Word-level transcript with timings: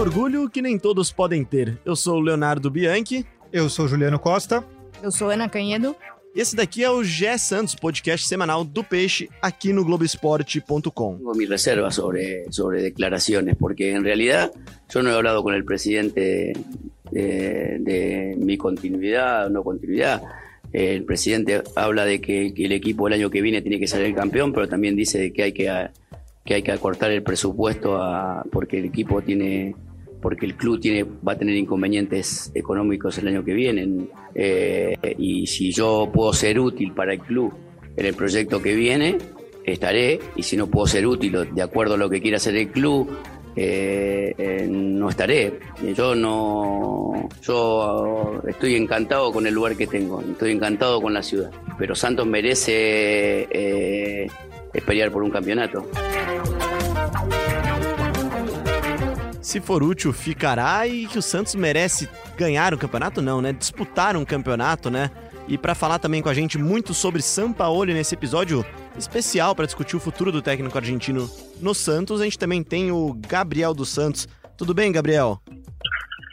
Orgulho 0.00 0.48
que 0.48 0.62
nem 0.62 0.78
todos 0.78 1.12
podem 1.12 1.44
ter. 1.44 1.78
Eu 1.84 1.94
sou 1.94 2.16
o 2.16 2.20
Leonardo 2.20 2.70
Bianchi 2.70 3.26
Eu 3.52 3.68
sou 3.68 3.86
Juliano 3.88 4.18
Costa. 4.18 4.64
Eu 5.02 5.10
sou 5.10 5.28
Ana 5.30 5.48
Canhedo. 5.48 5.96
e 6.34 6.40
esse 6.40 6.54
daqui 6.54 6.84
é 6.84 6.90
o 6.90 7.02
Gé 7.02 7.36
Santos, 7.36 7.74
podcast 7.74 8.26
semanal 8.26 8.64
do 8.64 8.84
Peixe, 8.84 9.28
aqui 9.42 9.72
no 9.72 9.84
Globoesporte.com. 9.84 11.16
Tengo 11.16 11.34
mis 11.34 11.48
reservas 11.48 11.94
sobre, 11.96 12.44
sobre 12.52 12.80
declaraciones, 12.82 13.56
porque 13.58 13.90
en 13.92 14.04
realidad 14.04 14.52
yo 14.88 15.02
no 15.02 15.10
he 15.10 15.14
hablado 15.14 15.42
con 15.42 15.54
el 15.54 15.64
presidente 15.64 16.52
de, 17.10 17.78
de 17.80 18.36
mi 18.38 18.56
continuidad 18.56 19.46
o 19.46 19.50
no 19.50 19.64
continuidad. 19.64 20.22
El 20.72 21.02
presidente 21.04 21.62
habla 21.74 22.04
de 22.04 22.20
que, 22.20 22.54
que 22.54 22.66
el 22.66 22.72
equipo 22.72 23.08
el 23.08 23.14
año 23.14 23.28
que 23.28 23.42
viene 23.42 23.60
tiene 23.60 23.80
que 23.80 23.88
campeón, 24.14 24.52
pero 24.52 24.68
también 24.68 24.94
dice 24.94 25.18
de 25.18 25.32
que 25.32 25.42
hay 25.42 25.52
que, 25.52 25.88
que 26.44 26.54
hay 26.54 26.62
que 26.62 26.70
acortar 26.70 27.10
el 27.10 27.24
presupuesto 27.24 27.96
a- 28.00 28.44
porque 28.52 28.78
el 28.78 28.84
equipo 28.84 29.20
tiene 29.20 29.74
porque 30.20 30.46
el 30.46 30.56
club 30.56 30.80
tiene, 30.80 31.04
va 31.04 31.32
a 31.32 31.38
tener 31.38 31.56
inconvenientes 31.56 32.50
económicos 32.54 33.16
el 33.18 33.28
año 33.28 33.44
que 33.44 33.54
viene. 33.54 34.06
Eh, 34.34 34.96
y 35.18 35.46
si 35.46 35.72
yo 35.72 36.10
puedo 36.12 36.32
ser 36.32 36.60
útil 36.60 36.92
para 36.92 37.14
el 37.14 37.20
club 37.20 37.52
en 37.96 38.06
el 38.06 38.14
proyecto 38.14 38.60
que 38.62 38.74
viene, 38.74 39.18
estaré. 39.64 40.20
Y 40.36 40.42
si 40.42 40.56
no 40.56 40.66
puedo 40.66 40.86
ser 40.86 41.06
útil 41.06 41.48
de 41.52 41.62
acuerdo 41.62 41.94
a 41.94 41.96
lo 41.96 42.10
que 42.10 42.20
quiera 42.20 42.36
hacer 42.36 42.56
el 42.56 42.68
club, 42.68 43.16
eh, 43.56 44.34
eh, 44.36 44.68
no 44.70 45.08
estaré. 45.08 45.58
Yo 45.96 46.14
no. 46.14 47.28
Yo 47.42 48.42
estoy 48.46 48.76
encantado 48.76 49.32
con 49.32 49.46
el 49.46 49.54
lugar 49.54 49.76
que 49.76 49.86
tengo, 49.86 50.20
estoy 50.20 50.52
encantado 50.52 51.00
con 51.00 51.14
la 51.14 51.22
ciudad. 51.22 51.50
Pero 51.78 51.94
Santos 51.94 52.26
merece 52.26 53.48
pelear 54.86 55.10
por 55.10 55.22
un 55.22 55.30
campeonato. 55.30 55.86
Se 59.50 59.60
for 59.60 59.82
útil, 59.82 60.12
ficará 60.12 60.86
e 60.86 61.08
que 61.08 61.18
o 61.18 61.22
Santos 61.22 61.56
merece 61.56 62.08
ganhar 62.36 62.72
o 62.72 62.78
campeonato, 62.78 63.20
não, 63.20 63.42
né? 63.42 63.52
Disputar 63.52 64.16
um 64.16 64.24
campeonato, 64.24 64.88
né? 64.88 65.10
E 65.48 65.58
para 65.58 65.74
falar 65.74 65.98
também 65.98 66.22
com 66.22 66.28
a 66.28 66.34
gente 66.34 66.56
muito 66.56 66.94
sobre 66.94 67.20
Sampaoli 67.20 67.92
nesse 67.92 68.14
episódio 68.14 68.64
especial 68.96 69.52
para 69.52 69.66
discutir 69.66 69.96
o 69.96 69.98
futuro 69.98 70.30
do 70.30 70.40
técnico 70.40 70.78
argentino 70.78 71.28
no 71.60 71.74
Santos, 71.74 72.20
a 72.20 72.24
gente 72.24 72.38
também 72.38 72.62
tem 72.62 72.92
o 72.92 73.12
Gabriel 73.26 73.74
dos 73.74 73.88
Santos. 73.88 74.28
Tudo 74.56 74.72
bem, 74.72 74.92
Gabriel? 74.92 75.40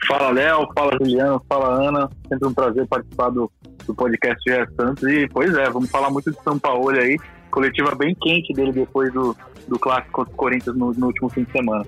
Fala 0.06 0.30
Léo, 0.30 0.68
fala 0.72 0.92
Juliano, 0.96 1.42
fala 1.48 1.88
Ana. 1.88 2.08
Sempre 2.28 2.46
um 2.46 2.54
prazer 2.54 2.86
participar 2.86 3.30
do, 3.30 3.50
do 3.84 3.96
podcast 3.96 4.40
GE 4.48 4.76
Santos. 4.76 5.02
E, 5.02 5.26
pois 5.26 5.52
é, 5.56 5.68
vamos 5.68 5.90
falar 5.90 6.08
muito 6.08 6.30
de 6.30 6.40
São 6.44 6.56
Paulo 6.56 6.90
aí. 6.90 7.18
Coletiva 7.50 7.96
bem 7.96 8.14
quente 8.14 8.52
dele 8.52 8.70
depois 8.70 9.12
do, 9.12 9.36
do 9.66 9.76
clássico 9.76 10.12
contra 10.12 10.32
o 10.32 10.36
Corinthians 10.36 10.76
no, 10.76 10.92
no 10.92 11.06
último 11.06 11.28
fim 11.28 11.42
de 11.42 11.50
semana. 11.50 11.84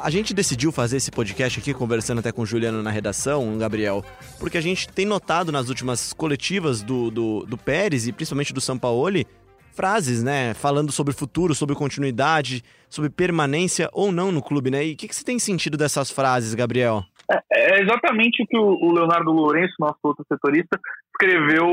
A 0.00 0.10
gente 0.10 0.34
decidiu 0.34 0.72
fazer 0.72 0.96
esse 0.96 1.10
podcast 1.10 1.58
aqui, 1.58 1.74
conversando 1.74 2.18
até 2.18 2.32
com 2.32 2.42
o 2.42 2.46
Juliano 2.46 2.82
na 2.82 2.90
redação, 2.90 3.56
Gabriel, 3.58 4.02
porque 4.38 4.58
a 4.58 4.60
gente 4.60 4.88
tem 4.88 5.06
notado 5.06 5.52
nas 5.52 5.68
últimas 5.68 6.12
coletivas 6.12 6.82
do, 6.82 7.10
do, 7.10 7.46
do 7.46 7.58
Pérez 7.58 8.06
e 8.06 8.12
principalmente 8.12 8.52
do 8.52 8.60
Sampaoli 8.60 9.26
frases, 9.74 10.22
né? 10.22 10.54
Falando 10.54 10.92
sobre 10.92 11.14
futuro, 11.14 11.54
sobre 11.54 11.74
continuidade, 11.74 12.62
sobre 12.88 13.10
permanência 13.10 13.88
ou 13.92 14.12
não 14.12 14.30
no 14.30 14.42
clube, 14.42 14.70
né? 14.70 14.84
E 14.84 14.92
o 14.92 14.96
que, 14.96 15.08
que 15.08 15.14
você 15.14 15.24
tem 15.24 15.38
sentido 15.38 15.76
dessas 15.76 16.10
frases, 16.10 16.54
Gabriel? 16.54 17.02
É 17.50 17.80
exatamente 17.80 18.42
o 18.42 18.46
que 18.46 18.58
o, 18.58 18.92
Leonardo 18.92 19.30
Lourenço, 19.30 19.74
nosso 19.78 19.98
outro 20.02 20.24
setorista, 20.30 20.78
escreveu 21.12 21.66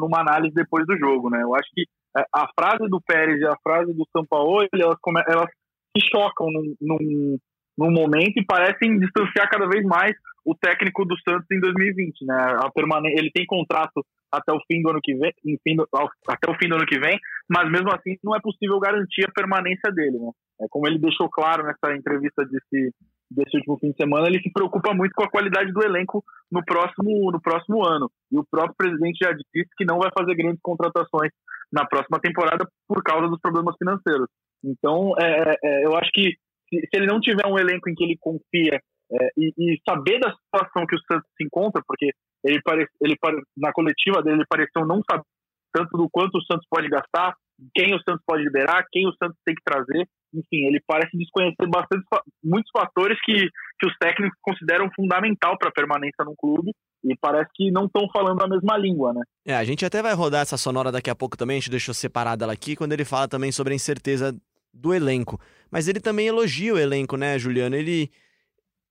numa 0.00 0.20
análise 0.20 0.54
depois 0.54 0.86
do 0.86 0.96
jogo, 0.98 1.30
né? 1.30 1.42
Eu 1.42 1.54
acho 1.54 1.68
que 1.72 1.84
é, 2.18 2.24
a 2.34 2.48
frase 2.58 2.88
do 2.88 3.00
Pérez 3.06 3.40
e 3.40 3.46
a 3.46 3.56
frase 3.62 3.92
do 3.92 4.06
Sampaoli, 4.12 4.68
elas, 4.72 4.96
elas 5.28 5.50
se 5.96 6.04
chocam 6.10 6.46
num, 6.50 6.74
num, 6.80 7.38
num 7.76 7.90
momento 7.90 8.36
e 8.36 8.44
parecem 8.44 8.98
distanciar 8.98 9.48
cada 9.50 9.66
vez 9.68 9.84
mais 9.84 10.14
o 10.44 10.54
técnico 10.54 11.04
do 11.04 11.16
Santos 11.20 11.46
em 11.50 11.58
2020, 11.58 12.24
né? 12.26 12.56
A 12.62 12.70
permane 12.70 13.08
ele 13.16 13.30
tem 13.32 13.46
contrato 13.46 14.04
até 14.30 14.52
o 14.52 14.60
fim 14.70 14.82
do 14.82 14.90
ano 14.90 15.00
que 15.02 15.14
vem, 15.14 15.32
do- 15.76 15.88
até 16.28 16.50
o 16.50 16.54
fim 16.56 16.68
do 16.68 16.74
ano 16.74 16.86
que 16.86 16.98
vem, 16.98 17.18
mas 17.48 17.70
mesmo 17.70 17.88
assim 17.94 18.16
não 18.22 18.34
é 18.36 18.40
possível 18.40 18.78
garantir 18.78 19.24
a 19.26 19.32
permanência 19.32 19.90
dele, 19.92 20.18
né? 20.18 20.30
É 20.60 20.66
como 20.70 20.86
ele 20.86 20.98
deixou 20.98 21.28
claro 21.30 21.64
nessa 21.64 21.96
entrevista 21.96 22.44
desse, 22.44 22.92
desse 23.30 23.56
último 23.56 23.78
fim 23.78 23.90
de 23.90 23.96
semana, 23.96 24.28
ele 24.28 24.40
se 24.40 24.52
preocupa 24.52 24.92
muito 24.94 25.12
com 25.14 25.24
a 25.24 25.30
qualidade 25.30 25.72
do 25.72 25.82
elenco 25.82 26.22
no 26.52 26.64
próximo, 26.64 27.30
no 27.32 27.40
próximo 27.40 27.84
ano. 27.84 28.10
E 28.30 28.38
o 28.38 28.44
próprio 28.48 28.74
presidente 28.76 29.18
já 29.24 29.32
disse 29.32 29.68
que 29.76 29.84
não 29.84 29.98
vai 29.98 30.10
fazer 30.16 30.34
grandes 30.34 30.60
contratações 30.62 31.32
na 31.72 31.84
próxima 31.86 32.20
temporada 32.20 32.68
por 32.86 33.02
causa 33.02 33.28
dos 33.28 33.40
problemas 33.40 33.74
financeiros. 33.78 34.28
Então, 34.62 35.14
é, 35.18 35.56
é, 35.64 35.86
eu 35.86 35.96
acho 35.96 36.10
que 36.12 36.36
se, 36.68 36.80
se 36.80 36.90
ele 36.94 37.06
não 37.06 37.20
tiver 37.20 37.46
um 37.46 37.58
elenco 37.58 37.88
em 37.88 37.94
que 37.94 38.04
ele 38.04 38.16
confia 38.18 38.80
é, 39.12 39.28
e, 39.36 39.52
e 39.58 39.80
saber 39.88 40.18
da 40.18 40.32
situação 40.32 40.86
que 40.86 40.96
o 40.96 41.00
Santos 41.10 41.28
se 41.36 41.44
encontra, 41.44 41.82
porque 41.86 42.10
ele, 42.44 42.60
pare, 42.62 42.86
ele 43.00 43.16
na 43.56 43.72
coletiva 43.72 44.22
dele 44.22 44.36
ele 44.38 44.46
pareceu 44.48 44.86
não 44.86 45.00
saber 45.08 45.24
tanto 45.72 45.96
do 45.98 46.08
quanto 46.08 46.38
o 46.38 46.44
Santos 46.44 46.66
pode 46.70 46.88
gastar, 46.88 47.34
quem 47.74 47.94
o 47.94 48.02
Santos 48.02 48.22
pode 48.24 48.44
liberar, 48.44 48.84
quem 48.92 49.08
o 49.08 49.12
Santos 49.14 49.36
tem 49.44 49.54
que 49.54 49.62
trazer. 49.64 50.06
Enfim, 50.32 50.66
ele 50.66 50.80
parece 50.86 51.16
desconhecer 51.16 51.66
bastante, 51.68 52.04
muitos 52.42 52.70
fatores 52.72 53.18
que, 53.24 53.34
que 53.78 53.86
os 53.86 53.96
técnicos 53.98 54.38
consideram 54.42 54.90
fundamental 54.94 55.56
para 55.58 55.68
a 55.68 55.72
permanência 55.72 56.24
no 56.24 56.34
clube 56.36 56.72
e 57.04 57.16
parece 57.20 57.50
que 57.54 57.70
não 57.70 57.86
estão 57.86 58.08
falando 58.12 58.42
a 58.42 58.48
mesma 58.48 58.76
língua, 58.76 59.12
né? 59.12 59.22
É, 59.46 59.54
a 59.54 59.64
gente 59.64 59.84
até 59.84 60.02
vai 60.02 60.14
rodar 60.14 60.42
essa 60.42 60.56
sonora 60.56 60.90
daqui 60.90 61.10
a 61.10 61.14
pouco 61.14 61.36
também, 61.36 61.56
a 61.56 61.60
gente 61.60 61.70
deixou 61.70 61.94
separada 61.94 62.44
ela 62.44 62.52
aqui, 62.52 62.74
quando 62.74 62.92
ele 62.92 63.04
fala 63.04 63.28
também 63.28 63.52
sobre 63.52 63.72
a 63.72 63.76
incerteza 63.76 64.34
do 64.74 64.92
elenco. 64.92 65.40
Mas 65.70 65.88
ele 65.88 66.00
também 66.00 66.26
elogia 66.26 66.74
o 66.74 66.78
elenco, 66.78 67.16
né, 67.16 67.38
Juliano? 67.38 67.76
Ele. 67.76 68.10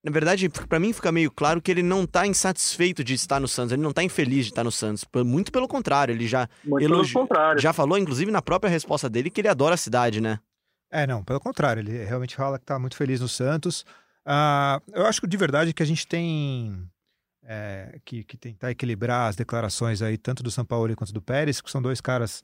Na 0.03 0.11
verdade, 0.11 0.49
pra 0.49 0.79
mim 0.81 0.91
fica 0.91 1.11
meio 1.13 1.31
claro 1.31 1.61
que 1.61 1.71
ele 1.71 1.81
não 1.81 2.05
tá 2.05 2.27
insatisfeito 2.27 3.05
de 3.05 3.13
estar 3.13 3.39
no 3.39 3.47
Santos, 3.47 3.71
ele 3.71 3.81
não 3.81 3.93
tá 3.93 4.03
infeliz 4.03 4.45
de 4.45 4.51
estar 4.51 4.63
no 4.63 4.71
Santos. 4.71 5.05
Muito 5.25 5.49
pelo 5.49 5.65
contrário, 5.67 6.11
ele 6.13 6.27
já 6.27 6.49
Muito 6.65 6.83
elogi- 6.83 7.13
pelo 7.13 7.25
contrário. 7.25 7.61
já 7.61 7.71
falou, 7.71 7.97
inclusive, 7.97 8.29
na 8.29 8.41
própria 8.41 8.69
resposta 8.69 9.09
dele, 9.09 9.29
que 9.29 9.39
ele 9.39 9.47
adora 9.47 9.75
a 9.75 9.77
cidade, 9.77 10.19
né? 10.19 10.39
É, 10.91 11.07
não, 11.07 11.23
pelo 11.23 11.39
contrário, 11.39 11.79
ele 11.79 12.03
realmente 12.03 12.35
fala 12.35 12.57
que 12.59 12.63
está 12.65 12.77
muito 12.77 12.97
feliz 12.97 13.21
no 13.21 13.29
Santos. 13.29 13.85
Ah, 14.25 14.81
eu 14.91 15.05
acho 15.05 15.21
que 15.21 15.27
de 15.27 15.37
verdade 15.37 15.73
que 15.73 15.81
a 15.81 15.85
gente 15.85 16.05
tem 16.05 16.85
é, 17.45 17.97
que, 18.03 18.25
que 18.25 18.35
tentar 18.37 18.71
equilibrar 18.71 19.29
as 19.29 19.37
declarações 19.37 20.01
aí, 20.01 20.17
tanto 20.17 20.43
do 20.43 20.51
São 20.51 20.65
Paulo 20.65 20.93
quanto 20.97 21.13
do 21.13 21.21
Pérez, 21.21 21.61
que 21.61 21.71
são 21.71 21.81
dois 21.81 22.01
caras 22.01 22.43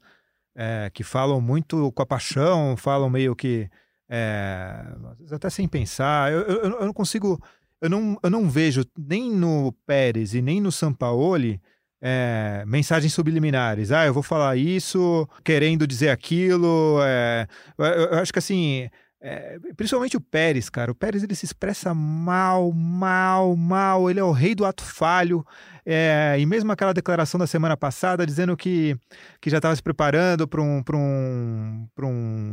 é, 0.55 0.89
que 0.93 1.03
falam 1.03 1.39
muito 1.41 1.91
com 1.91 2.01
a 2.01 2.05
paixão, 2.05 2.75
falam 2.77 3.09
meio 3.09 3.35
que 3.35 3.69
é, 4.09 4.83
até 5.31 5.49
sem 5.49 5.67
pensar. 5.67 6.31
Eu, 6.31 6.41
eu, 6.41 6.61
eu 6.79 6.85
não 6.85 6.93
consigo, 6.93 7.41
eu 7.81 7.89
não, 7.89 8.17
eu 8.23 8.29
não 8.29 8.49
vejo 8.49 8.83
nem 8.97 9.31
no 9.31 9.71
Pérez 9.85 10.33
e 10.33 10.41
nem 10.41 10.59
no 10.59 10.71
Sampaoli 10.71 11.61
é, 12.01 12.63
mensagens 12.65 13.13
subliminares. 13.13 13.91
Ah, 13.91 14.05
eu 14.05 14.13
vou 14.13 14.23
falar 14.23 14.55
isso 14.57 15.27
querendo 15.43 15.85
dizer 15.85 16.09
aquilo. 16.09 16.99
é, 17.03 17.47
eu- 17.77 17.85
eu 17.85 18.19
acho 18.19 18.31
que 18.33 18.39
assim, 18.39 18.89
é, 19.21 19.59
principalmente 19.75 20.15
o 20.15 20.21
Pérez, 20.21 20.69
cara. 20.69 20.91
O 20.91 20.95
Pérez 20.95 21.23
ele 21.23 21.35
se 21.35 21.45
expressa 21.45 21.93
mal, 21.93 22.71
mal, 22.71 23.55
mal. 23.55 24.09
Ele 24.09 24.19
é 24.19 24.23
o 24.23 24.31
rei 24.31 24.55
do 24.55 24.65
ato 24.65 24.83
falho. 24.83 25.45
é, 25.85 26.37
e 26.39 26.45
mesmo 26.45 26.71
aquela 26.71 26.93
declaração 26.93 27.39
da 27.39 27.47
semana 27.47 27.75
passada 27.75 28.25
dizendo 28.25 28.55
que, 28.55 28.97
que 29.41 29.49
já 29.49 29.57
estava 29.57 29.75
se 29.75 29.83
preparando 29.83 30.47
para 30.47 30.61
um, 30.61 30.83
um, 30.93 31.87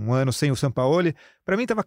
um 0.09 0.13
ano 0.13 0.33
sem 0.33 0.51
o 0.51 0.57
Sampaoli, 0.57 1.15
para 1.45 1.57
mim 1.57 1.63
estava 1.63 1.85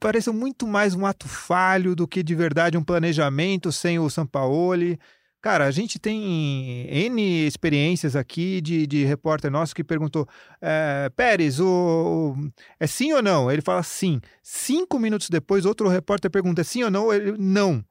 pareceu 0.00 0.32
muito 0.32 0.66
mais 0.66 0.94
um 0.94 1.04
ato 1.04 1.28
falho 1.28 1.94
do 1.94 2.08
que 2.08 2.22
de 2.22 2.34
verdade 2.34 2.78
um 2.78 2.82
planejamento 2.82 3.70
sem 3.70 3.98
o 3.98 4.08
Sampaoli. 4.08 4.98
Cara, 5.44 5.66
a 5.66 5.70
gente 5.70 5.98
tem 5.98 6.86
N 6.88 7.46
experiências 7.46 8.16
aqui 8.16 8.62
de, 8.62 8.86
de 8.86 9.04
repórter 9.04 9.50
nosso 9.50 9.74
que 9.74 9.84
perguntou: 9.84 10.26
é, 10.58 11.10
Pérez, 11.14 11.60
o, 11.60 12.34
o- 12.34 12.50
é 12.80 12.86
sim 12.86 13.12
ou 13.12 13.20
não? 13.20 13.52
Ele 13.52 13.60
fala 13.60 13.82
sim. 13.82 14.22
Cinco 14.42 14.98
minutos 14.98 15.28
depois, 15.28 15.66
outro 15.66 15.86
repórter 15.86 16.30
pergunta: 16.30 16.62
é 16.62 16.64
sim 16.64 16.82
ou 16.82 16.90
não? 16.90 17.12
Ele, 17.12 17.34
não. 17.36 17.84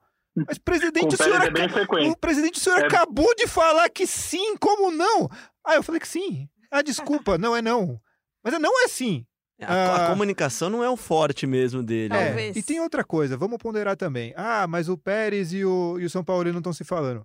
Mas, 0.47 0.57
presidente, 0.57 1.13
o 1.13 1.15
senhor, 1.23 1.39
é 1.43 2.07
o 2.09 2.17
presidente, 2.17 2.57
o 2.57 2.59
senhor 2.59 2.79
É- 2.79 2.87
acabou 2.87 3.35
de 3.35 3.45
falar 3.45 3.87
que 3.91 4.07
sim, 4.07 4.57
como 4.57 4.89
não? 4.89 5.29
Ah, 5.63 5.75
eu 5.75 5.83
falei 5.83 6.01
que 6.01 6.07
sim. 6.07 6.49
Ah, 6.71 6.81
desculpa, 6.81 7.37
não 7.37 7.55
é 7.55 7.61
não. 7.61 8.01
Mas 8.43 8.59
não 8.59 8.83
é 8.83 8.87
sim. 8.87 9.23
A, 9.61 9.73
a 9.75 10.05
Ah. 10.05 10.09
comunicação 10.09 10.71
não 10.71 10.83
é 10.83 10.89
o 10.89 10.97
forte 10.97 11.45
mesmo 11.45 11.83
dele. 11.83 12.15
É, 12.15 12.25
Talvez. 12.25 12.55
e 12.55 12.63
tem 12.63 12.79
outra 12.79 13.03
coisa, 13.03 13.37
vamos 13.37 13.59
ponderar 13.59 13.95
também. 13.95 14.33
Ah, 14.35 14.65
mas 14.67 14.89
o 14.89 14.97
Pérez 14.97 15.53
e 15.53 15.63
o, 15.63 15.99
e 15.99 16.05
o 16.05 16.09
São 16.09 16.23
Paulo 16.23 16.51
não 16.51 16.57
estão 16.57 16.73
se 16.73 16.83
falando. 16.83 17.23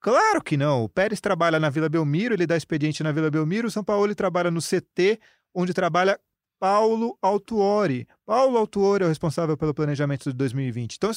Claro 0.00 0.42
que 0.42 0.56
não. 0.56 0.84
O 0.84 0.88
Pérez 0.88 1.20
trabalha 1.20 1.58
na 1.58 1.70
Vila 1.70 1.88
Belmiro, 1.88 2.34
ele 2.34 2.46
dá 2.46 2.56
expediente 2.56 3.02
na 3.02 3.12
Vila 3.12 3.30
Belmiro, 3.30 3.68
o 3.68 3.70
São 3.70 3.82
Paulo 3.82 4.06
ele 4.06 4.14
trabalha 4.14 4.50
no 4.50 4.60
CT, 4.60 5.18
onde 5.54 5.74
trabalha 5.74 6.18
Paulo 6.58 7.18
Autuori. 7.20 8.06
Paulo 8.24 8.56
Autuori 8.56 9.04
é 9.04 9.06
o 9.06 9.08
responsável 9.08 9.56
pelo 9.56 9.74
planejamento 9.74 10.30
de 10.30 10.36
2020. 10.36 10.96
Então, 10.96 11.10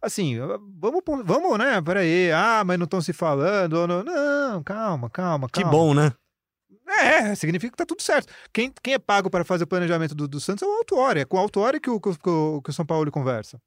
assim, 0.00 0.38
vamos, 0.78 1.02
vamos, 1.24 1.58
né? 1.58 1.80
Peraí, 1.82 2.32
ah, 2.32 2.62
mas 2.64 2.78
não 2.78 2.84
estão 2.84 3.00
se 3.00 3.12
falando. 3.12 3.86
Não, 3.86 4.02
não, 4.02 4.62
calma, 4.62 5.10
calma, 5.10 5.48
calma. 5.48 5.50
Que 5.50 5.64
bom, 5.64 5.94
né? 5.94 6.12
É, 6.88 7.34
significa 7.34 7.72
que 7.72 7.76
tá 7.76 7.84
tudo 7.84 8.02
certo. 8.02 8.32
Quem, 8.52 8.72
quem 8.82 8.94
é 8.94 8.98
pago 8.98 9.28
para 9.28 9.44
fazer 9.44 9.64
o 9.64 9.66
planejamento 9.66 10.14
do, 10.14 10.26
do 10.26 10.40
Santos 10.40 10.62
é 10.62 10.66
o 10.66 10.78
Autuori. 10.78 11.20
É 11.20 11.24
com 11.24 11.36
o 11.36 11.40
Autuori 11.40 11.80
que 11.80 11.90
o, 11.90 12.00
que, 12.00 12.08
o, 12.08 12.62
que 12.62 12.70
o 12.70 12.72
São 12.72 12.86
Paulo 12.86 13.10
conversa. 13.10 13.60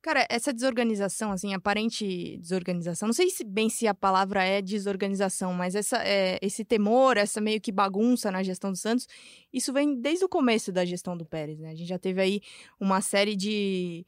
Cara, 0.00 0.24
essa 0.30 0.52
desorganização, 0.52 1.32
assim, 1.32 1.54
aparente 1.54 2.38
desorganização, 2.38 3.08
não 3.08 3.12
sei 3.12 3.30
se 3.30 3.42
bem 3.42 3.68
se 3.68 3.86
a 3.88 3.94
palavra 3.94 4.44
é 4.44 4.62
desorganização, 4.62 5.52
mas 5.52 5.74
essa, 5.74 5.98
é, 6.04 6.38
esse 6.40 6.64
temor, 6.64 7.16
essa 7.16 7.40
meio 7.40 7.60
que 7.60 7.72
bagunça 7.72 8.30
na 8.30 8.42
gestão 8.44 8.70
do 8.70 8.76
Santos, 8.76 9.08
isso 9.52 9.72
vem 9.72 10.00
desde 10.00 10.24
o 10.24 10.28
começo 10.28 10.70
da 10.70 10.84
gestão 10.84 11.16
do 11.16 11.26
Pérez, 11.26 11.58
né? 11.58 11.70
A 11.70 11.74
gente 11.74 11.88
já 11.88 11.98
teve 11.98 12.20
aí 12.20 12.40
uma 12.78 13.00
série 13.00 13.34
de, 13.34 14.06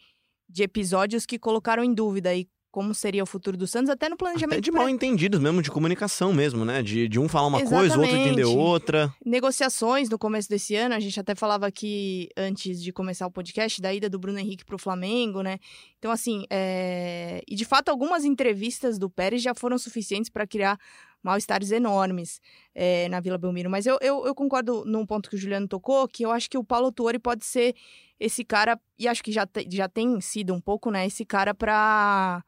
de 0.48 0.62
episódios 0.62 1.26
que 1.26 1.38
colocaram 1.40 1.82
em 1.82 1.92
dúvida 1.92 2.31
aí 2.31 2.48
como 2.70 2.94
seria 2.94 3.22
o 3.22 3.26
futuro 3.26 3.56
do 3.56 3.67
Santos, 3.67 3.90
até 3.90 4.08
no 4.08 4.17
planejamento. 4.17 4.58
Até 4.58 4.61
de 4.61 4.70
mal 4.70 4.88
entendidos 4.88 5.40
mesmo, 5.40 5.61
de 5.61 5.70
comunicação 5.70 6.32
mesmo, 6.32 6.64
né? 6.64 6.82
De, 6.82 7.08
de 7.08 7.19
um 7.19 7.28
falar 7.28 7.49
uma 7.49 7.61
Exatamente. 7.61 7.81
coisa, 7.81 7.99
o 7.99 8.02
outro 8.02 8.17
entender 8.17 8.44
outra. 8.44 9.14
Negociações 9.25 10.08
no 10.08 10.19
começo 10.19 10.49
desse 10.49 10.76
ano, 10.76 10.94
a 10.94 11.00
gente 11.00 11.19
até 11.19 11.34
falava 11.34 11.67
aqui 11.67 12.28
antes 12.37 12.82
de 12.82 12.93
começar 12.93 13.26
o 13.26 13.31
podcast, 13.31 13.81
da 13.81 13.93
ida 13.93 14.08
do 14.08 14.19
Bruno 14.19 14.38
Henrique 14.38 14.64
para 14.64 14.76
o 14.76 14.78
Flamengo, 14.78 15.43
né? 15.43 15.58
Então, 15.99 16.11
assim, 16.11 16.44
é... 16.49 17.43
e 17.49 17.55
de 17.55 17.64
fato, 17.64 17.88
algumas 17.88 18.25
entrevistas 18.25 18.99
do 18.99 19.11
Pérez 19.11 19.43
já 19.43 19.55
foram 19.55 19.76
suficientes 19.76 20.31
para 20.31 20.46
criar 20.46 20.78
mal-estares 21.23 21.70
enormes 21.70 22.40
é, 22.75 23.08
na 23.08 23.20
Vila 23.20 23.38
Belmiro. 23.38 23.70
Mas 23.70 23.87
eu, 23.87 23.99
eu, 24.00 24.26
eu, 24.26 24.34
concordo 24.34 24.84
num 24.87 25.05
ponto 25.05 25.28
que 25.28 25.37
o 25.37 25.38
Juliano 25.38 25.69
tocou, 25.69 26.08
que 26.08 26.25
eu 26.25 26.31
acho 26.31 26.49
que 26.49 26.58
o 26.58 26.64
Paulo 26.64 26.90
Tuori 26.90 27.19
pode 27.19 27.44
ser 27.44 27.75
esse 28.19 28.44
cara, 28.44 28.78
e 28.99 29.08
acho 29.08 29.23
que 29.23 29.32
já, 29.32 29.46
te, 29.46 29.66
já 29.70 29.88
tem 29.88 30.20
sido 30.20 30.55
um 30.55 30.61
pouco, 30.61 30.90
né? 30.90 31.06
Esse 31.06 31.25
cara 31.25 31.55
para 31.55 32.44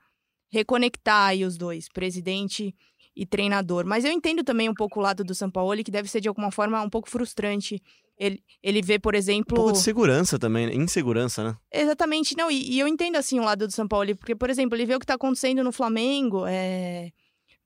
reconectar 0.53 1.29
aí 1.29 1.45
os 1.45 1.57
dois, 1.57 1.89
presidente 1.89 2.75
e 3.17 3.25
treinador. 3.25 3.87
Mas 3.87 4.05
eu 4.05 4.13
entendo 4.13 4.45
também 4.45 4.69
um 4.69 4.75
pouco 4.75 5.01
o 5.01 5.03
lado 5.03 5.25
do 5.25 5.35
Sampaoli, 5.35 5.83
que 5.83 5.91
deve 5.91 6.09
ser 6.09 6.21
de 6.21 6.29
alguma 6.29 6.51
forma 6.51 6.81
um 6.83 6.91
pouco 6.91 7.11
frustrante. 7.11 7.83
Ele, 8.19 8.43
ele 8.63 8.83
vê, 8.83 8.99
por 8.99 9.15
exemplo. 9.15 9.55
Um 9.55 9.63
pouco 9.63 9.73
de 9.73 9.79
segurança 9.79 10.39
também, 10.39 10.67
né? 10.67 10.75
insegurança, 10.75 11.43
né? 11.43 11.57
Exatamente, 11.73 12.37
não. 12.37 12.51
E, 12.51 12.75
e 12.75 12.79
eu 12.79 12.87
entendo 12.87 13.17
assim 13.17 13.41
o 13.41 13.45
lado 13.45 13.67
do 13.67 13.73
Sampaoli, 13.73 14.15
porque, 14.15 14.37
por 14.37 14.51
exemplo, 14.51 14.77
ele 14.77 14.87
vê 14.87 14.95
o 14.95 14.99
que 14.99 15.05
está 15.05 15.15
acontecendo 15.15 15.65
no 15.65 15.73
Flamengo, 15.73 16.45
é... 16.47 17.11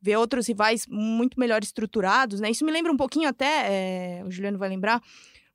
vê 0.01 0.17
outros 0.17 0.47
rivais 0.47 0.87
muito 0.89 1.39
melhor 1.39 1.63
estruturados, 1.63 2.41
né? 2.41 2.51
Isso 2.51 2.65
me 2.65 2.73
lembra 2.73 2.93
um 2.93 2.97
pouquinho 2.97 3.29
até, 3.29 4.21
é... 4.21 4.25
o 4.25 4.31
Juliano 4.31 4.59
vai 4.59 4.69
lembrar, 4.69 5.03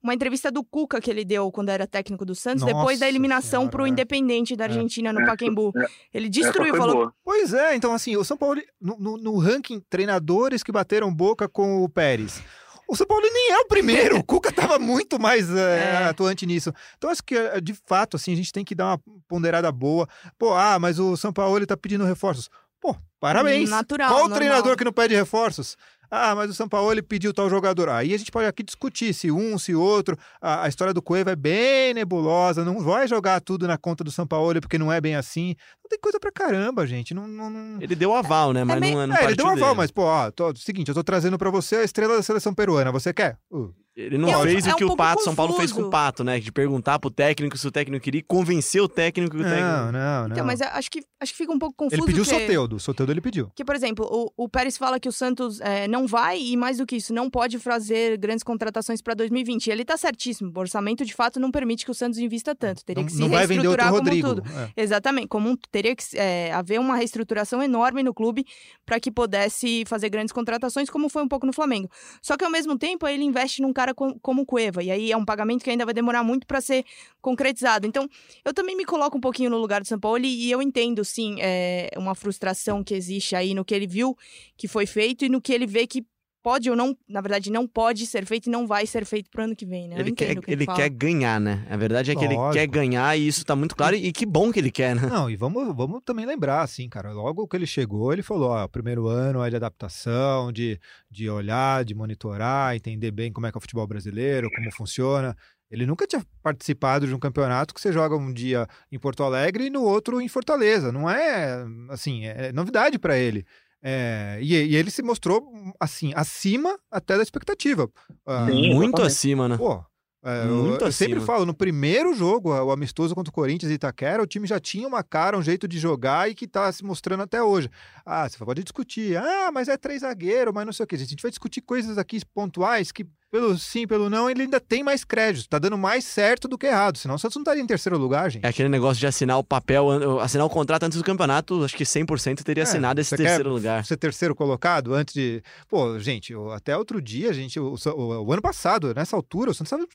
uma 0.01 0.13
entrevista 0.13 0.51
do 0.51 0.63
Cuca 0.63 0.99
que 0.99 1.09
ele 1.09 1.23
deu 1.23 1.51
quando 1.51 1.69
era 1.69 1.85
técnico 1.85 2.25
do 2.25 2.33
Santos, 2.33 2.61
Nossa 2.61 2.73
depois 2.73 2.99
da 2.99 3.07
eliminação 3.07 3.67
para 3.67 3.83
o. 3.83 3.87
Independente 3.87 4.55
da 4.55 4.65
é. 4.65 4.67
Argentina 4.67 5.09
é. 5.09 5.13
no 5.13 5.25
Pacaembu. 5.25 5.71
É. 5.75 5.85
Ele 6.13 6.29
destruiu, 6.29 6.75
falou. 6.75 6.95
Boa. 6.95 7.13
Pois 7.23 7.53
é, 7.53 7.75
então 7.75 7.93
assim, 7.93 8.15
o 8.15 8.23
São 8.23 8.37
Paulo, 8.37 8.61
no, 8.79 8.97
no, 8.97 9.17
no 9.17 9.37
ranking 9.37 9.79
treinadores 9.89 10.63
que 10.63 10.71
bateram 10.71 11.13
boca 11.13 11.47
com 11.47 11.83
o 11.83 11.89
Pérez. 11.89 12.41
O 12.87 12.95
São 12.95 13.07
Paulo 13.07 13.23
nem 13.31 13.51
é 13.51 13.59
o 13.59 13.67
primeiro. 13.67 14.17
O 14.17 14.23
Cuca 14.23 14.49
estava 14.49 14.77
muito 14.77 15.17
mais 15.17 15.49
é, 15.55 16.07
atuante 16.09 16.45
nisso. 16.45 16.73
Então, 16.97 17.09
acho 17.09 17.23
que, 17.23 17.35
de 17.61 17.73
fato, 17.73 18.17
assim, 18.17 18.33
a 18.33 18.35
gente 18.35 18.51
tem 18.51 18.65
que 18.65 18.75
dar 18.75 18.87
uma 18.87 19.01
ponderada 19.29 19.71
boa. 19.71 20.07
Pô, 20.37 20.53
ah, 20.53 20.77
mas 20.77 20.99
o 20.99 21.15
São 21.15 21.31
Paulo 21.31 21.63
está 21.63 21.77
pedindo 21.77 22.03
reforços. 22.03 22.49
Pô, 22.81 22.93
parabéns. 23.17 23.69
Natural. 23.69 24.09
Qual 24.09 24.19
normal. 24.21 24.37
treinador 24.37 24.75
que 24.75 24.83
não 24.83 24.91
pede 24.91 25.15
reforços? 25.15 25.77
Ah, 26.13 26.35
mas 26.35 26.49
o 26.49 26.53
São 26.53 26.67
Paulo 26.67 26.91
ele 26.91 27.01
pediu 27.01 27.33
tal 27.33 27.49
jogador. 27.49 27.87
Aí 27.87 28.13
a 28.13 28.17
gente 28.17 28.31
pode 28.31 28.45
aqui 28.45 28.61
discutir 28.61 29.13
se 29.13 29.31
um, 29.31 29.57
se 29.57 29.73
outro. 29.73 30.17
A, 30.41 30.65
a 30.65 30.67
história 30.67 30.93
do 30.93 31.01
Cueva 31.01 31.31
é 31.31 31.35
bem 31.37 31.93
nebulosa. 31.93 32.65
Não 32.65 32.81
vai 32.81 33.07
jogar 33.07 33.39
tudo 33.39 33.65
na 33.65 33.77
conta 33.77 34.03
do 34.03 34.11
São 34.11 34.27
Paulo 34.27 34.59
porque 34.59 34.77
não 34.77 34.91
é 34.91 34.99
bem 34.99 35.15
assim. 35.15 35.55
Não 35.81 35.89
tem 35.89 35.97
coisa 35.97 36.19
pra 36.19 36.31
caramba, 36.31 36.85
gente. 36.85 37.13
Não, 37.13 37.25
não, 37.25 37.49
não... 37.49 37.81
Ele 37.81 37.95
deu 37.95 38.13
aval, 38.13 38.51
né? 38.51 38.61
É 38.61 38.65
mas 38.65 38.77
é 38.77 38.79
não, 38.79 39.07
não 39.07 39.15
é, 39.15 39.23
ele 39.23 39.35
deu 39.35 39.47
aval, 39.47 39.69
dele. 39.69 39.77
mas, 39.77 39.91
pô, 39.91 40.03
ó, 40.03 40.29
tô, 40.29 40.53
seguinte, 40.55 40.89
eu 40.89 40.95
tô 40.95 41.03
trazendo 41.03 41.37
pra 41.37 41.49
você 41.49 41.77
a 41.77 41.83
estrela 41.83 42.17
da 42.17 42.23
seleção 42.23 42.53
peruana. 42.53 42.91
Você 42.91 43.13
quer? 43.13 43.37
Uh. 43.49 43.73
Ele 43.95 44.17
não 44.17 44.29
é, 44.29 44.43
fez 44.43 44.65
é 44.65 44.73
o 44.73 44.75
que 44.77 44.85
um 44.85 44.91
o 44.91 44.95
Pato, 44.95 45.17
confuso. 45.17 45.25
São 45.25 45.35
Paulo 45.35 45.53
fez 45.53 45.71
com 45.71 45.81
o 45.81 45.89
Pato, 45.89 46.23
né? 46.23 46.39
De 46.39 46.49
perguntar 46.49 46.97
pro 46.97 47.11
técnico 47.11 47.57
se 47.57 47.67
o 47.67 47.71
técnico 47.71 48.01
queria 48.01 48.23
convencer 48.25 48.81
o 48.81 48.87
técnico 48.87 49.35
que 49.35 49.41
o 49.41 49.43
não, 49.43 49.49
técnico. 49.49 49.75
Não, 49.75 49.91
não, 49.91 50.27
não. 50.27 50.31
Então, 50.31 50.45
mas 50.45 50.61
acho 50.61 50.89
que, 50.89 51.03
acho 51.19 51.33
que 51.33 51.37
fica 51.37 51.51
um 51.51 51.59
pouco 51.59 51.75
confuso. 51.75 52.01
Ele 52.01 52.05
pediu 52.05 52.23
o 52.23 52.25
Soteudo, 52.25 52.75
o 52.77 52.79
Soteudo 52.79 53.11
ele 53.11 53.19
pediu. 53.19 53.51
Que, 53.53 53.65
por 53.65 53.75
exemplo, 53.75 54.07
o, 54.09 54.45
o 54.45 54.47
Pérez 54.47 54.77
fala 54.77 54.97
que 54.97 55.09
o 55.09 55.11
Santos 55.11 55.59
é, 55.59 55.89
não 55.89 56.07
vai 56.07 56.39
e, 56.41 56.55
mais 56.55 56.77
do 56.77 56.85
que 56.85 56.95
isso, 56.95 57.13
não 57.13 57.29
pode 57.29 57.59
fazer 57.59 58.17
grandes 58.17 58.43
contratações 58.43 59.01
para 59.01 59.13
2020. 59.13 59.67
E 59.67 59.71
ele 59.71 59.83
tá 59.83 59.97
certíssimo. 59.97 60.53
O 60.55 60.59
orçamento, 60.59 61.03
de 61.03 61.13
fato, 61.13 61.37
não 61.37 61.51
permite 61.51 61.83
que 61.83 61.91
o 61.91 61.93
Santos 61.93 62.17
invista 62.17 62.55
tanto. 62.55 62.85
Teria 62.85 63.01
não, 63.01 63.07
que 63.07 63.13
se 63.13 63.19
não 63.19 63.29
vai 63.29 63.45
vender 63.45 63.67
outro 63.67 63.83
como 63.83 63.97
Rodrigo. 63.97 64.35
tudo. 64.35 64.43
É. 64.49 64.81
Exatamente. 64.81 65.27
Como 65.27 65.49
um, 65.49 65.57
teria 65.69 65.93
que 65.93 66.03
é, 66.15 66.53
haver 66.53 66.79
uma 66.79 66.95
reestruturação 66.95 67.61
enorme 67.61 68.03
no 68.03 68.13
clube 68.13 68.45
para 68.85 69.01
que 69.01 69.11
pudesse 69.11 69.83
fazer 69.85 70.09
grandes 70.09 70.31
contratações, 70.31 70.89
como 70.89 71.09
foi 71.09 71.23
um 71.23 71.27
pouco 71.27 71.45
no 71.45 71.51
Flamengo. 71.51 71.89
Só 72.21 72.37
que, 72.37 72.45
ao 72.45 72.51
mesmo 72.51 72.77
tempo, 72.77 73.05
ele 73.05 73.25
investe 73.25 73.61
num 73.61 73.73
cara 73.81 73.93
como 73.95 74.41
o 74.41 74.45
Cueva. 74.45 74.83
E 74.83 74.91
aí 74.91 75.11
é 75.11 75.17
um 75.17 75.25
pagamento 75.25 75.63
que 75.63 75.69
ainda 75.69 75.85
vai 75.85 75.93
demorar 75.93 76.23
muito 76.23 76.45
para 76.45 76.61
ser 76.61 76.85
concretizado. 77.21 77.87
Então, 77.87 78.07
eu 78.45 78.53
também 78.53 78.75
me 78.75 78.85
coloco 78.85 79.17
um 79.17 79.21
pouquinho 79.21 79.49
no 79.49 79.57
lugar 79.57 79.81
do 79.81 79.87
São 79.87 79.99
Paulo 79.99 80.19
e 80.19 80.51
eu 80.51 80.61
entendo, 80.61 81.03
sim, 81.03 81.37
é, 81.39 81.89
uma 81.97 82.13
frustração 82.13 82.83
que 82.83 82.93
existe 82.93 83.35
aí 83.35 83.53
no 83.53 83.65
que 83.65 83.73
ele 83.73 83.87
viu 83.87 84.15
que 84.55 84.67
foi 84.67 84.85
feito 84.85 85.25
e 85.25 85.29
no 85.29 85.41
que 85.41 85.51
ele 85.51 85.65
vê 85.65 85.87
que 85.87 86.05
pode 86.41 86.69
ou 86.69 86.75
não, 86.75 86.97
na 87.07 87.21
verdade, 87.21 87.51
não 87.51 87.67
pode 87.67 88.05
ser 88.05 88.25
feito 88.25 88.47
e 88.47 88.49
não 88.49 88.67
vai 88.67 88.85
ser 88.85 89.05
feito 89.05 89.29
pro 89.29 89.43
ano 89.43 89.55
que 89.55 89.65
vem, 89.65 89.87
né? 89.87 89.99
ele 89.99 90.11
quer, 90.11 90.35
que 90.35 90.51
ele, 90.51 90.65
quer 90.65 90.89
ganhar, 90.89 91.39
né? 91.39 91.65
A 91.69 91.77
verdade 91.77 92.11
é 92.11 92.15
que 92.15 92.25
Lógico. 92.25 92.43
ele 92.43 92.53
quer 92.53 92.67
ganhar 92.67 93.17
e 93.17 93.27
isso 93.27 93.45
tá 93.45 93.55
muito 93.55 93.75
claro 93.75 93.95
e, 93.95 94.07
e 94.07 94.11
que 94.11 94.25
bom 94.25 94.51
que 94.51 94.59
ele 94.59 94.71
quer, 94.71 94.95
né? 94.95 95.07
Não, 95.07 95.29
e 95.29 95.35
vamos, 95.35 95.75
vamos 95.75 96.01
também 96.03 96.25
lembrar, 96.25 96.61
assim, 96.61 96.89
cara, 96.89 97.11
logo 97.11 97.47
que 97.47 97.55
ele 97.55 97.67
chegou, 97.67 98.11
ele 98.11 98.23
falou, 98.23 98.49
ó, 98.51 98.63
o 98.63 98.69
primeiro 98.69 99.07
ano 99.07 99.43
é 99.43 99.49
de 99.49 99.55
adaptação, 99.55 100.51
de, 100.51 100.79
de 101.09 101.29
olhar, 101.29 101.85
de 101.85 101.93
monitorar, 101.93 102.75
entender 102.75 103.11
bem 103.11 103.31
como 103.31 103.47
é 103.47 103.51
que 103.51 103.57
é 103.57 103.59
o 103.59 103.61
futebol 103.61 103.87
brasileiro, 103.87 104.49
como 104.53 104.71
funciona. 104.71 105.35
Ele 105.71 105.85
nunca 105.85 106.05
tinha 106.05 106.21
participado 106.43 107.07
de 107.07 107.15
um 107.15 107.19
campeonato 107.19 107.73
que 107.73 107.79
você 107.79 107.93
joga 107.93 108.15
um 108.15 108.33
dia 108.33 108.67
em 108.91 108.99
Porto 108.99 109.23
Alegre 109.23 109.67
e 109.67 109.69
no 109.69 109.83
outro 109.83 110.19
em 110.19 110.27
Fortaleza. 110.27 110.91
Não 110.91 111.09
é, 111.09 111.65
assim, 111.89 112.25
é 112.25 112.51
novidade 112.51 112.99
para 112.99 113.17
ele. 113.17 113.45
É, 113.83 114.37
e, 114.41 114.53
e, 114.53 114.75
ele 114.75 114.91
se 114.91 115.01
mostrou, 115.01 115.51
assim, 115.79 116.11
acima 116.15 116.77
até 116.89 117.17
da 117.17 117.23
expectativa. 117.23 117.89
Ah, 118.25 118.47
Sim, 118.49 118.73
muito 118.73 119.01
acima, 119.01 119.47
né? 119.47 119.57
Pô, 119.57 119.83
é, 120.23 120.45
Muito 120.45 120.83
eu, 120.83 120.87
eu 120.87 120.91
sempre 120.91 121.19
falo, 121.19 121.47
no 121.47 121.53
primeiro 121.53 122.13
jogo, 122.13 122.51
o 122.51 122.71
amistoso 122.71 123.15
contra 123.15 123.31
o 123.31 123.33
Corinthians 123.33 123.71
e 123.71 123.75
Itaquera, 123.75 124.21
o 124.21 124.27
time 124.27 124.45
já 124.45 124.59
tinha 124.59 124.87
uma 124.87 125.01
cara, 125.01 125.35
um 125.35 125.41
jeito 125.41 125.67
de 125.67 125.79
jogar 125.79 126.29
e 126.29 126.35
que 126.35 126.47
tá 126.47 126.71
se 126.71 126.83
mostrando 126.83 127.23
até 127.23 127.41
hoje. 127.41 127.69
Ah, 128.05 128.29
você 128.29 128.37
pode 128.37 128.63
discutir, 128.63 129.17
ah, 129.17 129.49
mas 129.51 129.67
é 129.67 129.75
três 129.77 130.01
zagueiro, 130.01 130.53
mas 130.53 130.65
não 130.65 130.73
sei 130.73 130.83
o 130.83 130.87
que. 130.87 130.93
A 130.93 130.99
gente 130.99 131.23
vai 131.23 131.31
discutir 131.31 131.61
coisas 131.61 131.97
aqui 131.97 132.19
pontuais 132.35 132.91
que 132.91 133.03
pelo 133.31 133.57
sim, 133.57 133.87
pelo 133.87 134.09
não, 134.09 134.29
ele 134.29 134.43
ainda 134.43 134.59
tem 134.59 134.83
mais 134.83 135.05
crédito. 135.05 135.47
Tá 135.47 135.57
dando 135.57 135.77
mais 135.77 136.03
certo 136.03 136.49
do 136.49 136.57
que 136.57 136.67
errado. 136.67 136.97
Senão 136.97 137.15
o 137.15 137.17
Santos 137.17 137.37
não 137.37 137.43
estaria 137.43 137.63
em 137.63 137.65
terceiro 137.65 137.97
lugar, 137.97 138.29
gente. 138.29 138.43
É 138.43 138.49
aquele 138.49 138.67
negócio 138.67 138.99
de 138.99 139.07
assinar 139.07 139.39
o 139.39 139.43
papel, 139.43 140.19
assinar 140.19 140.45
o 140.45 140.49
contrato 140.49 140.83
antes 140.83 140.97
do 140.97 141.03
campeonato, 141.03 141.63
acho 141.63 141.75
que 141.75 141.85
100% 141.85 142.43
teria 142.43 142.63
é, 142.63 142.65
assinado 142.65 142.99
esse 142.99 143.15
terceiro 143.15 143.49
lugar. 143.49 143.85
Ser 143.85 143.95
terceiro 143.95 144.35
colocado 144.35 144.93
antes 144.93 145.13
de. 145.13 145.41
Pô, 145.69 145.97
gente, 145.97 146.33
até 146.53 146.75
outro 146.75 147.01
dia, 147.01 147.31
gente, 147.33 147.57
o, 147.57 147.73
o, 147.73 148.25
o 148.25 148.33
ano 148.33 148.41
passado, 148.41 148.93
nessa 148.93 149.15
altura, 149.15 149.51
o 149.51 149.53
Santos 149.53 149.71
estava 149.71 149.87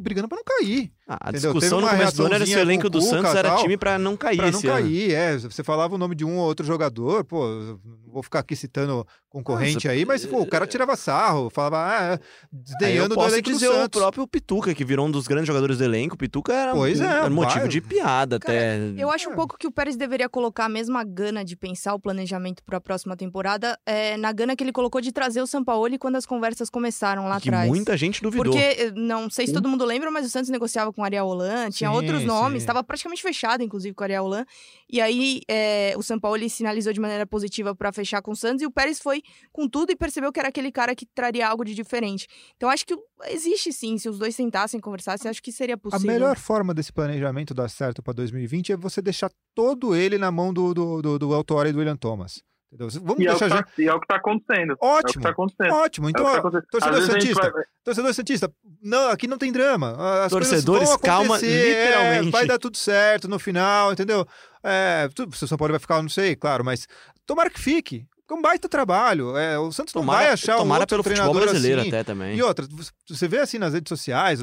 brigando 0.00 0.26
para 0.26 0.38
não 0.38 0.44
cair. 0.44 0.90
Ah, 1.08 1.30
a 1.30 1.32
discussão 1.32 1.80
no 1.80 1.88
começo 1.88 2.16
do 2.18 2.26
ano 2.26 2.34
era 2.34 2.44
se 2.44 2.54
o 2.54 2.58
elenco 2.58 2.90
do 2.90 3.00
Santos 3.00 3.34
era 3.34 3.56
time 3.56 3.78
para 3.78 3.98
não 3.98 4.14
cair 4.14 4.36
pra 4.36 4.50
não 4.50 4.60
cair, 4.60 5.14
é. 5.14 5.38
Você 5.38 5.64
falava 5.64 5.94
o 5.94 5.98
nome 5.98 6.14
de 6.14 6.22
um 6.22 6.36
ou 6.36 6.46
outro 6.46 6.66
jogador, 6.66 7.24
pô, 7.24 7.78
vou 8.06 8.22
ficar 8.22 8.40
aqui 8.40 8.54
citando 8.54 9.06
concorrente 9.28 9.86
Nossa, 9.86 9.90
aí, 9.90 10.04
mas 10.04 10.24
pô, 10.24 10.40
o 10.40 10.46
cara 10.46 10.66
tirava 10.66 10.96
sarro, 10.96 11.50
falava, 11.50 11.78
ah, 11.78 12.14
é, 12.14 12.20
desdenhando 12.50 13.14
do 13.14 13.22
elenco 13.22 13.50
dizer 13.50 13.68
do 13.68 13.74
Santos. 13.74 14.00
o 14.00 14.02
próprio 14.02 14.26
Pituca, 14.26 14.74
que 14.74 14.84
virou 14.84 15.06
um 15.06 15.10
dos 15.10 15.26
grandes 15.26 15.46
jogadores 15.46 15.78
do 15.78 15.84
elenco. 15.84 16.14
O 16.14 16.18
Pituca 16.18 16.52
era, 16.52 16.72
pois 16.72 17.00
um, 17.00 17.04
é, 17.04 17.06
era 17.06 17.30
motivo 17.30 17.60
vai. 17.60 17.68
de 17.68 17.80
piada 17.80 18.38
cara, 18.38 18.58
até. 18.58 18.78
Eu 18.96 19.10
acho 19.10 19.30
um 19.30 19.34
pouco 19.34 19.56
que 19.58 19.66
o 19.66 19.72
Pérez 19.72 19.96
deveria 19.96 20.28
colocar 20.28 20.64
a 20.64 20.68
mesma 20.68 21.04
gana 21.04 21.44
de 21.44 21.56
pensar 21.56 21.94
o 21.94 22.00
planejamento 22.00 22.62
para 22.64 22.78
a 22.78 22.80
próxima 22.80 23.16
temporada 23.16 23.78
é, 23.86 24.16
na 24.16 24.32
gana 24.32 24.56
que 24.56 24.64
ele 24.64 24.72
colocou 24.72 25.00
de 25.00 25.12
trazer 25.12 25.42
o 25.42 25.46
Sampaoli 25.46 25.98
quando 25.98 26.16
as 26.16 26.26
conversas 26.26 26.70
começaram 26.70 27.28
lá 27.28 27.40
que 27.40 27.48
atrás. 27.48 27.68
muita 27.68 27.96
gente 27.96 28.22
duvidou. 28.22 28.52
Porque, 28.52 28.58
eh, 28.58 28.92
não 28.94 29.28
sei 29.28 29.46
se 29.46 29.52
todo 29.52 29.68
mundo 29.68 29.84
lembra, 29.84 30.10
mas 30.10 30.26
o 30.26 30.30
Santos 30.30 30.50
negociava 30.50 30.92
com 30.92 30.97
o 31.02 31.04
Ariel 31.04 31.26
Holan, 31.26 31.70
tinha 31.70 31.90
sim, 31.90 31.96
outros 31.96 32.24
nomes, 32.24 32.62
estava 32.62 32.82
praticamente 32.82 33.22
fechado, 33.22 33.62
inclusive, 33.62 33.94
com 33.94 34.02
o 34.02 34.04
Ariel 34.04 34.24
Holan. 34.24 34.44
E 34.90 35.00
aí 35.00 35.42
é, 35.48 35.94
o 35.96 36.02
Sampaoli 36.02 36.48
sinalizou 36.48 36.92
de 36.92 37.00
maneira 37.00 37.26
positiva 37.26 37.74
para 37.74 37.92
fechar 37.92 38.22
com 38.22 38.32
o 38.32 38.36
Santos 38.36 38.62
e 38.62 38.66
o 38.66 38.70
Pérez 38.70 38.98
foi 39.00 39.22
com 39.52 39.68
tudo 39.68 39.92
e 39.92 39.96
percebeu 39.96 40.32
que 40.32 40.40
era 40.40 40.48
aquele 40.48 40.72
cara 40.72 40.94
que 40.94 41.06
traria 41.06 41.46
algo 41.48 41.64
de 41.64 41.74
diferente. 41.74 42.26
Então 42.56 42.68
acho 42.68 42.86
que 42.86 42.96
existe 43.26 43.72
sim, 43.72 43.98
se 43.98 44.08
os 44.08 44.18
dois 44.18 44.34
sentassem, 44.34 44.80
conversassem, 44.80 45.30
acho 45.30 45.42
que 45.42 45.52
seria 45.52 45.76
possível. 45.76 46.10
A 46.10 46.12
melhor 46.12 46.36
forma 46.36 46.72
desse 46.72 46.92
planejamento 46.92 47.54
dar 47.54 47.68
certo 47.68 48.02
para 48.02 48.12
2020 48.14 48.72
é 48.72 48.76
você 48.76 49.02
deixar 49.02 49.30
todo 49.54 49.94
ele 49.94 50.18
na 50.18 50.30
mão 50.30 50.52
do, 50.52 50.72
do, 50.72 51.02
do, 51.02 51.18
do 51.18 51.40
e 51.66 51.72
do 51.72 51.78
William 51.78 51.96
Thomas. 51.96 52.42
Entendeu? 52.70 52.88
Vamos 53.02 53.20
E 53.20 53.26
é, 53.26 53.30
o 53.30 53.38
deixar 53.38 53.48
que 53.48 53.56
já. 53.56 53.62
tá, 53.62 53.70
e 53.78 53.88
é 53.88 53.94
o 53.94 54.00
que 54.00 54.06
tá 54.06 54.16
acontecendo. 54.16 54.70
É 54.72 54.74
o 54.74 54.76
que 54.76 54.84
Ótimo. 54.86 55.22
tá 55.22 55.30
acontecendo. 55.30 55.72
Ótimo. 55.72 56.10
Então, 56.10 56.28
É 56.28 56.32
tá 56.32 56.38
acontecendo. 56.38 56.66
torcedor 56.70 57.02
Santista, 57.02 57.50
vai- 57.50 57.64
torcedor 57.82 58.14
Santista, 58.14 58.52
não, 58.82 59.08
aqui 59.10 59.26
não 59.26 59.38
tem 59.38 59.50
drama. 59.50 59.96
As 60.24 60.30
Torcedores, 60.30 60.94
calma, 60.98 61.38
é, 61.38 61.40
literalmente. 61.40 62.30
vai 62.30 62.46
dar 62.46 62.58
tudo 62.58 62.76
certo 62.76 63.26
no 63.26 63.38
final, 63.38 63.92
entendeu? 63.92 64.26
É, 64.62 65.08
o 65.18 65.46
São 65.46 65.56
Paulo 65.56 65.72
vai 65.72 65.80
ficar, 65.80 66.02
não 66.02 66.10
sei, 66.10 66.36
claro, 66.36 66.62
mas 66.64 66.86
tomara 67.24 67.48
que 67.48 67.58
fique. 67.60 68.04
É 68.30 68.34
um 68.34 68.42
baita 68.42 68.68
trabalho. 68.68 69.36
É, 69.36 69.58
o 69.58 69.72
Santos 69.72 69.94
não 69.94 70.02
vai 70.02 70.16
Tomara, 70.16 70.32
achar 70.34 70.56
um 70.56 70.58
tomara 70.58 70.82
outro 70.82 70.94
pelo 70.96 71.02
futebol 71.02 71.32
treinador 71.32 71.50
brasileiro 71.50 71.80
assim. 71.80 71.88
até 71.88 72.04
também. 72.04 72.36
E 72.36 72.42
outra, 72.42 72.66
você 73.08 73.26
vê 73.26 73.38
assim 73.38 73.58
nas 73.58 73.72
redes 73.72 73.88
sociais, 73.88 74.40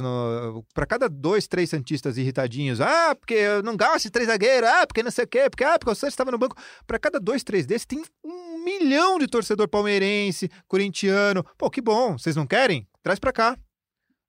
para 0.74 0.86
cada 0.88 1.08
dois, 1.08 1.48
três 1.48 1.70
Santistas 1.70 2.18
irritadinhos, 2.18 2.82
ah, 2.82 3.16
porque 3.16 3.36
eu 3.36 3.62
não 3.62 3.78
gosto 3.78 4.04
de 4.04 4.10
três 4.10 4.28
zagueiros, 4.28 4.68
ah, 4.68 4.88
porque 4.88 5.04
não 5.04 5.12
sei 5.12 5.26
o 5.26 5.28
quê, 5.28 5.50
porque, 5.50 5.64
ah, 5.64 5.78
porque 5.78 5.92
o 5.92 5.96
Santos 5.96 6.14
estava 6.14 6.32
no 6.32 6.38
banco. 6.38 6.58
Para 6.88 6.98
cada 6.98 7.20
dois, 7.20 7.44
três 7.44 7.66
desses, 7.66 7.86
tem 7.86 8.04
um 8.24 8.64
milhão 8.64 9.20
de 9.20 9.28
torcedor 9.28 9.68
palmeirense, 9.68 10.50
corintiano. 10.68 11.46
Pô, 11.58 11.70
que 11.70 11.82
bom, 11.82 12.18
vocês 12.18 12.36
não 12.36 12.48
querem? 12.48 12.88
Traz 13.04 13.20
pra 13.20 13.32
cá. 13.32 13.56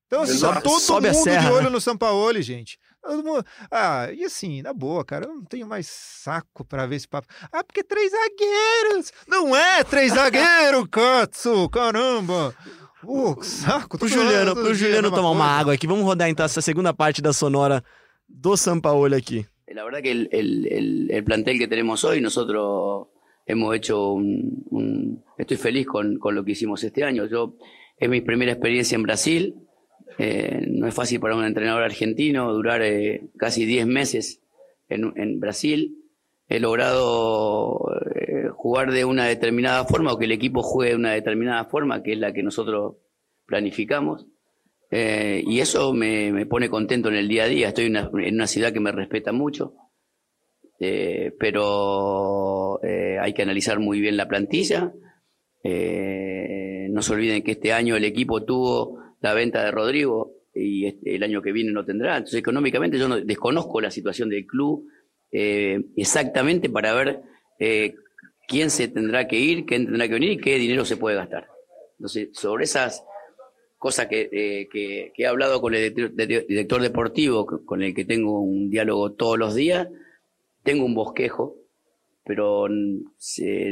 Então, 0.07 0.23
assim, 0.23 0.39
tá 0.39 0.61
todo 0.61 0.81
Sobe 0.81 1.09
a 1.09 1.13
mundo 1.13 1.25
serra, 1.25 1.49
de 1.49 1.53
olho 1.53 1.65
né? 1.65 1.71
no 1.71 1.81
Sampaoli, 1.81 2.41
gente. 2.41 2.79
Ah, 3.71 4.09
e 4.13 4.25
assim, 4.25 4.63
na 4.63 4.73
boa, 4.73 5.05
cara, 5.05 5.27
eu 5.27 5.35
não 5.35 5.45
tenho 5.45 5.67
mais 5.67 5.87
saco 5.87 6.65
pra 6.65 6.87
ver 6.87 6.97
esse 6.97 7.09
papo. 7.09 7.29
Ah, 7.53 7.63
porque 7.63 7.83
três 7.83 8.11
zagueiros! 8.11 9.13
Não 9.29 9.55
é 9.57 9.85
três 9.85 10.13
zagueiros, 10.13 10.87
Katsu! 10.91 11.69
Caramba! 11.71 12.55
Que 13.39 13.47
saco! 13.47 13.99
Pro 13.99 14.09
Juliano, 14.09 14.55
pro 14.55 14.75
Juliano 14.75 15.03
mesma 15.03 15.17
tomar 15.17 15.31
uma 15.31 15.47
água 15.47 15.75
aqui. 15.75 15.87
Vamos 15.87 16.05
rodar 16.05 16.29
então 16.29 16.45
essa 16.45 16.61
segunda 16.61 16.93
parte 16.93 17.23
da 17.23 17.33
sonora 17.33 17.83
do 18.29 18.57
Sampaoli 18.57 19.15
aqui. 19.15 19.47
La 19.69 19.85
verdad 19.85 20.01
que 20.01 20.11
el, 20.13 20.29
el- 20.33 20.67
el- 20.73 21.11
el 21.11 21.25
plantel 21.25 21.59
que 21.59 21.67
tenemos 21.69 22.03
hoy, 22.05 22.21
nosotros 22.21 23.09
hemos 23.47 23.75
hecho 23.77 24.13
un... 24.13 24.65
un- 24.71 25.23
estoy 25.39 25.57
feliz 25.57 25.87
con, 25.87 26.19
con 26.19 26.35
lo 26.35 26.45
que 26.45 26.53
hicimos 26.53 26.83
este 26.85 27.05
año. 27.05 27.27
Yo 27.27 27.55
Es 27.99 28.09
mi 28.11 28.21
primera 28.21 28.53
experiencia 28.53 28.95
en 28.97 29.03
Brasil. 29.03 29.55
Eh, 30.19 30.65
no 30.69 30.87
es 30.87 30.95
fácil 30.95 31.21
para 31.21 31.37
un 31.37 31.45
entrenador 31.45 31.83
argentino 31.83 32.53
durar 32.53 32.83
eh, 32.83 33.29
casi 33.37 33.65
10 33.65 33.87
meses 33.87 34.41
en, 34.89 35.41
Brasil. 35.41 36.03
He 36.49 36.61
logrado 36.61 37.81
eh, 38.15 38.49
jugar 38.55 38.93
de 38.93 39.05
una 39.05 39.27
determinada 39.27 39.85
forma 39.85 40.13
o 40.13 40.19
que 40.19 40.27
el 40.27 40.33
equipo 40.33 40.63
juegue 40.63 40.93
de 40.93 40.97
una 40.97 41.13
determinada 41.13 41.65
forma, 41.65 42.03
que 42.03 42.13
es 42.13 42.19
la 42.19 42.33
que 42.33 42.43
nosotros 42.43 42.97
planificamos. 43.47 44.27
Y 44.89 45.59
eso 45.59 45.93
me, 45.93 46.47
pone 46.47 46.71
contento 46.71 47.09
en 47.09 47.17
el 47.17 47.29
día 47.29 47.45
a 47.45 47.49
día. 47.49 47.69
Estoy 47.69 47.87
en 47.87 47.97
una, 48.13 48.47
ciudad 48.47 48.73
que 48.73 48.81
me 48.81 48.93
respeta 48.93 49.33
mucho, 49.33 49.75
pero 50.79 52.81
hay 52.83 53.35
que 53.35 53.43
analizar 53.43 53.81
muy 53.81 54.01
bien 54.01 54.17
la 54.17 54.29
plantilla. 54.29 54.93
No 55.65 57.03
se 57.03 57.13
olviden 57.13 57.43
que 57.43 57.51
este 57.51 57.73
año 57.73 57.97
el 57.97 58.05
equipo 58.05 58.45
tuvo 58.45 59.06
la 59.27 59.35
venta 59.35 59.65
de 59.65 59.71
Rodrigo 59.71 60.33
y 60.55 60.87
este- 60.87 61.15
el 61.17 61.23
año 61.23 61.43
que 61.43 61.53
viene 61.53 61.73
no 61.73 61.85
tendrá. 61.85 62.17
Entonces, 62.17 62.39
económicamente 62.41 62.99
yo 62.99 63.09
no, 63.09 63.21
desconozco 63.21 63.81
la 63.81 63.91
situación 63.91 64.29
del 64.31 64.47
club 64.47 64.87
eh, 65.33 65.81
exactamente 65.97 66.71
para 66.71 66.95
ver 66.95 67.21
eh, 67.59 67.95
quién 68.49 68.71
se 68.71 68.89
tendrá 68.89 69.27
que 69.27 69.39
ir, 69.39 69.67
quién 69.67 69.87
tendrá 69.87 70.07
que 70.07 70.15
venir 70.15 70.31
y 70.33 70.39
qué 70.39 70.57
dinero 70.57 70.85
se 70.85 70.97
puede 70.97 71.17
gastar. 71.17 71.49
Entonces, 71.99 72.29
sobre 72.33 72.65
esas 72.65 73.05
cosas 73.79 74.07
que, 74.07 74.29
eh, 74.33 74.69
que- 74.73 75.13
que 75.15 75.23
he 75.23 75.27
hablado 75.27 75.61
con 75.61 75.75
el 75.75 75.81
director, 75.93 76.13
de- 76.13 76.47
director 76.49 76.81
deportivo, 76.81 77.45
con 77.47 77.83
el 77.83 77.93
que 77.95 78.05
tengo 78.05 78.41
un 78.41 78.71
diálogo 78.71 79.13
todos 79.13 79.39
los 79.39 79.55
días, 79.55 79.89
tengo 80.63 80.85
un 80.85 80.95
bosquejo, 80.95 81.57
pero 82.25 82.67
mm, 82.69 83.01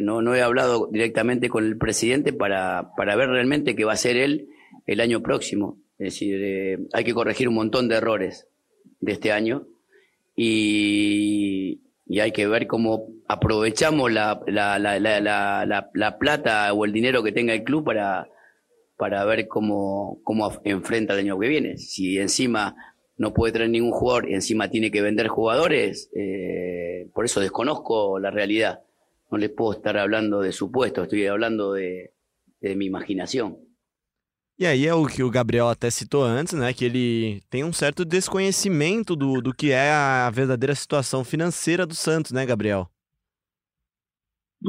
no, 0.03 0.23
no 0.23 0.35
he 0.35 0.43
hablado 0.43 0.89
directamente 0.93 1.49
con 1.49 1.65
el 1.65 1.77
presidente 1.79 2.33
para, 2.33 2.91
para 2.97 3.17
ver 3.17 3.29
realmente 3.31 3.75
qué 3.77 3.85
va 3.85 3.93
a 3.93 3.95
hacer 4.01 4.17
él 4.17 4.49
el 4.87 5.01
año 5.01 5.23
próximo. 5.23 5.79
Es 5.99 6.15
decir, 6.15 6.39
eh, 6.43 6.79
hay 6.93 7.05
que 7.05 7.15
corregir 7.15 7.49
un 7.49 7.55
montón 7.55 7.89
de 7.89 7.97
errores 7.97 8.49
de 9.01 9.13
este 9.13 9.33
año 9.33 9.67
y, 10.37 11.81
hay 12.21 12.33
que 12.33 12.47
ver 12.47 12.67
cómo 12.67 13.09
aprovechamos 13.29 14.13
la, 14.13 14.41
la, 14.47 14.79
la, 14.79 14.99
la, 15.01 15.21
la, 15.21 15.67
la- 15.67 15.91
la 15.95 16.19
plata 16.19 16.73
o 16.73 16.85
el 16.85 16.93
dinero 16.93 17.23
que 17.23 17.33
tenga 17.33 17.55
el 17.55 17.65
club 17.65 17.85
para, 17.85 18.29
para 18.97 19.25
ver 19.25 19.49
cómo, 19.49 20.21
cómo 20.23 20.51
enfrenta 20.65 21.15
el 21.15 21.21
año 21.21 21.39
que 21.39 21.49
viene. 21.49 21.77
Si 21.79 22.19
encima 22.19 22.77
no 23.17 23.33
puede 23.33 23.53
traer 23.53 23.71
ningún 23.71 23.91
jugador 23.93 24.29
y 24.29 24.35
encima 24.35 24.69
tiene 24.69 24.91
que 24.91 25.03
vender 25.03 25.29
jugadores, 25.29 26.11
eh, 26.15 27.09
por 27.15 27.25
eso 27.25 27.41
desconozco 27.41 28.19
la 28.19 28.31
realidad. 28.31 28.81
No 29.31 29.39
les 29.39 29.51
puedo 29.51 29.73
estar 29.73 29.97
hablando 29.97 30.41
de 30.41 30.53
supuesto, 30.53 31.03
estoy 31.05 31.27
hablando 31.27 31.73
de, 31.73 32.13
de 32.61 32.77
mi 32.77 32.87
imaginación. 32.87 33.59
E 34.57 34.65
aí 34.67 34.87
é 34.87 34.95
o 34.95 35.07
que 35.07 35.23
o 35.23 35.31
Gabriel 35.31 35.69
até 35.69 35.91
citou 35.91 36.23
antes, 36.23 36.55
né? 36.55 36.73
Que 36.73 36.85
ele 36.85 37.43
tem 37.51 37.65
um 37.65 37.73
certo 37.73 38.05
desconhecimento 38.05 39.17
do, 39.17 39.41
do 39.41 39.53
que 39.53 39.73
é 39.73 39.91
a 39.93 40.31
verdadeira 40.31 40.75
situação 40.77 41.25
financeira 41.25 41.85
do 41.85 41.95
Santos, 41.95 42.31
né, 42.31 42.47
Gabriel? 42.47 42.89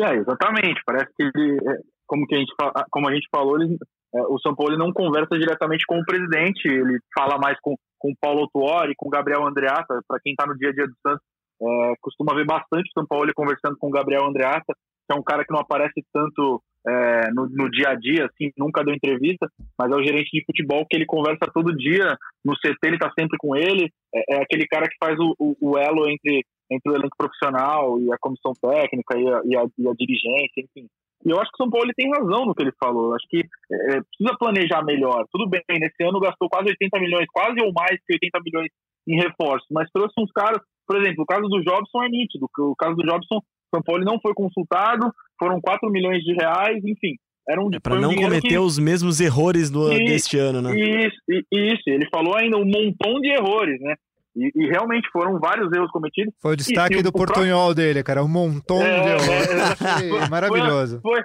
É, 0.01 0.15
exatamente. 0.15 0.82
Parece 0.86 1.12
que 1.15 1.24
ele, 1.24 1.58
é, 1.58 1.77
como, 2.08 2.25
que 2.25 2.34
a, 2.34 2.39
gente, 2.39 2.51
como 2.89 3.08
a 3.08 3.13
gente 3.13 3.27
falou, 3.32 3.62
ele, 3.62 3.77
é, 4.15 4.22
o 4.24 4.39
São 4.39 4.56
Paulo 4.56 4.75
não 4.75 4.92
conversa 4.92 5.38
diretamente 5.38 5.86
com 5.86 6.00
o 6.00 6.06
presidente, 6.06 6.68
ele 6.68 6.98
fala 7.15 7.38
mais 7.38 7.58
com, 7.62 7.75
com 8.00 8.12
o 8.12 8.18
Paulo 8.20 8.50
Tuori, 8.51 8.96
com 8.98 9.08
o 9.08 9.12
Gabriel 9.12 9.46
Andreata. 9.46 10.01
Para 10.08 10.20
quem 10.20 10.32
está 10.32 10.48
no 10.48 10.58
dia 10.58 10.70
a 10.70 10.74
dia 10.74 10.88
do 10.88 10.96
Santos, 11.06 11.24
é, 11.62 11.94
costuma 12.01 12.34
ver 12.34 12.46
bastante 12.46 12.89
o 12.89 13.00
São 13.00 13.06
Paulo 13.06 13.32
conversando 13.36 13.77
com 13.77 13.88
o 13.88 13.92
Gabriel 13.92 14.25
Andreata, 14.25 14.74
que 15.08 15.15
é 15.15 15.15
um 15.15 15.24
cara 15.24 15.46
que 15.46 15.54
não 15.54 15.60
aparece 15.60 16.04
tanto 16.12 16.60
é, 16.88 17.32
no, 17.32 17.48
no 17.50 17.70
dia 17.70 17.89
a 17.89 17.96
dia, 17.96 18.25
assim, 18.25 18.51
nunca 18.58 18.84
deu 18.84 18.94
entrevista, 18.94 19.50
mas 19.77 19.92
é 19.92 19.96
o 19.96 20.04
gerente 20.04 20.30
de 20.32 20.46
futebol 20.46 20.86
que 20.89 20.96
ele 20.96 21.06
conversa 21.06 21.51
todo 21.54 21.75
dia. 21.75 22.18
No 22.44 22.54
CT 22.54 22.77
ele 22.84 22.96
está 22.96 23.12
sempre 23.18 23.38
com 23.38 23.56
ele, 23.56 23.92
é, 24.13 24.36
é 24.36 24.44
aquele 24.44 24.68
cara 24.68 24.88
que 24.88 24.96
faz 25.00 25.18
o, 25.20 25.36
o, 25.39 25.72
o 25.72 25.77
elo 25.77 26.10
entre 26.10 26.44
entre 26.72 26.92
o 26.92 26.96
elenco 26.96 27.15
profissional 27.15 28.00
e 28.00 28.12
a 28.12 28.18
comissão 28.18 28.51
técnica 28.54 29.18
e 29.18 29.27
a, 29.27 29.42
e 29.46 29.56
a, 29.56 29.65
e 29.77 29.88
a 29.88 29.94
dirigência, 29.94 30.58
enfim. 30.58 30.88
E 31.25 31.30
eu 31.30 31.39
acho 31.39 31.50
que 31.51 31.62
o 31.62 31.63
São 31.63 31.70
Paulo 31.70 31.86
ele 31.86 31.94
tem 31.94 32.10
razão 32.10 32.46
no 32.46 32.54
que 32.54 32.62
ele 32.62 32.74
falou. 32.80 33.10
Eu 33.10 33.15
acho 33.15 33.27
que 33.30 33.39
é, 33.39 34.01
precisa 34.01 34.38
planejar 34.38 34.84
melhor. 34.84 35.25
Tudo 35.32 35.50
bem, 35.50 35.62
nesse 35.70 36.04
ano 36.04 36.20
gastou 36.20 36.50
quase 36.50 36.70
80 36.70 37.00
milhões, 37.00 37.25
quase 37.32 37.62
ou 37.62 37.72
mais 37.74 38.00
que 38.06 38.13
80 38.13 38.39
milhões 38.44 38.70
em 39.08 39.22
reforços, 39.22 39.68
mas 39.70 39.89
trouxe 39.92 40.13
uns 40.18 40.32
caras, 40.32 40.60
por 40.88 40.98
exemplo, 40.98 41.24
o 41.24 41.25
caso 41.27 41.48
do 41.48 41.63
Jobson 41.63 42.04
é 42.04 42.10
nítido. 42.10 42.50
O 42.58 42.75
caso 42.75 42.96
do 42.96 43.06
Jobson, 43.06 43.39
São 43.75 43.82
Paulo 43.84 44.03
não 44.03 44.20
foi 44.22 44.34
consultado, 44.34 45.12
foram 45.39 45.60
4 45.62 45.89
milhões 45.91 46.22
de 46.24 46.34
reais, 46.34 46.77
enfim. 46.84 47.15
Era 47.48 47.62
um, 47.62 47.70
É 47.74 47.79
pra 47.79 47.91
foi 47.91 48.00
um 48.00 48.01
não 48.01 48.10
dinheiro 48.10 48.29
cometer 48.32 48.48
que- 48.48 48.58
os 48.58 48.79
mesmos 48.79 49.20
errores 49.22 49.70
do, 49.70 49.91
E- 49.94 50.05
deste 50.05 50.38
ano, 50.38 50.62
né? 50.62 50.74
isso, 50.75 51.17
isso, 51.51 51.84
ele 51.88 52.08
falou 52.13 52.36
ainda 52.36 52.58
um 52.58 52.65
montão 52.65 53.20
de 53.22 53.29
erros, 53.29 53.79
né? 53.82 53.96
E, 54.36 54.51
e 54.55 54.67
realmente 54.67 55.08
foram 55.13 55.39
vários 55.39 55.72
erros 55.72 55.89
cometidos. 55.91 56.34
Foi 56.41 56.53
o 56.53 56.58
destaque 56.58 56.98
E- 56.98 57.03
do 57.03 57.10
o 57.10 57.12
próprio- 57.12 57.36
portunhol 57.36 57.74
dele, 57.74 58.03
cara. 58.03 58.24
Um 58.24 58.27
montão 58.27 58.82
É, 58.82 59.00
de 59.01 59.08
é, 59.08 59.12
erros. 59.12 59.29
é. 59.29 59.29
Achei 60.20 60.29
Maravilhoso. 60.29 61.00
Foi, 61.01 61.22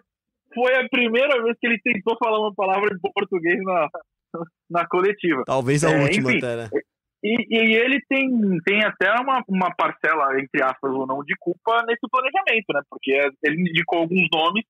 foi 0.55 0.75
a 0.77 0.89
primeira 0.89 1.43
vez 1.43 1.57
que 1.59 1.67
ele 1.67 1.81
tentou 1.83 2.17
falar 2.23 2.39
uma 2.39 2.55
palavra 2.55 2.89
em 2.95 3.13
português 3.15 3.59
na, 3.65 3.89
na 4.71 4.87
coletiva. 4.87 5.43
Talvez 5.47 5.83
a 5.85 5.91
É, 5.91 6.03
última 6.03 6.31
enfim. 6.31 6.39
até, 6.39 6.57
né? 6.57 6.69
E, 7.23 7.35
e 7.51 7.75
ele 7.75 8.01
tem, 8.09 8.31
tem 8.65 8.83
até 8.85 9.13
uma, 9.21 9.43
uma 9.49 9.75
parcela, 9.75 10.41
entre 10.41 10.63
aspas 10.63 10.91
ou 10.93 11.07
não, 11.07 11.23
de 11.23 11.35
culpa 11.39 11.85
nesse 11.87 12.01
planejamento, 12.11 12.67
né? 12.73 12.81
Porque 12.89 13.13
ele 13.45 13.61
indicou 13.61 13.99
alguns 13.99 14.27
nomes 14.33 14.65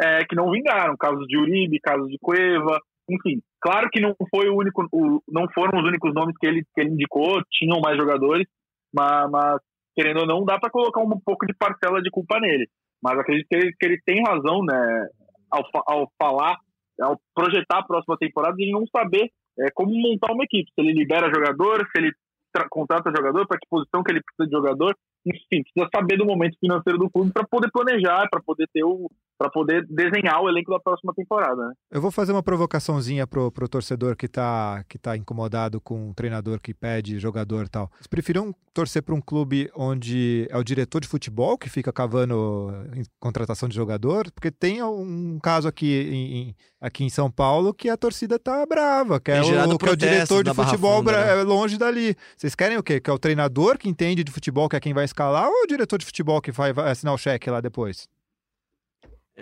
é, 0.00 0.24
que 0.24 0.34
não 0.34 0.50
vingaram, 0.50 0.96
casos 0.96 1.26
de 1.28 1.38
Uribe, 1.38 1.78
casos 1.80 2.08
de 2.08 2.18
Cueva, 2.20 2.78
enfim. 3.08 3.40
Claro 3.60 3.88
que 3.90 4.00
não 4.00 4.14
foi 4.34 4.48
o 4.48 4.56
único, 4.56 4.84
o- 4.92 5.22
não 5.28 5.46
foram 5.54 5.80
os 5.80 5.86
únicos 5.86 6.12
nomes 6.12 6.34
que 6.38 6.46
ele, 6.46 6.62
que 6.74 6.80
ele 6.80 6.90
indicou, 6.90 7.40
tinham 7.50 7.80
mais 7.80 7.96
jogadores, 7.96 8.46
mas, 8.92 9.30
mas, 9.30 9.60
querendo 9.94 10.20
ou 10.20 10.26
não, 10.26 10.44
dá 10.44 10.58
para 10.58 10.70
colocar 10.70 11.00
um 11.00 11.20
pouco 11.24 11.46
de 11.46 11.54
parcela 11.54 12.02
de 12.02 12.10
culpa 12.10 12.40
nele. 12.40 12.66
Mas 13.02 13.18
acredito 13.18 13.46
que 13.48 13.56
ele, 13.56 13.72
que 13.78 13.86
ele 13.86 14.00
tem 14.04 14.22
razão, 14.26 14.64
né? 14.64 15.06
Ao, 15.50 15.62
ao 15.86 16.10
falar, 16.20 16.56
ao 17.00 17.20
projetar 17.34 17.78
a 17.80 17.84
próxima 17.84 18.16
temporada, 18.16 18.56
de 18.56 18.70
não 18.72 18.84
saber 18.86 19.30
é, 19.58 19.70
como 19.74 19.92
montar 19.94 20.32
uma 20.32 20.44
equipe. 20.44 20.70
Se 20.74 20.80
ele 20.80 20.92
libera 20.92 21.32
jogador, 21.32 21.86
se 21.90 21.98
ele 22.02 22.12
tra- 22.52 22.68
contrata 22.70 23.12
jogador, 23.14 23.46
para 23.46 23.58
que 23.58 23.66
posição 23.68 24.02
que 24.02 24.12
ele 24.12 24.22
precisa 24.22 24.46
de 24.46 24.52
jogador. 24.56 24.96
Enfim, 25.24 25.62
precisa 25.62 25.88
saber 25.94 26.16
do 26.16 26.26
momento 26.26 26.58
financeiro 26.58 26.98
do 26.98 27.10
clube 27.10 27.32
para 27.32 27.46
poder 27.46 27.70
planejar, 27.70 28.28
para 28.28 28.42
poder 28.42 28.68
ter 28.72 28.84
o, 28.84 29.08
para 29.42 29.50
poder 29.50 29.84
desenhar 29.88 30.40
o 30.40 30.48
elenco 30.48 30.70
da 30.70 30.78
próxima 30.78 31.12
temporada. 31.12 31.66
Né? 31.66 31.72
Eu 31.90 32.00
vou 32.00 32.12
fazer 32.12 32.30
uma 32.30 32.44
provocaçãozinha 32.44 33.26
pro, 33.26 33.50
pro 33.50 33.68
torcedor 33.68 34.14
que 34.14 34.28
tá, 34.28 34.84
que 34.88 34.96
tá 34.98 35.16
incomodado 35.16 35.80
com 35.80 36.10
um 36.10 36.14
treinador 36.14 36.60
que 36.60 36.72
pede 36.72 37.18
jogador 37.18 37.64
e 37.64 37.68
tal. 37.68 37.90
Vocês 37.94 38.06
preferiam 38.06 38.54
torcer 38.72 39.02
para 39.02 39.14
um 39.16 39.20
clube 39.20 39.68
onde 39.74 40.46
é 40.48 40.56
o 40.56 40.62
diretor 40.62 41.00
de 41.00 41.08
futebol 41.08 41.58
que 41.58 41.68
fica 41.68 41.92
cavando 41.92 42.72
em 42.94 43.02
contratação 43.18 43.68
de 43.68 43.74
jogador? 43.74 44.30
Porque 44.30 44.52
tem 44.52 44.80
um 44.80 45.40
caso 45.42 45.66
aqui 45.66 45.92
em, 45.92 46.36
em- 46.50 46.54
aqui 46.80 47.02
em 47.04 47.10
São 47.10 47.28
Paulo 47.28 47.74
que 47.74 47.88
a 47.88 47.96
torcida 47.96 48.38
tá 48.38 48.64
brava, 48.64 49.18
que 49.18 49.32
é, 49.32 49.40
o, 49.42 49.44
que 49.76 49.88
é 49.88 49.92
o 49.92 49.96
diretor 49.96 50.44
de 50.44 50.54
futebol 50.54 50.98
Funda, 50.98 51.12
né? 51.12 51.40
é 51.40 51.42
longe 51.42 51.76
dali. 51.76 52.14
Vocês 52.36 52.54
querem 52.54 52.78
o 52.78 52.82
quê? 52.82 53.00
Que 53.00 53.10
é 53.10 53.12
o 53.12 53.18
treinador 53.18 53.76
que 53.76 53.88
entende 53.88 54.22
de 54.22 54.30
futebol, 54.30 54.68
que 54.68 54.76
é 54.76 54.80
quem 54.80 54.94
vai 54.94 55.04
escalar, 55.04 55.48
ou 55.48 55.64
o 55.64 55.66
diretor 55.66 55.98
de 55.98 56.06
futebol 56.06 56.40
que 56.40 56.52
vai, 56.52 56.72
vai 56.72 56.90
assinar 56.92 57.12
o 57.12 57.18
cheque 57.18 57.50
lá 57.50 57.60
depois? 57.60 58.06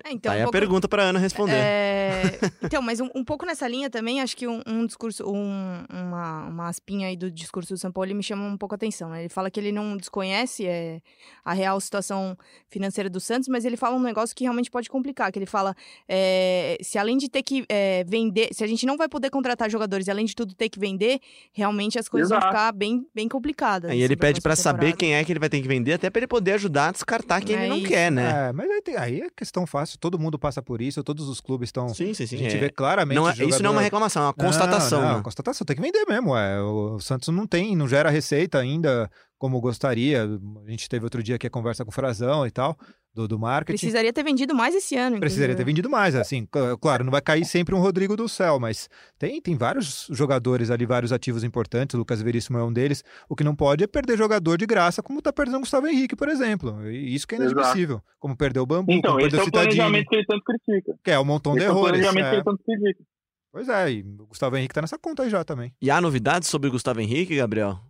É, 0.05 0.13
então, 0.13 0.33
Aí 0.33 0.39
um 0.39 0.43
a 0.43 0.45
pouco- 0.45 0.59
pergunta 0.59 0.89
pra 0.89 1.03
Ana 1.05 1.19
responder. 1.19 1.55
É, 1.57 2.23
então, 2.63 2.81
mas 2.83 3.01
um, 3.01 3.09
um 3.15 3.25
pouco 3.25 3.45
nessa 3.47 3.67
linha 3.69 3.89
também, 3.91 4.21
acho 4.21 4.37
que 4.37 4.47
um, 4.47 4.63
um 4.67 4.87
discurso, 4.87 5.25
um- 5.31 5.85
uma, 5.91 6.47
uma 6.47 6.69
aspinha 6.69 7.09
aí 7.09 7.17
do 7.17 7.31
discurso 7.31 7.75
do 7.75 7.79
São 7.79 7.93
Paulo 7.93 8.15
me 8.15 8.23
chama 8.23 8.45
um 8.47 8.57
pouco 8.57 8.75
a 8.75 8.77
atenção. 8.77 9.11
Né? 9.11 9.21
Ele 9.21 9.29
fala 9.29 9.51
que 9.51 9.61
ele 9.61 9.73
não 9.73 9.97
desconhece 9.97 10.67
é, 10.67 11.01
a 11.45 11.53
real 11.53 11.81
situação 11.81 12.37
financeira 12.69 13.09
do 13.11 13.21
Santos, 13.21 13.49
mas 13.49 13.65
ele 13.65 13.77
fala 13.77 13.97
um 13.97 14.01
negócio 14.03 14.35
que 14.35 14.45
realmente 14.45 14.71
pode 14.71 14.89
complicar. 14.89 15.31
Que 15.31 15.39
ele 15.39 15.47
fala, 15.47 15.75
é, 16.09 16.77
se 16.83 16.99
além 16.99 17.17
de 17.17 17.29
ter 17.29 17.43
que 17.43 17.65
é, 17.69 18.05
vender, 18.05 18.49
se 18.53 18.65
a 18.65 18.67
gente 18.67 18.85
não 18.87 18.97
vai 18.97 19.09
poder 19.09 19.31
contratar 19.31 19.71
jogadores 19.71 20.07
e 20.07 20.11
além 20.11 20.25
de 20.25 20.35
tudo 20.35 20.55
ter 20.55 20.69
que 20.69 20.79
vender, 20.79 21.21
realmente 21.53 21.99
as 21.99 22.09
coisas 22.09 22.29
vão 22.31 22.39
Exato. 22.39 22.53
ficar 22.53 22.73
bem, 22.73 23.07
bem 23.15 23.29
complicadas. 23.29 23.91
Aí 23.91 23.99
ele 23.99 24.15
assim, 24.15 24.17
pede 24.21 24.41
próxima 24.41 24.63
saber 24.73 24.97
quem 24.97 25.15
é 25.15 25.25
que 25.25 25.33
ele 25.33 25.39
vai 25.41 25.49
ter 25.49 25.61
que 25.61 25.69
vender, 25.69 25.93
até 25.95 26.11
pra 26.11 26.21
ele 26.21 26.27
poder 26.27 26.53
ajudar 26.55 26.89
a 26.89 26.93
descartar 26.93 27.41
quem 27.41 27.55
É 27.57 27.61
ele 27.61 27.69
não 27.69 27.79
isso. 27.79 27.89
quer, 27.89 28.11
né? 28.11 28.49
É, 28.49 28.53
mas 28.53 28.71
aí, 28.71 28.83
tem- 28.83 28.97
aí 28.97 29.21
é 29.23 29.29
questão 29.37 29.67
fácil, 29.67 29.90
todo 29.99 30.19
mundo 30.19 30.39
passa 30.39 30.63
por 30.63 30.81
isso, 30.81 31.03
todos 31.03 31.29
os 31.29 31.41
clubes 31.41 31.69
estão. 31.69 31.89
Sim, 31.89 32.15
sim, 32.15 32.27
sim. 32.27 32.37
a 32.37 32.39
gente 32.39 32.57
é. 32.57 32.59
vê 32.59 32.71
claramente. 32.71 33.17
Não 33.17 33.29
é- 33.29 33.33
jogador... 33.33 33.51
Isso 33.51 33.63
não 33.63 33.71
é 33.71 33.73
uma 33.73 33.83
reclamação, 33.83 34.23
é 34.23 34.27
uma 34.27 34.35
Não, 34.37 34.45
constatação. 34.45 35.01
Não, 35.03 35.17
né? 35.17 35.23
constatação, 35.23 35.65
tem 35.65 35.77
que 35.77 35.83
vender 35.83 36.05
mesmo. 36.09 36.37
É. 36.37 36.61
O 36.61 37.01
Santos 37.01 37.29
não 37.29 37.47
tem, 37.47 37.77
não 37.77 37.89
gera 37.89 38.11
receita 38.11 38.59
ainda 38.59 39.11
como 39.41 39.59
gostaria. 39.59 40.23
A 40.67 40.71
gente 40.71 40.87
teve 40.87 41.05
outro 41.05 41.23
dia 41.23 41.37
aqui 41.37 41.47
a 41.47 41.51
conversa 41.51 41.83
com 41.83 41.91
o 41.91 41.95
Frazão 41.95 42.47
e 42.47 42.51
tal, 42.51 42.77
do, 43.15 43.27
do 43.27 43.39
marketing. 43.39 43.79
Precisaria 43.79 44.13
ter 44.13 44.23
vendido 44.23 44.55
mais 44.55 44.75
esse 44.75 44.95
ano. 44.97 45.19
Precisaria 45.19 45.57
ter 45.57 45.63
inclusive. 45.63 45.71
vendido 45.73 45.89
mais, 45.91 46.15
assim, 46.15 46.47
cl- 46.55 46.77
claro, 46.79 47.03
não 47.05 47.11
vai 47.11 47.23
cair 47.23 47.45
sempre 47.47 47.75
um 47.75 47.81
Rodrigo 47.81 48.15
do 48.17 48.29
céu, 48.29 48.61
mas 48.61 48.87
tem, 49.19 49.41
tem 49.41 49.57
vários 49.57 50.07
jogadores 50.11 50.71
ali, 50.71 50.85
vários 50.85 51.11
ativos 51.11 51.43
importantes, 51.43 51.95
o 51.95 51.99
Lucas 51.99 52.21
Veríssimo 52.21 52.59
é 52.59 52.63
um 52.63 52.71
deles, 52.73 53.03
o 53.31 53.35
que 53.35 53.43
não 53.43 53.57
pode 53.57 53.83
é 53.83 53.87
perder 53.87 54.19
jogador 54.19 54.59
de 54.59 54.67
graça, 54.67 55.03
como 55.03 55.23
tá 55.23 55.33
perdendo 55.33 55.57
o 55.57 55.61
Gustavo 55.61 55.89
Henrique, 55.89 56.15
por 56.15 56.29
exemplo, 56.29 56.87
e 56.89 57.15
isso 57.15 57.27
que 57.27 57.35
é 57.35 57.39
Exato. 57.39 57.53
inadmissível, 57.53 58.03
como 58.19 58.37
perdeu 58.37 58.63
o 58.63 58.67
Bambu, 58.67 58.93
Então, 58.93 59.13
como 59.15 59.27
esse 59.27 59.31
perdeu 59.31 59.41
é 59.41 59.43
o 59.43 59.45
Citadini, 59.47 59.75
planejamento 59.77 60.09
que 60.09 60.17
ele 60.17 60.27
tanto 60.27 60.43
critica. 60.45 60.95
que 61.03 61.11
é 61.11 61.19
um 61.19 61.25
montão 61.25 61.53
de 61.55 61.61
Esse 61.61 61.67
é 61.67 61.71
o 61.71 61.73
erros, 61.73 61.89
planejamento 61.89 62.25
que 62.25 62.31
é. 62.31 62.35
ele 62.35 62.45
tanto 62.45 62.63
critica. 62.63 63.05
pois 63.51 63.69
é, 63.71 63.91
e 63.91 64.03
o 64.03 64.27
Gustavo 64.27 64.57
Henrique 64.57 64.75
tá 64.75 64.83
nessa 64.83 64.99
conta 64.99 65.23
aí 65.25 65.31
já 65.31 65.43
também. 65.43 65.73
E 65.83 65.91
há 65.91 65.99
novidades 66.01 66.49
sobre 66.49 66.69
o 66.69 66.73
Gustavo 66.73 67.01
Henrique, 67.01 67.35
Gabriel? 67.37 67.81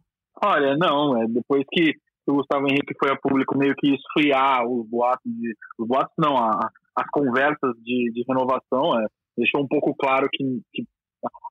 Olha, 0.42 0.76
não, 0.76 1.20
é 1.22 1.26
depois 1.28 1.64
que 1.70 1.94
o 2.26 2.34
Gustavo 2.34 2.66
Henrique 2.66 2.94
foi 2.98 3.10
a 3.12 3.16
público 3.16 3.56
meio 3.58 3.74
que 3.76 3.94
esfriar 3.94 4.64
os 4.66 4.86
boatos 4.88 5.30
de. 5.32 5.54
Os 5.78 5.86
boatos 5.88 6.12
não, 6.18 6.36
a- 6.36 6.70
as 6.96 7.06
conversas 7.10 7.74
de, 7.82 8.10
de 8.12 8.24
renovação, 8.28 8.98
é, 9.00 9.06
deixou 9.36 9.62
um 9.62 9.68
pouco 9.68 9.94
claro 9.94 10.28
que, 10.32 10.44
que 10.72 10.84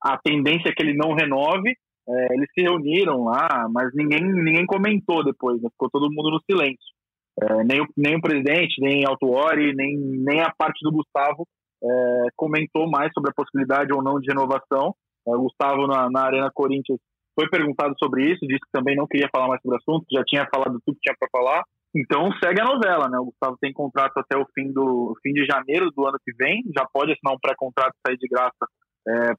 a 0.03 0.17
tendência 0.17 0.69
é 0.69 0.74
que 0.74 0.83
ele 0.83 0.95
não 0.95 1.13
renove. 1.13 1.74
é, 2.07 2.33
eles 2.33 2.48
se 2.53 2.62
reuniram 2.62 3.24
lá, 3.25 3.67
mas 3.71 3.89
ninguém, 3.93 4.21
ninguém 4.21 4.65
comentou 4.65 5.24
depois, 5.24 5.62
né? 5.62 5.69
ficou 5.71 5.89
todo 5.89 6.12
mundo 6.12 6.31
no 6.31 6.41
silêncio. 6.50 6.93
É, 7.41 7.63
nem, 7.63 7.81
o, 7.81 7.86
nem 7.95 8.15
o 8.17 8.21
presidente, 8.21 8.81
nem 8.81 9.05
Altuori, 9.05 9.74
nem, 9.75 9.95
nem 9.98 10.41
a 10.41 10.51
parte 10.57 10.79
do 10.83 10.91
Gustavo 10.91 11.48
é, 11.83 11.88
comentou 12.36 12.89
mais 12.89 13.12
sobre 13.13 13.29
a 13.31 13.33
possibilidade 13.33 13.93
ou 13.93 14.03
não 14.03 14.19
de 14.19 14.27
renovação. 14.27 14.93
É, 15.27 15.31
o 15.36 15.41
Gustavo, 15.43 15.88
na, 15.88 16.09
na 16.09 16.24
Arena 16.25 16.51
Corinthians, 16.53 17.00
foi 17.39 17.50
perguntado 17.50 17.96
sobre 17.98 18.25
isso, 18.25 18.46
disse 18.46 18.60
que 18.60 18.72
também 18.72 18.96
não 18.98 19.08
queria 19.08 19.29
falar 19.31 19.48
mais 19.48 19.62
sobre 19.62 19.77
o 19.77 19.79
assunto, 19.79 20.05
já 20.12 20.24
tinha 20.25 20.46
falado 20.53 20.79
tudo 20.86 20.96
que 20.96 21.01
tinha 21.01 21.15
para 21.17 21.29
falar. 21.31 21.63
Então 21.96 22.29
segue 22.43 22.62
a 22.62 22.65
novela, 22.65 23.08
né? 23.08 23.17
O 23.17 23.25
Gustavo 23.25 23.58
tem 23.62 23.72
contrato 23.72 24.17
até 24.17 24.38
o 24.38 24.46
fim 24.53 24.72
do 24.72 25.15
fim 25.24 25.31
de 25.31 25.46
janeiro 25.46 25.89
do 25.96 26.05
ano 26.05 26.19
que 26.24 26.36
vem, 26.36 26.62
já 26.75 26.86
pode 26.93 27.13
assinar 27.13 27.34
um 27.34 27.39
pré-contrato 27.41 27.96
sair 28.05 28.17
de 28.17 28.27
graça 28.27 28.67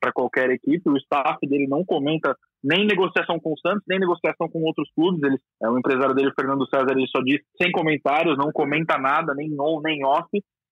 para 0.01 0.13
qualquer 0.13 0.51
equipe. 0.51 0.89
O 0.89 0.97
staff 0.97 1.39
dele 1.47 1.67
não 1.69 1.85
comenta 1.85 2.35
nem 2.63 2.87
negociação 2.87 3.39
com 3.39 3.53
o 3.53 3.59
Santos, 3.59 3.85
nem 3.89 3.99
negociação 3.99 4.49
com 4.49 4.63
outros 4.63 4.91
clubes. 4.95 5.23
Ele, 5.23 5.39
é, 5.63 5.69
o 5.69 5.79
empresário 5.79 6.15
dele, 6.15 6.33
Fernando 6.35 6.69
César, 6.69 6.91
ele 6.91 7.07
só 7.09 7.23
diz 7.23 7.41
sem 7.61 7.71
comentários, 7.71 8.37
não 8.37 8.51
comenta 8.53 8.99
nada, 8.99 9.35
nem 9.35 9.51
on, 9.61 9.81
nem 9.81 10.05
off. 10.05 10.29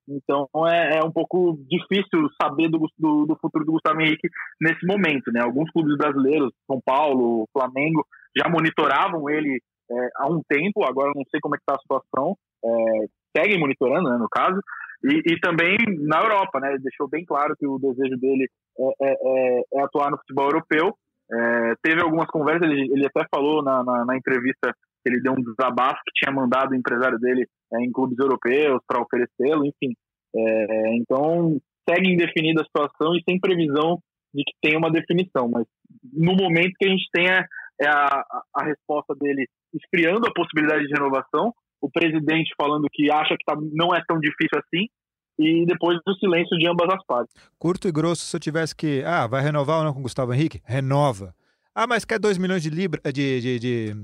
Então 0.08 0.48
é, 0.66 0.98
é 0.98 1.04
um 1.04 1.12
pouco 1.12 1.58
difícil 1.68 2.28
saber 2.40 2.68
do, 2.68 2.78
do, 2.98 3.26
do, 3.26 3.36
futuro 3.40 3.64
do 3.64 3.72
Gustavo 3.72 4.00
Henrique 4.00 4.28
nesse 4.60 4.86
momento, 4.86 5.30
né? 5.32 5.40
Alguns 5.42 5.70
clubes 5.70 5.96
brasileiros, 5.96 6.52
São 6.66 6.80
Paulo, 6.84 7.46
Flamengo, 7.52 8.06
já 8.36 8.48
monitoravam 8.48 9.28
ele 9.28 9.60
é, 9.90 10.08
há 10.16 10.28
um 10.28 10.40
tempo. 10.48 10.84
Agora 10.84 11.12
não 11.14 11.24
sei 11.30 11.40
como 11.40 11.54
é 11.54 11.58
que 11.58 11.62
está 11.62 11.74
a 11.74 11.80
situação. 11.80 12.36
É, 12.64 13.06
seguem 13.36 13.60
monitorando, 13.60 14.08
né, 14.08 14.16
no 14.16 14.28
caso. 14.28 14.60
E, 15.04 15.32
e, 15.32 15.40
também 15.40 15.76
na 16.00 16.20
Europa, 16.20 16.58
né? 16.58 16.76
Deixou 16.80 17.08
bem 17.08 17.24
claro 17.24 17.54
que 17.56 17.66
o 17.66 17.78
desejo 17.78 18.16
dele 18.18 18.48
é, 18.78 19.06
é, 19.08 19.62
é 19.74 19.82
atuar 19.82 20.10
no 20.10 20.18
futebol 20.18 20.46
europeu. 20.46 20.94
É, 21.30 21.74
teve 21.82 22.00
algumas 22.00 22.26
conversas, 22.28 22.62
ele, 22.62 22.90
ele 22.90 23.06
até 23.06 23.24
falou 23.30 23.62
na, 23.62 23.84
na, 23.84 24.04
na, 24.06 24.16
entrevista 24.16 24.74
ele 25.08 25.20
deu 25.20 25.32
um 25.32 25.42
desabafo 25.42 26.00
que 26.06 26.12
tinha 26.14 26.34
mandado 26.34 26.72
o 26.72 26.76
empresário 26.76 27.18
dele 27.18 27.46
é, 27.72 27.80
em 27.80 27.90
clubes 27.90 28.18
europeus 28.18 28.80
para 28.86 29.02
oferecê-lo, 29.02 29.64
enfim. 29.64 29.94
É, 30.34 30.96
então, 30.96 31.58
segue 31.88 32.12
indefinida 32.12 32.62
a 32.62 32.64
situação 32.64 33.14
e 33.14 33.22
sem 33.28 33.40
previsão 33.40 33.98
de 34.34 34.42
que 34.44 34.52
tenha 34.62 34.78
uma 34.78 34.90
definição. 34.90 35.48
Mas 35.48 35.66
no 36.12 36.34
momento 36.34 36.74
que 36.78 36.86
a 36.86 36.90
gente 36.90 37.08
tem 37.12 37.26
é, 37.26 37.88
a, 37.88 38.24
a 38.54 38.64
resposta 38.64 39.14
dele 39.14 39.46
esfriando 39.74 40.26
a 40.26 40.32
possibilidade 40.32 40.86
de 40.86 40.92
renovação, 40.92 41.52
o 41.80 41.90
presidente 41.90 42.54
falando 42.60 42.88
que 42.92 43.10
acha 43.10 43.36
que 43.36 43.44
tá, 43.44 43.56
não 43.72 43.94
é 43.94 44.02
tão 44.06 44.18
difícil 44.18 44.58
assim, 44.58 44.86
e 45.38 45.64
depois 45.64 45.98
do 46.04 46.14
silêncio 46.16 46.58
de 46.58 46.68
ambas 46.68 46.88
as 46.92 47.04
partes. 47.06 47.32
Curto 47.58 47.86
e 47.86 47.92
grosso, 47.92 48.24
se 48.24 48.34
eu 48.34 48.40
tivesse 48.40 48.74
que. 48.74 49.02
Ah, 49.06 49.26
vai 49.26 49.40
renovar 49.40 49.78
ou 49.78 49.84
não 49.84 49.92
com 49.92 50.00
o 50.00 50.02
Gustavo 50.02 50.34
Henrique? 50.34 50.60
Renova. 50.64 51.32
Ah, 51.72 51.86
mas 51.86 52.04
quer 52.04 52.18
2 52.18 52.38
milhões 52.38 52.60
de 52.60 52.70
libras. 52.70 53.00
De, 53.12 53.40
de, 53.40 53.58
de, 53.60 53.96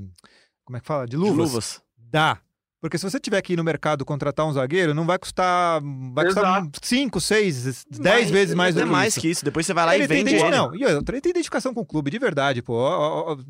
Como 0.65 0.77
é 0.77 0.81
que 0.81 0.87
fala? 0.87 1.07
De 1.07 1.17
luvas? 1.17 1.35
De 1.35 1.41
luvas. 1.43 1.83
Dá. 1.99 2.39
Porque 2.81 2.99
se 2.99 3.11
você 3.11 3.19
tiver 3.19 3.41
que 3.41 3.55
ir 3.55 3.57
no 3.57 3.65
mercado 3.65 4.05
contratar 4.05 4.47
um 4.47 4.53
zagueiro, 4.53 4.93
não 4.93 5.07
vai 5.07 5.19
custar. 5.19 5.81
Vai 6.13 6.27
custar 6.27 6.69
5, 6.83 7.19
6, 7.19 7.87
10 7.91 8.31
vezes 8.31 8.55
mais 8.55 8.75
do 8.75 8.83
é 8.83 8.85
que 8.85 8.91
mais 8.91 9.09
isso. 9.15 9.21
que 9.23 9.29
isso. 9.31 9.43
Depois 9.43 9.65
você 9.65 9.73
vai 9.73 9.87
lá 9.87 9.95
ele 9.95 10.05
e 10.05 10.07
vende 10.07 10.31
tem 10.31 10.39
ele. 10.39 10.51
Não, 10.51 10.75
e 10.75 10.85
outra, 10.85 11.15
ele 11.17 11.23
tem 11.23 11.31
identificação 11.31 11.73
com 11.73 11.81
o 11.81 11.87
clube, 11.87 12.11
de 12.11 12.19
verdade, 12.19 12.61
pô. 12.61 12.75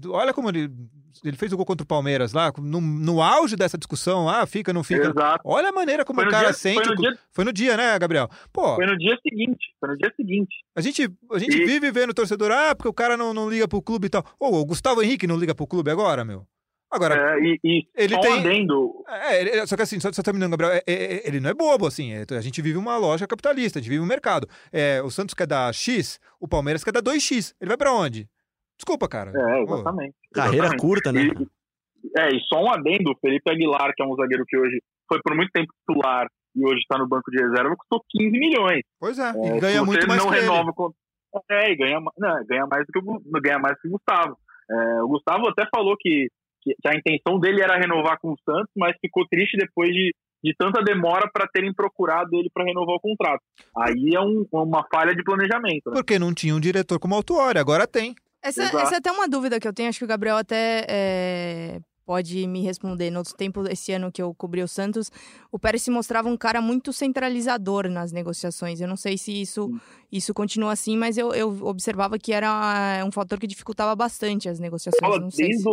Olha 0.06 0.32
como 0.32 0.50
ele, 0.50 0.70
ele 1.24 1.36
fez 1.36 1.52
o 1.52 1.56
gol 1.56 1.66
contra 1.66 1.82
o 1.82 1.86
Palmeiras 1.86 2.32
lá, 2.32 2.52
no, 2.56 2.80
no 2.80 3.20
auge 3.20 3.56
dessa 3.56 3.76
discussão, 3.76 4.28
ah, 4.28 4.46
fica, 4.46 4.72
não 4.72 4.84
fica. 4.84 5.08
Exato. 5.08 5.40
Olha 5.44 5.70
a 5.70 5.72
maneira 5.72 6.04
como 6.04 6.20
o 6.20 6.28
cara 6.28 6.50
dia, 6.50 6.52
sente. 6.52 6.84
Foi 6.84 6.94
no, 6.94 7.02
dia, 7.02 7.18
foi 7.32 7.44
no 7.44 7.52
dia, 7.52 7.76
né, 7.76 7.98
Gabriel? 7.98 8.28
Pô. 8.52 8.76
Foi 8.76 8.86
no 8.86 8.96
dia 8.96 9.18
seguinte. 9.20 9.66
Foi 9.80 9.88
no 9.88 9.96
dia 9.96 10.12
seguinte. 10.16 10.54
A 10.76 10.80
gente, 10.80 11.10
a 11.32 11.38
gente 11.40 11.56
E- 11.56 11.66
vive 11.66 11.90
vendo 11.90 12.10
o 12.10 12.14
torcedor, 12.14 12.52
ah, 12.52 12.72
porque 12.76 12.88
o 12.88 12.94
cara 12.94 13.16
não, 13.16 13.34
não 13.34 13.50
liga 13.50 13.66
pro 13.66 13.82
clube 13.82 14.06
e 14.06 14.10
tal. 14.10 14.24
Ô, 14.38 14.60
o 14.60 14.64
Gustavo 14.64 15.02
Henrique 15.02 15.26
não 15.26 15.36
liga 15.36 15.56
pro 15.56 15.66
clube 15.66 15.90
agora, 15.90 16.24
meu? 16.24 16.46
Agora, 16.94 17.14
É, 17.36 17.40
e, 17.40 17.58
e 17.64 17.86
Ele 17.96 18.14
só 18.14 18.20
tem- 18.20 18.30
um 18.32 18.38
adendo, 18.38 19.04
É, 19.08 19.40
ele- 19.40 19.66
só 19.66 19.76
que 19.76 19.82
assim, 19.82 19.98
só, 20.00 20.12
só 20.12 20.22
terminando, 20.22 20.52
Gabriel, 20.52 20.72
é- 20.74 20.82
é- 20.86 21.28
ele 21.28 21.40
não 21.40 21.50
é 21.50 21.54
bobo, 21.54 21.86
assim. 21.86 22.12
é- 22.12 22.24
a 22.36 22.40
gente 22.40 22.62
vive 22.62 22.78
uma 22.78 22.96
loja 22.96 23.26
capitalista, 23.26 23.78
a 23.78 23.82
gente 23.82 23.90
vive 23.90 24.02
um 24.02 24.06
mercado. 24.06 24.48
É, 24.72 25.02
o 25.02 25.10
Santos 25.10 25.34
quer 25.34 25.46
dar 25.46 25.72
X, 25.74 26.20
o 26.40 26.46
Palmeiras 26.46 26.84
quer 26.84 26.92
dar 26.92 27.00
2X. 27.02 27.54
Ele 27.60 27.68
vai 27.68 27.76
pra 27.76 27.92
onde? 27.92 28.28
Desculpa, 28.76 29.08
cara. 29.08 29.30
é, 29.30 29.64
Pô, 29.66 29.74
exatamente. 29.74 30.14
Carreira 30.32 30.66
exatamente. 30.66 30.80
curta, 30.80 31.12
né? 31.12 31.22
E, 31.22 32.20
é, 32.20 32.28
e 32.36 32.40
só 32.48 32.62
um 32.62 32.70
adendo, 32.70 33.10
o 33.12 33.18
Felipe 33.20 33.50
Aguilar, 33.50 33.92
que 33.94 34.02
é 34.02 34.06
um 34.06 34.14
zagueiro 34.16 34.44
que 34.46 34.56
hoje 34.56 34.80
foi 35.08 35.20
por 35.22 35.34
muito 35.36 35.50
tempo 35.52 35.72
titular 35.80 36.26
e 36.56 36.64
hoje 36.64 36.78
está 36.80 36.96
no 36.98 37.08
banco 37.08 37.30
de 37.30 37.40
reserva, 37.42 37.74
custou 37.76 38.04
15 38.10 38.30
milhões. 38.38 38.82
Pois 39.00 39.18
é, 39.18 39.30
É, 39.30 39.56
e 39.56 39.60
ganha 39.60 39.84
muito 39.84 40.00
você 40.02 40.06
mais 40.06 40.22
não 40.22 40.30
que 40.30 40.36
ele. 40.36 40.42
renova 40.46 40.72
com... 40.72 40.92
É, 41.50 41.70
e 41.72 41.76
ganha, 41.76 41.98
não, 42.00 42.46
ganha 42.46 42.66
mais 42.66 42.84
do 42.86 42.92
que 42.92 42.98
o, 43.00 43.40
ganha 43.40 43.58
mais 43.58 43.80
que 43.80 43.88
o 43.88 43.90
Gustavo. 43.90 44.36
É, 44.70 45.02
o 45.02 45.08
Gustavo 45.08 45.48
até 45.48 45.64
falou 45.74 45.96
que, 45.98 46.28
que, 46.64 46.74
que 46.80 46.88
a 46.88 46.94
intenção 46.94 47.38
dele 47.38 47.60
era 47.62 47.76
renovar 47.78 48.18
com 48.20 48.32
o 48.32 48.36
Santos, 48.44 48.70
mas 48.76 48.96
ficou 49.00 49.26
triste 49.28 49.56
depois 49.56 49.90
de, 49.90 50.14
de 50.42 50.54
tanta 50.58 50.82
demora 50.82 51.30
para 51.32 51.46
terem 51.46 51.72
procurado 51.72 52.30
ele 52.34 52.48
para 52.52 52.64
renovar 52.64 52.96
o 52.96 53.00
contrato. 53.00 53.42
Aí 53.76 54.14
é 54.14 54.20
um- 54.20 54.46
uma 54.52 54.84
falha 54.92 55.14
de 55.14 55.22
planejamento. 55.22 55.90
Né? 55.90 55.92
Porque 55.94 56.18
não 56.18 56.32
tinha 56.34 56.54
um 56.54 56.60
diretor 56.60 56.98
como 56.98 57.14
Autuori, 57.14 57.58
agora 57.58 57.86
tem. 57.86 58.14
Essa, 58.42 58.62
essa 58.64 58.94
é 58.94 58.98
até 58.98 59.10
uma 59.10 59.26
dúvida 59.28 59.58
que 59.60 59.66
eu 59.66 59.72
tenho, 59.72 59.88
acho 59.88 59.98
que 59.98 60.04
o 60.04 60.08
Gabriel 60.08 60.36
até 60.36 60.84
é, 60.86 61.80
pode 62.04 62.46
me 62.46 62.60
responder. 62.60 63.10
No 63.10 63.20
outro 63.20 63.34
tempo, 63.34 63.66
esse 63.68 63.90
ano 63.92 64.12
que 64.12 64.20
eu 64.20 64.34
cobri 64.34 64.62
o 64.62 64.68
Santos, 64.68 65.10
o 65.50 65.58
Pérez 65.58 65.80
se 65.82 65.90
mostrava 65.90 66.28
um 66.28 66.36
cara 66.36 66.60
muito 66.60 66.92
centralizador 66.92 67.88
nas 67.88 68.12
negociações. 68.12 68.82
Eu 68.82 68.88
não 68.88 68.96
sei 68.96 69.16
se 69.16 69.32
isso, 69.40 69.70
isso 70.12 70.34
continua 70.34 70.72
assim, 70.72 70.94
mas 70.94 71.16
eu, 71.16 71.32
eu 71.32 71.48
observava 71.62 72.18
que 72.18 72.34
era 72.34 73.02
um 73.06 73.10
fator 73.10 73.38
que 73.40 73.46
dificultava 73.46 73.96
bastante 73.96 74.46
as 74.46 74.60
negociações. 74.60 75.00
sei 75.30 75.46
desde 75.48 75.62
se... 75.62 75.68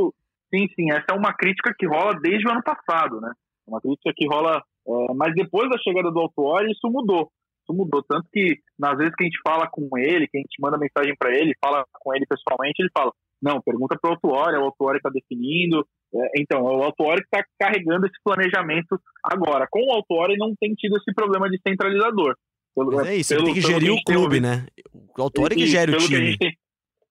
Sim, 0.54 0.68
sim, 0.76 0.92
essa 0.92 1.06
é 1.12 1.14
uma 1.14 1.34
crítica 1.34 1.74
que 1.78 1.88
rola 1.88 2.14
desde 2.22 2.48
o 2.48 2.52
ano 2.52 2.62
passado, 2.64 3.22
né? 3.22 3.32
Uma 3.68 3.80
crítica 3.80 4.12
que 4.16 4.28
rola, 4.28 4.58
é, 4.88 5.14
mas 5.16 5.34
depois 5.34 5.70
da 5.70 5.78
chegada 5.78 6.12
do 6.12 6.20
Autuori, 6.20 6.72
isso 6.72 6.90
mudou. 6.92 7.30
Isso 7.64 7.74
mudou, 7.78 8.04
tanto 8.04 8.28
que 8.34 8.58
nas 8.78 8.98
vezes 8.98 9.14
que 9.16 9.24
a 9.24 9.28
gente 9.28 9.40
fala 9.48 9.68
com 9.72 9.88
ele, 9.98 10.28
que 10.28 10.38
a 10.38 10.42
gente 10.42 10.60
manda 10.60 10.78
mensagem 10.78 11.16
para 11.18 11.32
ele, 11.32 11.56
fala 11.64 11.86
com 12.00 12.14
ele 12.14 12.26
pessoalmente, 12.26 12.82
ele 12.82 12.90
fala, 12.92 13.12
não, 13.42 13.62
pergunta 13.62 13.96
para 14.02 14.10
o 14.10 14.14
Autuori, 14.14 14.58
o 14.58 14.66
Autuori 14.66 14.98
está 14.98 15.10
definindo. 15.10 15.86
É, 16.14 16.42
então, 16.42 16.60
é 16.68 16.76
o 16.76 16.84
Autuori 16.84 17.22
que 17.22 17.28
está 17.38 17.46
carregando 17.60 18.06
esse 18.08 18.18
planejamento 18.24 19.00
agora. 19.24 19.68
Com 19.72 19.80
o 19.80 19.94
Autuori 19.94 20.36
não 20.38 20.54
tem 20.60 20.74
tido 20.74 20.98
esse 20.98 21.14
problema 21.14 21.50
de 21.50 21.60
centralizador. 21.66 22.36
Pelo- 22.76 22.92
Mas 22.96 23.08
é 23.08 23.16
isso, 23.16 23.34
ele 23.34 23.42
pelo- 23.44 23.54
tem 23.54 23.62
que 23.62 23.68
gerir 23.70 23.92
o 23.92 24.04
clube, 24.04 24.22
ouvido- 24.22 24.44
né? 24.48 24.66
O 25.18 25.22
autor 25.22 25.52
é 25.52 25.56
que 25.56 25.66
gere 25.68 25.92
o 25.94 25.98
que 25.98 26.06
time. 26.08 26.32
gente 26.32 26.58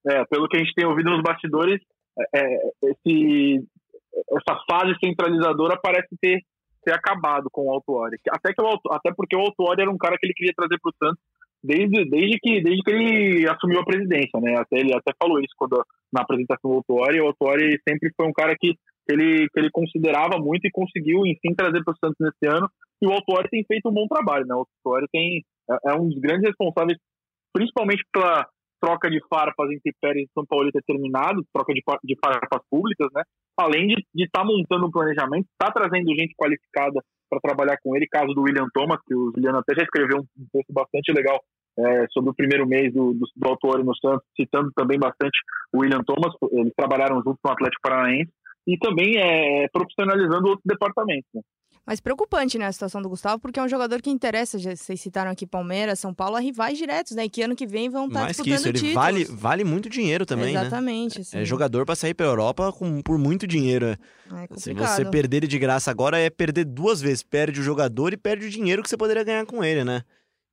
é, 0.09 0.25
pelo 0.27 0.49
que 0.49 0.57
a 0.57 0.61
gente 0.61 0.73
tem 0.75 0.87
ouvido 0.87 1.11
nos 1.11 1.23
bastidores, 1.23 1.79
é, 1.81 1.85
esse, 2.83 3.65
essa 4.33 4.61
fase 4.69 4.95
centralizadora 5.01 5.79
parece 5.83 6.17
ter 6.21 6.41
ter 6.83 6.93
acabado 6.93 7.49
com 7.53 7.67
o 7.67 7.73
Autuori. 7.73 8.17
Até, 8.31 8.53
que 8.53 8.63
o, 8.63 8.81
até 8.91 9.13
porque 9.15 9.37
o 9.37 9.41
Autuori 9.41 9.83
era 9.83 9.91
um 9.91 9.99
cara 9.99 10.17
que 10.19 10.27
ele 10.27 10.35
queria 10.35 10.55
trazer 10.57 10.79
para 10.81 10.91
o 10.91 10.95
Santos 10.97 11.23
desde, 11.63 12.09
desde, 12.09 12.39
que, 12.39 12.63
desde 12.63 12.83
que 12.83 12.91
ele 12.91 13.49
assumiu 13.49 13.81
a 13.81 13.85
presidência, 13.85 14.41
né? 14.41 14.57
Até, 14.57 14.79
ele 14.79 14.95
até 14.95 15.13
falou 15.21 15.39
isso 15.41 15.55
quando, 15.57 15.85
na 16.13 16.23
apresentação 16.23 16.71
do 16.71 16.77
Autuori. 16.79 17.21
O 17.21 17.27
Autuori 17.27 17.79
sempre 17.87 18.11
foi 18.17 18.27
um 18.27 18.33
cara 18.33 18.57
que 18.59 18.75
ele, 19.09 19.49
que 19.49 19.61
ele 19.61 19.71
considerava 19.71 20.39
muito 20.39 20.67
e 20.67 20.71
conseguiu, 20.71 21.27
enfim, 21.27 21.55
trazer 21.55 21.85
para 21.85 21.93
o 21.93 21.99
Santos 21.99 22.17
nesse 22.19 22.47
ano. 22.47 22.69
E 23.03 23.07
o 23.07 23.13
Autuori 23.13 23.49
tem 23.51 23.65
feito 23.65 23.89
um 23.89 23.95
bom 23.95 24.07
trabalho, 24.07 24.47
né? 24.47 24.55
O 24.55 24.67
Autuori 24.85 25.07
tem, 25.13 25.45
é, 25.71 25.91
é 25.91 25.95
um 25.95 26.09
dos 26.09 26.19
grandes 26.19 26.49
responsáveis, 26.49 26.99
principalmente 27.53 28.03
pela 28.13 28.47
troca 28.81 29.11
de 29.11 29.21
farpas 29.29 29.71
entre 29.71 29.95
Pérez 30.01 30.25
e 30.25 30.33
São 30.33 30.45
Paulo 30.47 30.73
ter 30.73 30.83
terminado, 30.83 31.45
troca 31.53 31.73
de, 31.73 31.83
de 32.05 32.17
farpas 32.25 32.61
públicas, 32.71 33.09
né? 33.15 33.23
Além 33.59 33.89
de 33.89 34.25
estar 34.25 34.41
tá 34.41 34.45
montando 34.45 34.87
um 34.87 34.91
planejamento, 34.91 35.47
está 35.53 35.71
trazendo 35.71 36.09
gente 36.09 36.35
qualificada 36.37 37.01
para 37.29 37.41
trabalhar 37.41 37.77
com 37.83 37.95
ele, 37.95 38.09
caso 38.09 38.35
do 38.35 38.43
William 38.43 38.67
Thomas, 38.73 38.99
que 39.07 39.15
o 39.15 39.31
Juliano 39.35 39.59
até 39.59 39.75
já 39.75 39.83
escreveu 39.83 40.19
um, 40.19 40.47
texto 40.53 40.73
bastante 40.73 41.13
legal 41.13 41.41
é, 41.79 42.07
sobre 42.11 42.31
o 42.31 42.35
primeiro 42.35 42.67
mês 42.67 42.93
do, 42.93 43.15
do, 43.15 43.27
do 43.37 43.85
no 43.85 43.97
Santos, 43.97 44.27
citando 44.35 44.73
também 44.75 44.99
bastante 44.99 45.39
o 45.73 45.81
William 45.81 46.03
Thomas, 46.03 46.35
eles 46.51 46.73
trabalharam 46.77 47.23
junto 47.23 47.39
com 47.41 47.49
o 47.49 47.53
Atlético 47.53 47.83
Paranaense, 47.83 48.33
e 48.67 48.77
também 48.79 49.17
é, 49.17 49.69
profissionalizando 49.73 50.49
outros 50.49 50.65
departamentos. 50.65 51.29
Né? 51.35 51.43
Mas 51.87 51.99
preocupante, 51.99 52.59
né, 52.59 52.67
a 52.67 52.73
situação 52.73 53.01
do 53.01 53.09
Gustavo, 53.09 53.41
porque 53.41 53.59
é 53.59 53.63
um 53.63 53.69
jogador 53.69 54.01
que 54.01 54.11
interessa. 54.11 54.59
Já, 54.59 54.77
vocês 54.77 55.01
citaram 55.01 55.31
aqui 55.31 55.47
Palmeiras, 55.47 55.99
São 55.99 56.15
Paulo, 56.15 56.37
a 56.37 56.41
rivais 56.41 56.79
diretos, 56.79 57.17
né? 57.17 57.29
Que 57.29 57.43
ano 57.43 57.57
que 57.57 57.67
vem 57.67 57.89
vão 57.89 58.07
estar 58.07 58.21
tá 58.21 58.25
Mais 58.27 58.37
disputando 58.37 58.55
que 58.55 58.61
isso, 58.61 58.69
ele 58.69 58.79
títulos. 58.79 58.95
vale, 58.95 59.25
vale 59.25 59.65
muito 59.65 59.89
dinheiro 59.89 60.25
também, 60.25 60.55
Exatamente, 60.55 61.19
né? 61.19 61.43
É 61.43 61.45
jogador 61.45 61.85
para 61.85 61.97
sair 61.97 62.15
pra 62.15 62.27
Europa 62.27 62.73
com, 62.73 63.01
por 63.03 63.19
muito 63.19 63.47
dinheiro. 63.47 63.87
É 63.87 63.99
Se 64.57 64.73
você 64.75 65.05
perder 65.05 65.39
ele 65.39 65.47
de 65.47 65.59
graça 65.59 65.91
agora, 65.91 66.19
é 66.19 66.31
perder 66.31 66.65
duas 66.65 67.01
vezes. 67.01 67.23
Perde 67.23 67.61
o 67.61 67.63
jogador 67.63 68.13
e 68.13 68.17
perde 68.17 68.47
o 68.47 68.51
dinheiro 68.51 68.83
que 68.83 68.89
você 68.89 68.97
poderia 68.97 69.25
ganhar 69.25 69.47
com 69.47 69.65
ele, 69.65 69.83
né? 69.83 70.03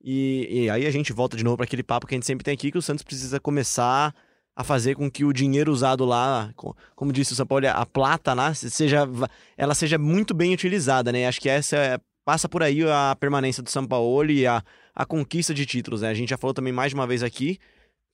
E, 0.04 0.64
e 0.64 0.70
aí 0.70 0.86
a 0.86 0.92
gente 0.92 1.12
volta 1.12 1.36
de 1.36 1.44
novo 1.44 1.58
para 1.58 1.66
aquele 1.66 1.84
papo 1.84 2.08
que 2.08 2.16
a 2.16 2.18
gente 2.18 2.26
sempre 2.26 2.44
tem 2.44 2.54
aqui, 2.54 2.72
que 2.72 2.78
o 2.78 2.82
Santos 2.82 3.04
precisa 3.04 3.40
começar 3.40 4.14
a 4.58 4.64
fazer 4.64 4.96
com 4.96 5.10
que 5.10 5.24
o 5.24 5.32
dinheiro 5.32 5.72
usado 5.72 6.04
lá, 6.04 6.52
como 6.96 7.14
disse 7.14 7.34
o 7.34 7.36
São 7.36 7.46
Paulo, 7.46 7.68
a 7.68 7.86
plata 7.86 8.34
seja, 8.56 9.08
ela 9.56 9.76
seja 9.76 10.00
muito 10.00 10.34
bem 10.34 10.52
utilizada, 10.52 11.12
né? 11.12 11.28
Acho 11.28 11.40
que 11.40 11.48
essa 11.48 11.78
é, 11.78 12.00
passa 12.26 12.50
por 12.50 12.64
aí 12.64 12.82
a 12.90 13.16
permanência 13.20 13.62
do 13.62 13.70
São 13.70 13.86
Paulo 13.86 14.32
e 14.32 14.48
a, 14.48 14.64
a 14.96 15.06
conquista 15.06 15.54
de 15.54 15.64
títulos, 15.64 16.02
né? 16.02 16.10
A 16.10 16.14
gente 16.16 16.30
já 16.30 16.40
falou 16.40 16.56
também 16.56 16.74
mais 16.74 16.90
de 16.90 16.96
uma 16.96 17.06
vez 17.06 17.22
aqui 17.22 17.60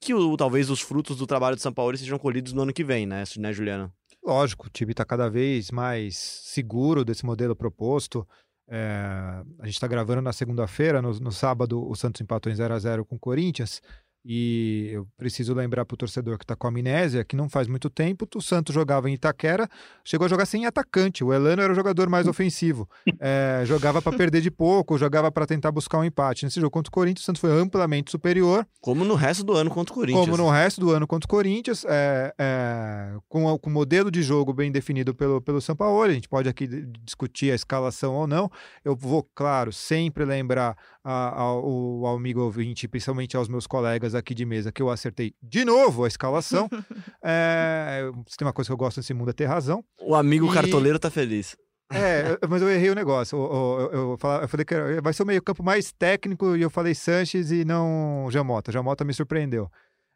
que 0.01 0.13
o, 0.13 0.36
talvez 0.36 0.69
os 0.69 0.82
frutos 0.82 1.15
do 1.15 1.25
trabalho 1.25 1.56
do 1.56 1.62
São 1.62 1.71
Paulo 1.71 1.95
sejam 1.95 2.19
colhidos 2.19 2.51
no 2.51 2.63
ano 2.63 2.73
que 2.73 2.84
vem, 2.84 3.06
né, 3.06 3.23
né 3.38 3.53
Juliana? 3.53 3.89
Lógico, 4.21 4.67
o 4.67 4.69
time 4.69 4.91
está 4.91 5.06
cada 5.06 5.29
vez 5.29 5.71
mais 5.71 6.17
seguro 6.17 7.06
desse 7.06 7.25
modelo 7.25 7.56
proposto. 7.56 8.27
É, 8.67 9.41
a 9.60 9.65
gente 9.65 9.75
está 9.75 9.88
gravando 9.88 10.21
na 10.21 10.34
segunda-feira, 10.34 11.01
no, 11.01 11.17
no, 11.19 11.32
sábado 11.32 11.82
o 11.89 11.95
Santos 11.95 12.19
empatou 12.19 12.51
em 12.51 12.56
0 12.56 12.73
a 12.73 12.79
0 12.79 13.06
com 13.06 13.15
o 13.15 13.19
Corinthians. 13.19 13.82
E 14.26 14.90
eu 14.92 15.08
preciso 15.18 15.54
lembrar 15.54 15.86
para 15.86 15.96
o 15.96 15.98
torcedor 15.98 16.38
que 16.38 16.44
está 16.44 16.56
com 16.56 16.68
amnésia 16.68 17.26
que 17.26 17.36
não 17.36 17.50
faz 17.50 17.68
muito 17.68 17.90
tempo 17.90 18.28
o 18.36 18.42
Santos 18.42 18.74
jogava 18.74 19.10
em 19.10 19.14
Itaquera, 19.14 19.68
chegou 20.04 20.26
a 20.26 20.30
jogar 20.30 20.46
sem 20.46 20.66
atacante. 20.66 21.24
O 21.24 21.34
Elano 21.34 21.62
era 21.62 21.72
o 21.72 21.76
jogador 21.76 22.10
mais 22.10 22.28
ofensivo. 22.28 22.90
É, 23.20 23.64
jogava 23.66 24.02
para 24.02 24.16
perder 24.18 24.42
de 24.42 24.52
pouco, 24.52 24.98
jogava 24.98 25.32
para 25.32 25.46
tentar 25.46 25.72
buscar 25.72 26.00
um 26.00 26.04
empate. 26.04 26.46
Nesse 26.46 26.60
jogo 26.60 26.72
contra 26.72 26.90
o 26.90 26.92
Corinthians, 26.92 27.24
o 27.24 27.26
Santos 27.26 27.40
foi 27.40 27.52
amplamente 27.52 28.12
superior. 28.12 28.68
Como 28.82 29.06
no 29.06 29.16
resto 29.16 29.44
do 29.44 29.54
ano 29.54 29.70
contra 29.70 29.94
o 29.94 29.96
Corinthians. 29.96 30.26
Como 30.26 30.38
no 30.38 30.50
resto 30.50 30.82
do 30.82 30.92
ano 30.92 31.08
contra 31.08 31.26
o 31.26 31.30
Corinthians, 31.30 31.86
é, 31.88 32.34
é, 32.38 33.16
com, 33.30 33.58
com 33.58 33.70
o 33.70 33.74
modelo 33.74 34.12
de 34.12 34.22
jogo 34.22 34.54
bem 34.54 34.72
definido 34.72 35.14
pelo, 35.14 35.42
pelo 35.42 35.62
São 35.62 35.76
Paulo. 35.76 36.02
A 36.02 36.14
gente 36.14 36.28
pode 36.28 36.50
aqui 36.50 36.68
discutir 37.04 37.52
a 37.52 37.56
escalação 37.56 38.14
ou 38.14 38.28
não. 38.28 38.52
Eu 38.84 38.96
vou, 38.96 39.28
claro, 39.36 39.72
sempre 39.72 40.26
lembrar 40.26 40.76
ao, 41.12 42.06
ao 42.06 42.16
amigo 42.16 42.42
ouvinte, 42.42 42.88
principalmente 42.88 43.36
aos 43.36 43.48
meus 43.48 43.68
colegas 43.68 44.16
aqui 44.16 44.34
de 44.34 44.46
mesa, 44.46 44.72
que 44.72 44.82
eu 44.82 44.89
acertei 44.89 45.34
de 45.42 45.66
novo 45.66 46.06
a 46.06 46.08
escalação. 46.08 46.70
é, 47.24 48.10
se 48.28 48.38
tem 48.38 48.46
uma 48.48 48.54
coisa 48.54 48.70
que 48.70 48.74
eu 48.74 48.78
gosto 48.78 48.98
nesse 48.98 49.13
mundo 49.13 49.30
é 49.30 49.34
ter 49.34 49.46
razão. 49.46 49.84
O 50.02 50.16
amigo 50.16 50.50
E- 50.50 50.54
cartoleiro 50.54 51.00
tá 51.00 51.10
feliz. 51.10 51.56
É, 51.92 52.39
mas 52.50 52.62
eu 52.62 52.70
errei 52.72 52.89
o 52.89 52.96
negócio. 52.96 53.38
Eu, 53.38 53.89
eu- 53.92 53.92
eu- 53.92 54.18
eu 54.42 54.48
falei 54.48 54.66
que 54.66 54.74
vai 55.02 55.13
ser 55.13 55.22
o 55.22 55.26
meio-campo 55.28 55.62
mais 55.62 55.92
técnico 55.92 56.56
e 56.56 56.62
eu 56.62 56.70
falei 56.70 56.96
Sanches 56.96 57.52
e 57.52 57.63
não 57.63 58.28
Jamota. 58.32 58.72
Jamota 58.72 59.04
me 59.04 59.13
surpreendeu. 59.13 59.70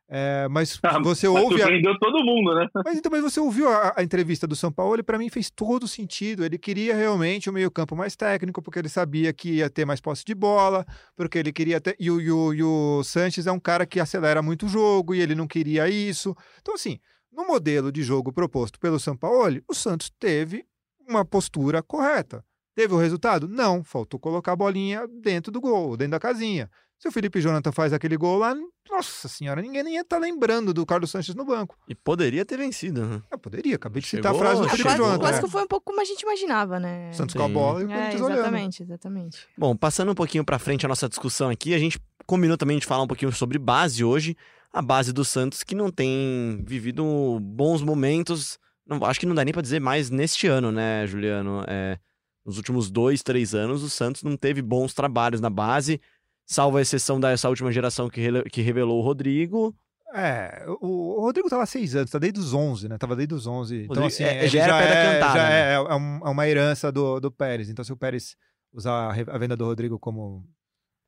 É, 0.10 0.48
mas 0.48 0.80
Ah, 0.84 1.00
você 1.00 1.28
Mas 1.28 1.44
ouve. 1.44 1.56
A... 1.56 1.58
surpreendeu 1.60 2.00
todo 2.00 2.24
mundo, 2.24 2.56
né? 2.56 2.68
Mas 2.86 2.98
então, 2.98 3.12
mas 3.12 3.22
você 3.22 3.40
ouviu 3.42 3.68
a, 3.70 3.94
a 3.98 4.04
entrevista 4.04 4.48
do 4.48 4.56
São 4.56 4.72
Paulo 4.72 5.00
e 5.00 5.04
para 5.04 5.18
mim 5.18 5.30
fez 5.30 5.50
todo 5.50 5.88
sentido. 5.88 6.46
Ele 6.46 6.58
queria 6.58 6.96
realmente 6.96 7.50
o 7.50 7.54
meio-campo 7.54 7.96
mais 7.96 8.16
técnico, 8.16 8.62
porque 8.62 8.80
ele 8.80 8.88
sabia 8.88 9.34
que 9.34 9.56
ia 9.56 9.70
ter 9.70 9.86
mais 9.86 10.00
posse 10.00 10.24
de 10.24 10.34
bola, 10.34 10.86
porque 11.16 11.38
ele 11.38 11.52
queria 11.52 11.82
ter. 11.82 11.96
E 12.00 12.10
o, 12.10 12.22
e 12.22 12.32
o, 12.32 12.54
e 12.54 12.64
o 12.64 13.04
Sanches 13.04 13.48
é 13.48 13.52
um 13.52 13.60
cara 13.60 13.86
que 13.86 14.00
acelera 14.00 14.42
muito 14.42 14.66
o 14.66 14.70
jogo 14.70 15.14
e 15.14 15.22
ele 15.22 15.36
não 15.36 15.48
queria 15.48 15.90
isso. 15.90 16.34
Então, 16.62 16.74
assim, 16.74 17.00
no 17.32 17.46
modelo 17.46 17.92
de 17.92 18.02
jogo 18.02 18.32
proposto 18.32 18.80
pelo 18.80 19.00
São 19.00 19.18
Paulo, 19.18 19.62
o 19.68 19.74
Santos 19.74 20.10
teve 20.18 20.66
uma 21.08 21.26
postura 21.26 21.84
correta. 21.84 22.44
Teve 22.78 22.94
o 22.94 22.98
resultado? 22.98 23.48
Não. 23.48 23.84
Faltou 23.84 24.20
colocar 24.20 24.52
a 24.54 24.56
bolinha 24.56 25.08
dentro 25.08 25.52
do 25.52 25.60
gol, 25.60 25.98
dentro 25.98 26.12
da 26.12 26.20
casinha. 26.20 26.70
Se 27.00 27.08
o 27.08 27.12
Felipe 27.12 27.40
Jonathan 27.40 27.72
faz 27.72 27.94
aquele 27.94 28.18
gol 28.18 28.40
lá, 28.40 28.56
nossa 28.90 29.28
senhora, 29.28 29.62
ninguém 29.62 29.84
nem 29.84 29.94
ia 29.96 30.02
estar 30.02 30.18
lembrando 30.18 30.74
do 30.74 30.84
Carlos 30.86 31.12
Sanches 31.12 31.36
no 31.36 31.46
banco. 31.46 31.78
E 31.88 31.94
poderia 31.94 32.44
ter 32.44 32.58
vencido, 32.58 33.06
né? 33.06 33.22
Eu 33.30 33.38
poderia, 33.38 33.76
acabei 33.76 34.02
de 34.02 34.08
citar 34.08 34.34
Chegou, 34.34 34.42
a 34.42 34.44
frase 34.46 34.62
do 34.64 34.70
Felipe 34.70 34.90
o 34.90 34.96
Jonathan. 34.98 35.20
clássico 35.20 35.46
é. 35.46 35.50
foi 35.50 35.64
um 35.64 35.68
pouco 35.68 35.86
como 35.86 36.02
a 36.02 36.06
gente 36.06 36.22
imaginava, 36.22 36.80
né? 36.80 37.12
Santos 37.14 37.36
com 37.36 37.44
a 37.44 37.48
Sim. 37.48 37.54
bola 37.54 37.82
e 37.82 37.86
o 37.86 37.92
É, 37.92 37.96
Corinthians 37.96 38.22
olhando. 38.22 38.40
exatamente, 38.40 38.84
exatamente. 38.84 39.48
Bom, 39.56 39.76
passando 39.76 40.12
um 40.12 40.16
pouquinho 40.16 40.44
pra 40.44 40.58
frente 40.58 40.86
a 40.86 40.90
nossa 40.90 41.08
discussão 41.08 41.50
aqui, 41.50 41.76
a 41.76 41.80
gente 41.80 42.00
combinou 42.26 42.58
também 42.58 42.80
de 42.80 42.86
falar 42.86 43.04
um 43.04 43.08
pouquinho 43.08 43.32
sobre 43.32 43.60
base 43.60 44.04
hoje. 44.04 44.36
A 44.74 44.82
base 44.82 45.14
do 45.14 45.24
Santos 45.24 45.64
que 45.64 45.76
não 45.76 45.92
tem 45.92 46.64
vivido 46.66 47.04
bons 47.42 47.82
momentos. 47.84 48.58
Não, 48.88 49.04
acho 49.06 49.20
que 49.20 49.26
não 49.26 49.36
dá 49.36 49.44
nem 49.46 49.54
pra 49.54 49.62
dizer 49.62 49.80
mais 49.80 50.10
neste 50.10 50.48
ano, 50.48 50.72
né, 50.72 51.06
Juliano? 51.06 51.64
É, 51.68 52.00
nos 52.46 52.58
últimos 52.58 52.90
dois, 52.90 53.22
três 53.22 53.54
anos, 53.54 53.84
o 53.84 53.90
Santos 53.90 54.24
não 54.24 54.36
teve 54.36 54.62
bons 54.62 54.94
trabalhos 54.94 55.42
na 55.42 55.50
base, 55.50 56.00
salvo 56.48 56.78
a 56.78 56.82
exceção 56.82 57.20
dessa 57.20 57.48
última 57.50 57.72
geração 57.72 58.10
que, 58.10 58.20
rele- 58.22 58.44
que 58.50 58.62
revelou 58.62 58.98
o 59.00 59.04
Rodrigo. 59.04 59.76
É, 60.16 60.66
o, 60.82 61.20
o 61.20 61.22
Rodrigo 61.22 61.50
tava 61.50 61.64
há 61.64 61.66
seis 61.66 61.94
anos, 61.94 62.10
tá 62.10 62.18
desde 62.18 62.40
os 62.40 62.54
11, 62.54 62.88
né? 62.88 62.98
Tava 62.98 63.14
desde 63.16 63.36
os 63.36 63.46
11. 63.46 63.88
Então, 63.92 64.06
assim, 64.06 64.24
é, 64.24 64.48
já 64.48 64.64
era 64.64 64.78
pedra 64.80 64.96
é, 64.96 65.14
cantada, 65.20 65.40
já 65.40 65.50
né? 65.50 65.60
é, 65.60 65.74
é 65.76 65.80
é 65.80 66.30
uma 66.30 66.48
herança 66.48 66.92
do, 66.92 67.20
do 67.20 67.30
Pérez. 67.30 67.70
Então, 67.70 67.84
se 67.84 67.92
o 67.92 67.98
Pérez 67.98 68.36
usar 68.74 68.94
a 69.10 69.12
re- 69.12 69.26
venda 69.38 69.56
do 69.58 69.66
Rodrigo 69.66 70.00
como 70.00 70.46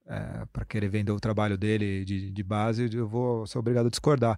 é, 0.05 0.43
para 0.51 0.65
querer 0.65 0.89
vender 0.89 1.11
o 1.13 1.19
trabalho 1.19 1.57
dele 1.57 2.03
de, 2.03 2.29
de 2.29 2.43
base, 2.43 2.89
eu 2.93 3.07
vou 3.07 3.47
ser 3.47 3.57
obrigado 3.57 3.87
a 3.87 3.89
discordar. 3.89 4.37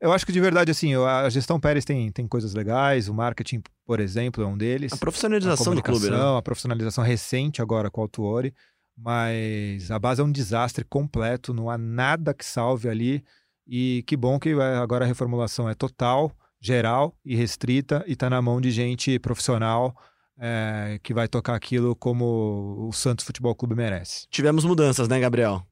Eu 0.00 0.12
acho 0.12 0.24
que 0.24 0.30
de 0.30 0.40
verdade, 0.40 0.70
assim, 0.70 0.94
a 0.94 1.28
gestão 1.28 1.58
Pérez 1.58 1.84
tem, 1.84 2.12
tem 2.12 2.28
coisas 2.28 2.54
legais, 2.54 3.08
o 3.08 3.14
marketing, 3.14 3.60
por 3.84 3.98
exemplo, 3.98 4.44
é 4.44 4.46
um 4.46 4.56
deles. 4.56 4.92
A 4.92 4.96
profissionalização 4.96 5.72
a 5.72 5.76
do 5.76 5.82
clube, 5.82 6.08
né? 6.08 6.16
a 6.38 6.40
profissionalização 6.40 7.02
recente 7.02 7.60
agora 7.60 7.90
com 7.90 8.00
o 8.00 8.04
Altuori, 8.04 8.54
mas 9.00 9.90
a 9.90 9.98
base 9.98 10.20
é 10.20 10.24
um 10.24 10.32
desastre 10.32 10.84
completo, 10.84 11.54
não 11.54 11.70
há 11.70 11.78
nada 11.78 12.34
que 12.34 12.44
salve 12.44 12.88
ali. 12.88 13.24
E 13.66 14.02
que 14.06 14.16
bom 14.16 14.38
que 14.38 14.50
eh, 14.50 14.76
agora 14.76 15.04
a 15.04 15.08
reformulação 15.08 15.68
é 15.68 15.74
total, 15.74 16.32
geral 16.60 17.14
e 17.24 17.36
restrita 17.36 18.02
e 18.06 18.12
está 18.12 18.28
na 18.28 18.42
mão 18.42 18.60
de 18.60 18.70
gente 18.70 19.18
profissional 19.18 19.94
eh, 20.40 20.98
que 21.02 21.14
vai 21.14 21.28
tocar 21.28 21.54
aquilo 21.54 21.94
como 21.94 22.88
o 22.88 22.92
Santos 22.92 23.24
Futebol 23.24 23.54
Clube 23.54 23.74
merece. 23.74 24.26
Tivemos 24.30 24.64
mudanças, 24.64 25.06
né, 25.06 25.20
Gabriel? 25.20 25.62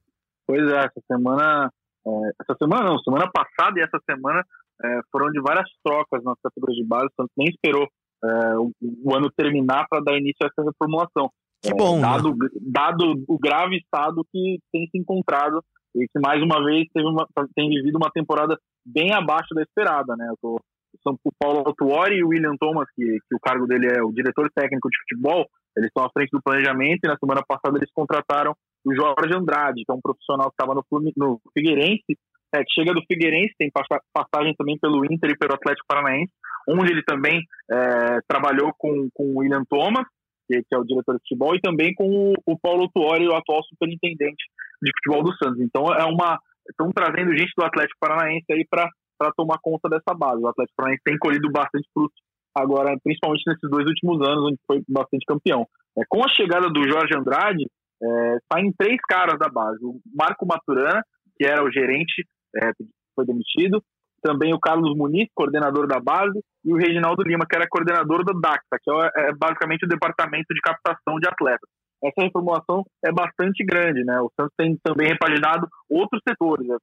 Pois 0.45 0.61
é, 0.71 0.77
essa 0.77 1.01
semana. 1.11 1.71
é, 2.07 2.11
essa 2.41 2.55
semana 2.57 2.89
não, 2.89 2.99
semana 2.99 3.29
passada 3.31 3.79
e 3.79 3.83
essa 3.83 3.99
semana 4.09 4.43
é, 4.83 4.99
foram 5.11 5.29
de 5.31 5.41
várias 5.41 5.69
trocas 5.83 6.23
nas 6.23 6.37
categorias 6.41 6.77
de 6.77 6.87
base, 6.87 7.07
o 7.07 7.21
Santos 7.21 7.33
nem 7.37 7.49
esperou 7.49 7.87
é, 8.23 8.57
o, 8.57 8.71
o 9.03 9.15
ano 9.15 9.29
terminar 9.35 9.85
para 9.89 10.03
dar 10.03 10.17
início 10.17 10.37
a 10.43 10.47
essa 10.47 10.69
reformulação. 10.69 11.29
Que 11.61 11.73
bom, 11.73 11.97
né? 11.97 12.01
dado, 12.01 12.35
dado 12.61 13.23
o 13.27 13.37
grave 13.37 13.77
estado 13.77 14.23
que 14.31 14.59
tem 14.71 14.87
se 14.87 14.97
encontrado 14.97 15.63
e 15.95 16.07
que 16.07 16.19
mais 16.19 16.41
uma 16.41 16.63
vez 16.63 16.87
teve 16.93 17.07
uma, 17.07 17.27
tem 17.55 17.69
vivido 17.69 17.97
uma 17.97 18.11
temporada 18.11 18.57
bem 18.85 19.13
abaixo 19.13 19.53
da 19.53 19.61
esperada, 19.61 20.15
né? 20.15 20.31
O, 20.41 20.59
São 21.03 21.17
Paulo 21.39 21.63
Autuori 21.65 22.17
e 22.17 22.23
o 22.23 22.29
William 22.29 22.55
Thomas, 22.59 22.87
que, 22.95 23.03
que 23.03 23.35
o 23.35 23.39
cargo 23.39 23.65
dele 23.65 23.87
é 23.87 24.03
o 24.03 24.11
diretor 24.11 24.49
técnico 24.53 24.89
de 24.89 24.97
futebol, 24.99 25.45
eles 25.75 25.87
estão 25.87 26.05
à 26.05 26.09
frente 26.11 26.29
do 26.31 26.41
planejamento 26.41 27.01
e 27.03 27.07
na 27.07 27.17
semana 27.17 27.43
passada 27.47 27.77
eles 27.77 27.91
contrataram 27.93 28.53
o 28.85 28.95
Jorge 28.95 29.35
Andrade, 29.35 29.83
que 29.85 29.91
é 29.91 29.95
um 29.95 30.01
profissional 30.01 30.49
que 30.49 30.55
estava 30.59 30.73
no, 30.73 30.83
no 31.17 31.41
Figueirense, 31.53 32.17
é, 32.55 32.63
que 32.63 32.73
chega 32.73 32.93
do 32.93 33.03
Figueirense, 33.05 33.53
tem 33.57 33.69
passa- 33.69 34.01
passagem 34.13 34.55
também 34.57 34.77
pelo 34.79 35.03
Inter 35.05 35.31
e 35.31 35.37
pelo 35.37 35.53
Atlético 35.53 35.85
Paranaense, 35.87 36.31
onde 36.69 36.91
ele 36.91 37.03
também 37.03 37.41
é, 37.69 38.19
trabalhou 38.27 38.73
com, 38.77 39.09
com 39.13 39.23
o 39.23 39.39
William 39.39 39.63
Thomas, 39.69 40.05
que, 40.47 40.63
é 40.73 40.77
o 40.77 40.83
diretor 40.83 41.13
de 41.15 41.21
futebol, 41.21 41.55
e 41.55 41.61
também 41.61 41.93
com 41.93 42.33
o, 42.45 42.59
Paulo 42.59 42.89
Tuori, 42.93 43.27
o 43.27 43.35
atual 43.35 43.63
superintendente 43.63 44.45
de 44.81 44.91
futebol 44.97 45.23
do 45.23 45.35
Santos. 45.37 45.59
Então 45.61 45.91
é 45.93 46.05
uma 46.05 46.39
estão 46.69 46.91
trazendo 46.91 47.37
gente 47.37 47.53
do 47.57 47.63
Atlético 47.63 47.97
Paranaense 47.99 48.45
aí 48.51 48.65
para 48.69 49.31
tomar 49.35 49.57
conta 49.61 49.89
dessa 49.89 50.13
base. 50.17 50.41
O 50.41 50.47
Atlético 50.47 50.75
Paranaense 50.75 51.03
tem 51.03 51.17
colhido 51.17 51.49
bastante 51.51 51.87
frutos 51.93 52.17
agora, 52.55 52.97
principalmente 53.03 53.43
nesses 53.47 53.69
dois 53.69 53.85
últimos 53.85 54.27
anos, 54.27 54.45
onde 54.45 54.59
foi 54.65 54.81
bastante 54.87 55.25
campeão. 55.25 55.65
É, 55.97 56.01
com 56.09 56.23
a 56.23 56.29
chegada 56.29 56.69
do 56.69 56.83
Jorge 56.83 57.15
Andrade, 57.15 57.65
é, 58.01 58.37
saem 58.51 58.73
três 58.77 58.97
caras 59.07 59.37
da 59.39 59.47
base. 59.49 59.83
O 59.83 59.99
Marco 60.13 60.45
Maturana, 60.45 61.01
que 61.37 61.45
era 61.45 61.63
o 61.63 61.71
gerente, 61.71 62.25
é, 62.55 62.71
foi 63.15 63.25
demitido. 63.25 63.81
Também 64.27 64.53
o 64.53 64.59
Carlos 64.59 64.93
Muniz, 64.97 65.29
coordenador 65.33 65.87
da 65.87 66.01
base. 66.01 66.37
E 66.65 66.73
o 66.73 66.75
Reginaldo 66.75 67.23
Lima, 67.23 67.45
que 67.49 67.55
era 67.55 67.67
coordenador 67.69 68.25
do 68.25 68.37
DACTA, 68.41 68.77
que 68.83 68.91
é, 68.91 69.29
é 69.29 69.33
basicamente 69.33 69.85
o 69.85 69.87
departamento 69.87 70.53
de 70.53 70.59
captação 70.59 71.17
de 71.17 71.29
atletas. 71.29 71.69
Essa 72.03 72.25
reformulação 72.25 72.83
é 73.05 73.11
bastante 73.11 73.63
grande, 73.63 74.03
né? 74.03 74.19
O 74.19 74.29
Santos 74.35 74.53
tem 74.57 74.77
também 74.83 75.07
repaginado 75.07 75.65
outros 75.89 76.21
setores, 76.27 76.67
né? 76.67 76.75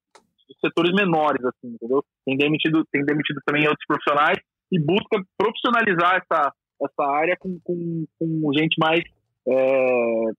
setores 0.64 0.92
menores, 0.94 1.44
assim, 1.44 1.74
entendeu? 1.74 2.02
Tem 2.24 2.36
demitido, 2.36 2.84
tem 2.90 3.04
demitido 3.04 3.40
também 3.44 3.68
outros 3.68 3.86
profissionais 3.86 4.38
e 4.72 4.80
busca 4.80 5.22
profissionalizar 5.36 6.16
essa, 6.16 6.52
essa 6.82 7.10
área 7.10 7.36
com, 7.38 7.58
com, 7.62 8.06
com 8.18 8.52
gente 8.54 8.76
mais 8.78 9.02
é, 9.46 10.30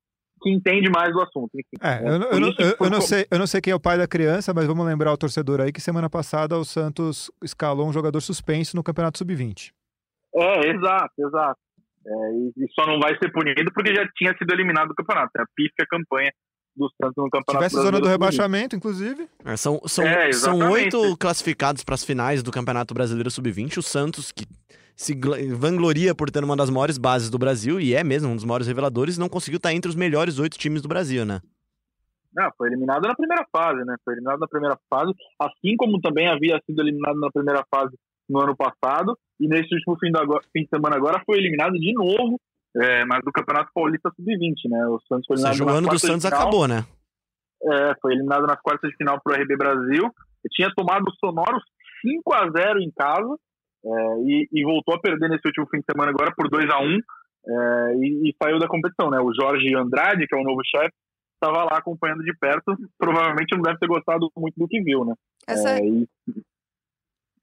que 0.42 0.52
entende 0.52 0.90
mais 0.90 1.12
do 1.12 1.22
assunto. 1.22 1.50
Enfim, 1.54 1.78
é, 1.82 2.02
né? 2.02 2.10
eu, 2.10 2.40
eu, 2.40 2.54
eu, 2.60 2.76
eu, 2.80 2.90
não 2.90 3.02
sei, 3.02 3.26
eu 3.30 3.40
não 3.40 3.48
sei 3.48 3.62
quem 3.62 3.72
é 3.72 3.76
o 3.76 3.80
pai 3.80 3.98
da 3.98 4.08
criança, 4.08 4.54
mas 4.54 4.66
vamos 4.66 4.86
lembrar 4.86 5.12
o 5.12 5.18
torcedor 5.18 5.62
aí 5.62 5.72
que 5.72 5.82
semana 5.82 6.10
passada 6.10 6.58
o 6.58 6.66
Santos 6.66 7.32
escalou 7.44 7.88
um 7.88 7.94
jogador 7.94 8.22
suspenso 8.22 8.76
no 8.76 8.84
Campeonato 8.84 9.18
Sub-20. 9.18 9.72
É, 10.36 10.70
exato, 10.70 11.14
exato. 11.18 11.60
É, 12.08 12.12
e, 12.58 12.68
só 12.74 12.86
não 12.86 13.00
vai 13.00 13.18
ser 13.18 13.32
punido 13.32 13.72
porque 13.74 13.96
já 13.96 14.08
tinha 14.16 14.36
sido 14.38 14.54
eliminado 14.54 14.90
do 14.90 14.96
campeonato. 14.96 15.32
É 15.38 15.42
a 15.42 15.46
pífia 15.56 15.86
campanha 15.90 16.32
do 16.76 16.90
Santos 17.02 17.16
no 17.18 17.30
campeonato. 17.30 17.66
Tivesse 17.66 17.84
zona 17.84 18.00
do 18.00 18.08
rebaixamento, 18.08 18.76
inclusive. 18.76 19.28
É, 19.44 19.56
são, 19.58 19.80
são, 19.88 20.06
é, 20.06 20.32
são 20.32 20.72
oito 20.72 21.18
classificados 21.18 21.84
para 21.84 21.96
as 21.96 22.04
finais 22.04 22.44
do 22.44 22.52
Campeonato 22.52 22.94
Brasileiro 22.94 23.32
Sub-20. 23.32 23.78
O 23.78 23.82
Santos, 23.82 24.32
que 24.32 24.46
se 24.96 25.14
vangloria 25.54 26.16
por 26.16 26.32
ter 26.32 26.44
uma 26.44 26.56
das 26.56 26.70
maiores 26.70 26.98
bases 26.98 27.30
do 27.30 27.38
Brasil, 27.38 27.80
e 27.80 27.94
é 27.94 28.04
mesmo 28.04 28.30
um 28.30 28.36
dos 28.36 28.46
maiores 28.46 28.68
reveladores, 28.68 29.18
não 29.18 29.28
conseguiu 29.28 29.58
estar 29.58 29.74
entre 29.74 29.90
os 29.90 29.96
melhores 29.96 30.40
oito 30.40 30.58
times 30.58 30.82
do 30.82 30.88
Brasil, 30.88 31.26
né? 31.26 31.42
Não, 32.34 32.50
foi 32.58 32.68
eliminado 32.68 33.08
na 33.08 33.16
primeira 33.16 33.46
fase, 33.52 33.84
né? 33.86 33.96
Foi 34.04 34.14
eliminado 34.14 34.40
na 34.40 34.48
primeira 34.48 34.78
fase, 34.90 35.14
assim 35.40 35.76
como 35.78 36.00
também 36.02 36.28
havia 36.28 36.62
sido 36.66 36.82
eliminado 36.82 37.20
na 37.20 37.30
primeira 37.32 37.64
fase 37.74 37.98
no 38.30 38.40
ano 38.40 38.56
passado, 38.56 39.18
e 39.40 39.48
nesse 39.48 39.74
último 39.74 39.98
fim, 40.00 40.12
fim 40.52 40.64
de 40.64 40.70
semana 40.70 40.96
agora 40.96 41.22
foi 41.26 41.38
eliminado 41.38 41.74
de 41.74 41.94
novo, 41.94 42.40
é, 42.76 43.06
mas 43.06 43.22
do 43.24 43.32
Campeonato 43.32 43.72
Paulista 43.74 44.12
Sub-20, 44.16 44.70
né? 44.70 44.88
O 44.88 45.00
Santos 45.08 45.26
foi 45.28 45.36
eliminado. 45.36 45.52
Ou 45.52 45.58
seja, 45.58 45.66
o 45.66 45.70
ano 45.70 45.88
do 45.88 46.00
Santos 46.00 46.26
acabou, 46.26 46.68
né? 46.68 46.86
É, 47.64 47.96
foi 48.02 48.14
eliminado 48.14 48.46
nas 48.46 48.62
quartas 48.62 48.90
de 48.90 48.98
final 48.98 49.20
pro 49.22 49.34
RB 49.34 49.56
Brasil. 49.56 50.04
Eu 50.04 50.50
tinha 50.52 50.70
tomado 50.76 51.06
sonoros 51.20 51.64
5 52.02 52.34
a 52.34 52.52
0 52.52 52.82
em 52.82 52.92
casa, 52.92 53.36
é, 53.86 54.22
e, 54.24 54.48
e, 54.52 54.64
voltou 54.64 54.96
a 54.96 55.00
perder 55.00 55.30
nesse 55.30 55.48
último 55.48 55.68
fim 55.70 55.78
de 55.78 55.86
semana 55.92 56.12
agora 56.12 56.34
por 56.36 56.50
2 56.50 56.70
a 56.70 56.80
1 56.80 57.00
é, 57.48 57.96
e, 57.98 58.30
e, 58.30 58.36
saiu 58.42 58.58
da 58.58 58.68
competição, 58.68 59.10
né? 59.12 59.20
O 59.20 59.34
Jorge 59.34 59.76
Andrade, 59.76 60.26
que 60.28 60.36
é 60.36 60.40
o 60.40 60.44
novo 60.44 60.62
chefe, 60.66 60.94
estava 61.34 61.64
lá 61.64 61.78
acompanhando 61.78 62.24
de 62.24 62.36
perto. 62.38 62.76
Provavelmente 62.98 63.56
não 63.56 63.62
deve 63.62 63.78
ter 63.78 63.88
gostado 63.88 64.32
muito 64.36 64.56
do 64.58 64.68
que 64.68 64.82
viu, 64.82 65.06
né? 65.06 65.14
Essa... 65.48 65.78
É, 65.78 65.86
e... 65.86 66.08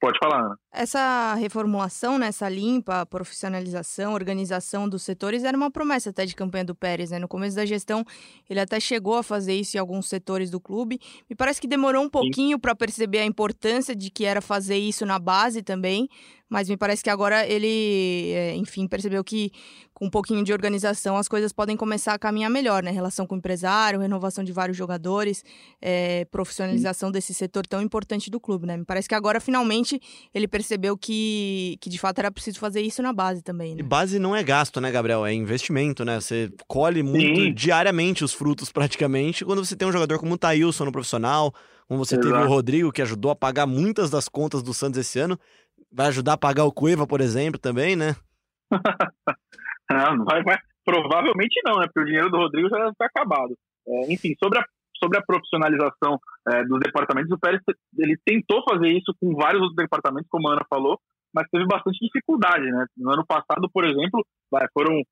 Pode 0.02 0.18
falar, 0.18 0.40
Ana. 0.40 0.58
Essa 0.72 1.34
reformulação, 1.34 2.18
né, 2.18 2.26
essa 2.26 2.48
limpa, 2.48 3.06
profissionalização, 3.06 4.14
organização 4.14 4.88
dos 4.88 5.04
setores 5.04 5.44
era 5.44 5.56
uma 5.56 5.70
promessa 5.70 6.10
até 6.10 6.26
de 6.26 6.34
campanha 6.34 6.64
do 6.64 6.74
Pérez, 6.74 7.12
né? 7.12 7.20
No 7.20 7.28
começo 7.28 7.54
da 7.54 7.64
gestão, 7.64 8.04
ele 8.50 8.58
até 8.58 8.80
chegou 8.80 9.14
a 9.14 9.22
fazer 9.22 9.54
isso 9.54 9.76
em 9.76 9.80
alguns 9.80 10.08
setores 10.08 10.50
do 10.50 10.58
clube. 10.58 10.98
Me 11.30 11.36
parece 11.36 11.60
que 11.60 11.68
demorou 11.68 12.02
um 12.02 12.08
pouquinho 12.08 12.58
para 12.58 12.74
perceber 12.74 13.20
a 13.20 13.24
importância 13.24 13.94
de 13.94 14.10
que 14.10 14.24
era 14.24 14.40
fazer 14.40 14.76
isso 14.76 15.06
na 15.06 15.20
base 15.20 15.62
também, 15.62 16.08
mas 16.52 16.68
me 16.68 16.76
parece 16.76 17.02
que 17.02 17.08
agora 17.08 17.46
ele, 17.46 18.30
é, 18.34 18.54
enfim, 18.56 18.86
percebeu 18.86 19.24
que 19.24 19.50
com 19.94 20.04
um 20.04 20.10
pouquinho 20.10 20.44
de 20.44 20.52
organização 20.52 21.16
as 21.16 21.26
coisas 21.26 21.50
podem 21.50 21.78
começar 21.78 22.12
a 22.12 22.18
caminhar 22.18 22.50
melhor, 22.50 22.82
né? 22.82 22.90
Relação 22.90 23.26
com 23.26 23.34
o 23.34 23.38
empresário, 23.38 24.00
renovação 24.00 24.44
de 24.44 24.52
vários 24.52 24.76
jogadores, 24.76 25.42
é, 25.80 26.26
profissionalização 26.26 27.08
Sim. 27.08 27.12
desse 27.14 27.32
setor 27.32 27.66
tão 27.66 27.80
importante 27.80 28.30
do 28.30 28.38
clube, 28.38 28.66
né? 28.66 28.76
Me 28.76 28.84
parece 28.84 29.08
que 29.08 29.14
agora 29.14 29.40
finalmente 29.40 29.98
ele 30.34 30.46
percebeu 30.46 30.94
que, 30.94 31.78
que 31.80 31.88
de 31.88 31.98
fato 31.98 32.18
era 32.18 32.30
preciso 32.30 32.58
fazer 32.58 32.82
isso 32.82 33.00
na 33.02 33.14
base 33.14 33.40
também. 33.40 33.74
Né? 33.74 33.80
E 33.80 33.82
base 33.82 34.18
não 34.18 34.36
é 34.36 34.42
gasto, 34.42 34.78
né, 34.78 34.90
Gabriel? 34.90 35.24
É 35.24 35.32
investimento, 35.32 36.04
né? 36.04 36.20
Você 36.20 36.52
colhe 36.68 37.02
muito 37.02 37.40
Sim. 37.40 37.54
diariamente 37.54 38.22
os 38.22 38.34
frutos 38.34 38.70
praticamente 38.70 39.42
quando 39.42 39.64
você 39.64 39.74
tem 39.74 39.88
um 39.88 39.92
jogador 39.92 40.18
como 40.18 40.34
o 40.34 40.38
Thailson 40.38 40.84
no 40.84 40.92
profissional, 40.92 41.54
como 41.88 42.04
você 42.04 42.16
Exato. 42.16 42.28
teve 42.28 42.44
o 42.44 42.48
Rodrigo, 42.48 42.92
que 42.92 43.00
ajudou 43.00 43.30
a 43.30 43.36
pagar 43.36 43.66
muitas 43.66 44.10
das 44.10 44.28
contas 44.28 44.62
do 44.62 44.74
Santos 44.74 45.00
esse 45.00 45.18
ano. 45.18 45.38
Vai 45.92 46.06
ajudar 46.08 46.34
a 46.34 46.38
pagar 46.38 46.64
o 46.64 46.72
Cueva, 46.72 47.06
por 47.06 47.20
exemplo, 47.20 47.60
também, 47.60 47.94
né? 47.96 48.16
não, 49.90 50.24
vai, 50.24 50.42
vai, 50.42 50.56
provavelmente 50.84 51.60
não, 51.64 51.80
né? 51.80 51.86
Porque 51.86 52.00
o 52.00 52.04
dinheiro 52.04 52.30
do 52.30 52.38
Rodrigo 52.38 52.68
já 52.68 52.88
está 52.88 53.06
acabado. 53.06 53.56
É, 53.86 54.12
enfim, 54.12 54.34
sobre 54.42 54.58
a, 54.58 54.64
sobre 54.98 55.18
a 55.18 55.22
profissionalização 55.22 56.18
é, 56.48 56.64
dos 56.64 56.80
departamentos, 56.80 57.30
o 57.30 57.38
Pérez 57.38 57.60
ele 57.98 58.16
tentou 58.24 58.62
fazer 58.68 58.88
isso 58.88 59.14
com 59.20 59.34
vários 59.34 59.60
outros 59.60 59.76
departamentos, 59.76 60.28
como 60.30 60.48
a 60.48 60.52
Ana 60.52 60.66
falou, 60.68 60.98
mas 61.34 61.48
teve 61.50 61.66
bastante 61.66 61.98
dificuldade, 62.00 62.64
né? 62.70 62.86
No 62.96 63.12
ano 63.12 63.26
passado, 63.26 63.68
por 63.72 63.84
exemplo, 63.84 64.24
foram 64.72 65.02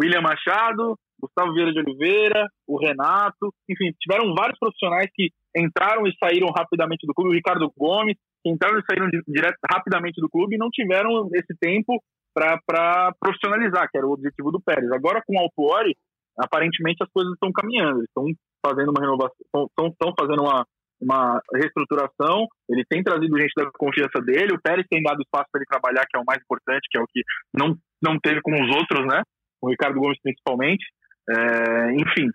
William 0.00 0.20
Machado, 0.20 0.96
Gustavo 1.20 1.52
Vieira 1.52 1.72
de 1.72 1.80
Oliveira, 1.80 2.46
o 2.66 2.78
Renato, 2.78 3.52
enfim, 3.68 3.92
tiveram 4.00 4.34
vários 4.34 4.58
profissionais 4.58 5.08
que 5.14 5.30
entraram 5.56 6.06
e 6.06 6.14
saíram 6.22 6.48
rapidamente 6.48 7.06
do 7.06 7.14
clube, 7.14 7.30
o 7.30 7.34
Ricardo 7.34 7.70
Gomes, 7.76 8.16
que 8.42 8.50
entraram 8.50 8.78
e 8.78 8.84
saíram 8.84 9.08
direto, 9.26 9.56
rapidamente 9.70 10.20
do 10.20 10.28
clube 10.28 10.54
e 10.54 10.58
não 10.58 10.68
tiveram 10.70 11.28
esse 11.34 11.54
tempo 11.60 12.02
para 12.34 13.12
profissionalizar, 13.20 13.88
que 13.90 13.98
era 13.98 14.06
o 14.06 14.12
objetivo 14.12 14.50
do 14.50 14.60
Pérez. 14.60 14.90
Agora, 14.92 15.22
com 15.26 15.36
o 15.36 15.40
Altuori, 15.40 15.96
aparentemente 16.38 17.02
as 17.02 17.10
coisas 17.10 17.32
estão 17.34 17.50
caminhando, 17.52 18.02
estão 18.04 18.24
fazendo 18.64 18.90
uma 18.90 19.00
renovação, 19.00 19.90
estão 19.90 20.14
fazendo 20.18 20.42
uma, 20.42 20.64
uma 21.00 21.40
reestruturação, 21.54 22.46
ele 22.68 22.84
tem 22.88 23.02
trazido 23.02 23.38
gente 23.38 23.52
da 23.56 23.70
confiança 23.76 24.20
dele, 24.22 24.54
o 24.54 24.60
Pérez 24.60 24.86
tem 24.88 25.02
dado 25.02 25.22
espaço 25.22 25.46
para 25.50 25.60
ele 25.60 25.68
trabalhar, 25.68 26.06
que 26.06 26.16
é 26.16 26.20
o 26.20 26.24
mais 26.24 26.40
importante, 26.42 26.88
que 26.90 26.98
é 26.98 27.02
o 27.02 27.06
que 27.06 27.22
não, 27.54 27.76
não 28.02 28.18
teve 28.20 28.40
com 28.42 28.52
os 28.52 28.76
outros, 28.76 29.06
né? 29.06 29.22
O 29.60 29.68
Ricardo 29.68 29.98
Gomes 29.98 30.18
principalmente. 30.22 30.84
É, 31.28 31.92
enfim, 31.94 32.28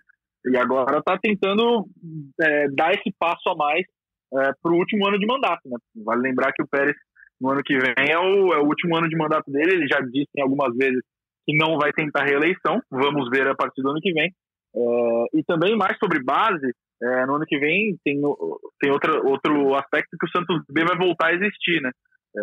e 0.46 0.56
agora 0.56 0.98
está 0.98 1.18
tentando 1.18 1.86
é, 2.40 2.68
dar 2.70 2.92
esse 2.92 3.12
passo 3.18 3.48
a 3.50 3.56
mais 3.56 3.84
é, 4.34 4.52
para 4.62 4.72
o 4.72 4.76
último 4.76 5.06
ano 5.06 5.18
de 5.18 5.26
mandato. 5.26 5.60
Né? 5.66 5.76
Vale 6.04 6.22
lembrar 6.22 6.52
que 6.52 6.62
o 6.62 6.68
Pérez, 6.68 6.96
no 7.40 7.50
ano 7.50 7.62
que 7.62 7.76
vem, 7.78 8.10
é 8.10 8.18
o, 8.18 8.52
é 8.52 8.58
o 8.58 8.66
último 8.66 8.96
ano 8.96 9.08
de 9.08 9.16
mandato 9.16 9.50
dele. 9.50 9.74
Ele 9.74 9.88
já 9.88 10.00
disse 10.00 10.40
algumas 10.40 10.74
vezes 10.76 11.02
que 11.44 11.56
não 11.56 11.78
vai 11.78 11.92
tentar 11.92 12.24
reeleição. 12.24 12.80
Vamos 12.90 13.28
ver 13.30 13.46
a 13.48 13.54
partir 13.54 13.82
do 13.82 13.90
ano 13.90 14.00
que 14.00 14.12
vem. 14.12 14.32
É, 14.74 15.38
e 15.38 15.44
também 15.44 15.76
mais 15.76 15.96
sobre 15.98 16.22
base, 16.22 16.72
é, 17.02 17.26
no 17.26 17.36
ano 17.36 17.46
que 17.46 17.58
vem 17.58 17.96
tem, 18.04 18.20
tem 18.80 18.90
outro, 18.90 19.26
outro 19.26 19.74
aspecto 19.74 20.16
que 20.18 20.26
o 20.26 20.30
Santos 20.30 20.62
B 20.70 20.84
vai 20.84 20.96
voltar 20.96 21.28
a 21.28 21.34
existir. 21.34 21.80
Né? 21.80 21.90
É, 22.36 22.40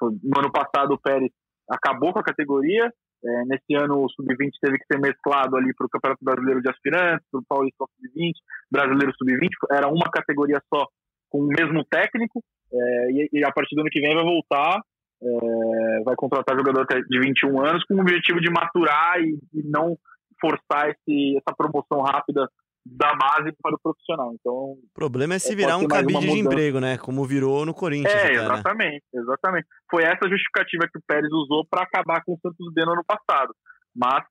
no 0.00 0.38
ano 0.38 0.52
passado 0.52 0.94
o 0.94 1.00
Pérez 1.00 1.30
acabou 1.68 2.12
com 2.12 2.18
a 2.18 2.24
categoria, 2.24 2.90
é, 3.24 3.44
nesse 3.44 3.74
ano, 3.74 4.02
o 4.02 4.08
Sub-20 4.10 4.50
teve 4.60 4.78
que 4.78 4.86
ser 4.86 4.98
mesclado 4.98 5.56
ali 5.56 5.72
para 5.74 5.86
o 5.86 5.88
Campeonato 5.88 6.24
Brasileiro 6.24 6.60
de 6.60 6.68
Aspirantes, 6.68 7.26
para 7.30 7.40
o 7.40 7.44
Paulista 7.48 7.84
Sub-20, 7.84 8.32
Brasileiro 8.70 9.12
Sub-20, 9.16 9.48
era 9.70 9.88
uma 9.88 10.10
categoria 10.10 10.60
só, 10.72 10.88
com 11.32 11.38
o 11.38 11.46
mesmo 11.46 11.82
técnico, 11.86 12.44
é, 12.70 13.10
e, 13.10 13.28
e, 13.32 13.44
a 13.44 13.50
partir 13.50 13.74
do 13.74 13.80
ano 13.80 13.90
que 13.90 14.00
vem 14.00 14.14
vai 14.14 14.22
voltar, 14.22 14.78
é, 15.22 16.02
vai 16.04 16.14
contratar 16.14 16.56
jogador 16.56 16.86
de 16.86 17.20
21 17.20 17.64
anos 17.64 17.82
com 17.84 17.94
o 17.94 18.00
objetivo 18.00 18.38
de 18.40 18.50
maturar 18.50 19.18
e, 19.18 19.38
e 19.54 19.62
não 19.64 19.96
forçar 20.38 20.90
esse, 20.90 21.38
essa 21.38 21.56
promoção 21.56 22.02
rápida 22.02 22.46
da 22.84 23.14
base 23.14 23.52
para 23.62 23.76
o 23.76 23.80
profissional. 23.80 24.34
Então, 24.34 24.52
o 24.52 24.88
problema 24.92 25.34
é 25.34 25.38
se 25.38 25.54
virar 25.54 25.78
um 25.78 25.86
cabide 25.86 26.20
de 26.20 26.38
emprego, 26.38 26.80
né? 26.80 26.98
Como 26.98 27.24
virou 27.24 27.64
no 27.64 27.72
Corinthians. 27.72 28.12
É, 28.12 28.24
até, 28.24 28.32
né? 28.32 28.42
exatamente, 28.42 29.04
né? 29.14 29.22
exatamente. 29.22 29.66
Foi 29.88 30.02
essa 30.02 30.28
justificativa 30.28 30.88
que 30.92 30.98
o 30.98 31.02
Pérez 31.06 31.32
usou 31.32 31.64
para 31.70 31.84
acabar 31.84 32.22
com 32.24 32.34
o 32.34 32.38
Santos 32.42 32.74
B 32.74 32.84
no 32.84 32.92
ano 32.92 33.04
passado. 33.06 33.54
Mas 33.94 34.24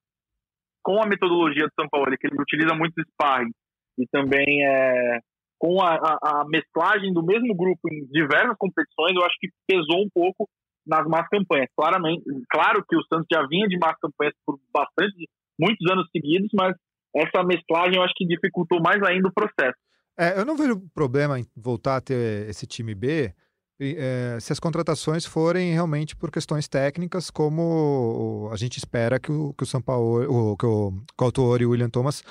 com 0.84 1.02
a 1.02 1.08
metodologia 1.08 1.66
do 1.66 1.74
São 1.80 1.88
Paulo, 1.90 2.12
que 2.20 2.28
ele 2.28 2.42
utiliza 2.42 2.76
muito 2.76 3.02
sparring 3.14 3.52
e 3.98 4.06
também 4.08 4.66
é, 4.66 5.20
com 5.62 5.80
a, 5.80 5.94
a, 5.94 6.42
a, 6.42 6.46
mesclagem 6.48 7.14
do 7.14 7.24
mesmo 7.24 7.56
grupo 7.56 7.82
em 7.94 8.08
diversas 8.08 8.58
competições, 8.58 9.14
eu 9.14 9.24
acho 9.24 9.36
que 9.40 9.48
pesou 9.68 10.02
um 10.04 10.10
pouco 10.12 10.50
nas 10.88 11.06
más 11.06 11.28
campanhas. 11.30 11.68
Claramente, 11.78 12.24
claro 12.50 12.84
que 12.90 12.96
o 12.96 13.04
Santos 13.04 13.28
já 13.32 13.46
vinha 13.46 13.68
de 13.68 13.78
más 13.78 13.94
campanhas 14.02 14.34
por 14.44 14.60
bastante, 14.74 15.30
muitos 15.60 15.88
anos 15.92 16.10
seguidos, 16.12 16.50
mas 16.56 16.76
essa 17.16 17.44
mesclagem 17.44 17.98
eu 17.98 18.02
acho 18.02 18.14
que 18.18 18.26
dificultou 18.26 18.82
mais 18.82 19.04
ainda 19.04 19.28
o 19.28 19.34
processo. 19.34 19.78
É, 20.18 20.40
eu 20.40 20.46
não 20.46 20.58
vejo 20.58 20.82
problema 20.96 21.40
em 21.40 21.46
voltar 21.56 21.98
a 21.98 22.02
ter 22.02 22.50
esse 22.50 22.66
time 22.66 22.96
B 22.96 23.32
é, 23.80 24.38
se 24.40 24.52
as 24.52 24.60
contratações 24.60 25.26
forem 25.26 25.74
realmente 25.74 26.16
por 26.16 26.32
questões 26.32 26.68
técnicas, 26.68 27.30
como 27.30 28.50
a 28.52 28.56
gente 28.56 28.78
espera 28.78 29.20
que 29.20 29.32
o, 29.32 29.54
que 29.54 29.64
o 29.64 29.68
São 29.68 29.82
Paulo, 29.82 30.52
o, 30.52 30.58
que 30.58 30.66
o 30.66 30.94
Couture 31.16 31.64
e 31.64 31.66
o 31.66 31.72
William 31.72 31.90
Thomas 31.90 32.24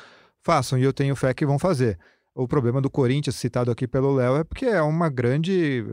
façam, 0.42 0.78
e 0.78 0.82
eu 0.82 0.92
tenho 0.92 1.16
fé 1.16 1.34
que 1.34 1.46
vão 1.46 1.58
fazer. 1.58 1.98
O 2.34 2.46
problema 2.46 2.80
do 2.80 2.88
Corinthians, 2.88 3.34
citado 3.36 3.70
aqui 3.72 3.88
pelo 3.88 4.14
Léo, 4.14 4.36
é 4.36 4.44
porque 4.44 4.64
é 4.64 4.80
uma 4.80 5.08
grande. 5.08 5.84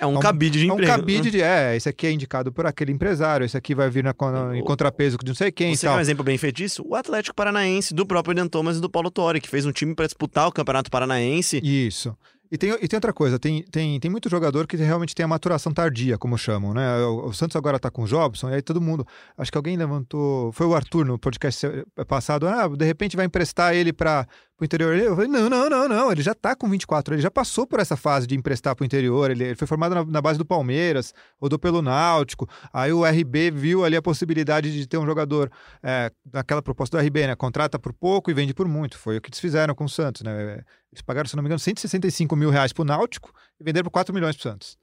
É 0.00 0.04
um 0.06 0.18
cabide 0.18 0.58
de 0.58 0.68
é 0.68 0.72
um 0.72 0.74
emprego. 0.74 0.92
cabide 0.92 1.30
de. 1.30 1.40
É, 1.40 1.76
esse 1.76 1.88
aqui 1.88 2.08
é 2.08 2.12
indicado 2.12 2.52
por 2.52 2.66
aquele 2.66 2.90
empresário, 2.92 3.44
esse 3.44 3.56
aqui 3.56 3.74
vai 3.74 3.88
vir 3.88 4.02
na, 4.02 4.12
con- 4.12 4.52
em 4.52 4.64
contrapeso 4.64 5.16
de 5.18 5.28
não 5.28 5.34
sei 5.34 5.52
quem 5.52 5.74
Você 5.74 5.82
quer 5.82 5.88
tal. 5.90 5.98
um 5.98 6.00
exemplo 6.00 6.24
bem 6.24 6.36
feito 6.36 6.56
disso? 6.56 6.84
O 6.86 6.94
Atlético 6.96 7.36
Paranaense, 7.36 7.94
do 7.94 8.04
próprio 8.04 8.32
William 8.32 8.48
Thomas 8.48 8.78
e 8.78 8.80
do 8.80 8.90
Paulo 8.90 9.10
Torre, 9.12 9.40
que 9.40 9.48
fez 9.48 9.64
um 9.64 9.70
time 9.72 9.94
para 9.94 10.06
disputar 10.06 10.48
o 10.48 10.52
Campeonato 10.52 10.90
Paranaense. 10.90 11.60
Isso. 11.62 12.16
E 12.52 12.58
tem, 12.58 12.70
e 12.82 12.88
tem 12.88 12.96
outra 12.96 13.12
coisa, 13.12 13.38
tem, 13.38 13.62
tem, 13.70 14.00
tem 14.00 14.10
muito 14.10 14.28
jogador 14.28 14.66
que 14.66 14.76
realmente 14.76 15.14
tem 15.14 15.22
a 15.22 15.28
maturação 15.28 15.72
tardia, 15.72 16.18
como 16.18 16.36
chamam, 16.36 16.74
né? 16.74 16.96
O, 17.04 17.26
o 17.28 17.32
Santos 17.32 17.54
agora 17.54 17.78
tá 17.78 17.92
com 17.92 18.02
o 18.02 18.06
Jobson, 18.08 18.50
e 18.50 18.54
aí 18.54 18.60
todo 18.60 18.80
mundo. 18.80 19.06
Acho 19.38 19.52
que 19.52 19.56
alguém 19.56 19.76
levantou. 19.76 20.50
Foi 20.50 20.66
o 20.66 20.74
Arthur 20.74 21.06
no 21.06 21.16
podcast 21.16 21.60
se- 21.60 22.04
passado. 22.08 22.48
Ah, 22.48 22.66
de 22.66 22.84
repente 22.84 23.16
vai 23.16 23.24
emprestar 23.26 23.72
ele 23.72 23.92
para 23.92 24.26
o 24.62 24.66
interior. 24.66 24.96
Eu 24.96 25.14
falei, 25.14 25.30
não, 25.30 25.48
não, 25.48 25.68
não, 25.68 25.88
não. 25.88 26.12
Ele 26.12 26.22
já 26.22 26.34
tá 26.34 26.54
com 26.54 26.68
24, 26.68 27.14
ele 27.14 27.22
já 27.22 27.30
passou 27.30 27.66
por 27.66 27.80
essa 27.80 27.96
fase 27.96 28.26
de 28.26 28.34
emprestar 28.34 28.74
para 28.74 28.82
o 28.82 28.86
interior. 28.86 29.30
Ele, 29.30 29.44
ele 29.44 29.54
foi 29.54 29.66
formado 29.66 29.94
na, 29.94 30.04
na 30.04 30.20
base 30.20 30.38
do 30.38 30.44
Palmeiras, 30.44 31.14
rodou 31.40 31.58
pelo 31.58 31.82
Náutico. 31.82 32.48
Aí 32.72 32.92
o 32.92 33.04
RB 33.04 33.50
viu 33.50 33.84
ali 33.84 33.96
a 33.96 34.02
possibilidade 34.02 34.72
de 34.72 34.86
ter 34.86 34.98
um 34.98 35.06
jogador 35.06 35.50
é, 35.82 36.10
naquela 36.32 36.62
proposta 36.62 36.96
do 36.96 37.04
RB, 37.04 37.26
né? 37.26 37.34
Contrata 37.34 37.78
por 37.78 37.92
pouco 37.92 38.30
e 38.30 38.34
vende 38.34 38.54
por 38.54 38.68
muito. 38.68 38.98
Foi 38.98 39.16
o 39.16 39.20
que 39.20 39.28
eles 39.28 39.40
fizeram 39.40 39.74
com 39.74 39.84
o 39.84 39.88
Santos, 39.88 40.22
né? 40.22 40.62
Eles 40.92 41.02
pagaram, 41.04 41.28
se 41.28 41.36
não 41.36 41.42
me 41.42 41.48
engano, 41.48 41.58
165 41.58 42.34
mil 42.36 42.50
reais 42.50 42.72
pro 42.72 42.84
Náutico 42.84 43.32
e 43.60 43.64
venderam 43.64 43.84
por 43.84 43.90
4 43.90 44.12
milhões 44.14 44.36
pro 44.36 44.42
Santos. 44.42 44.76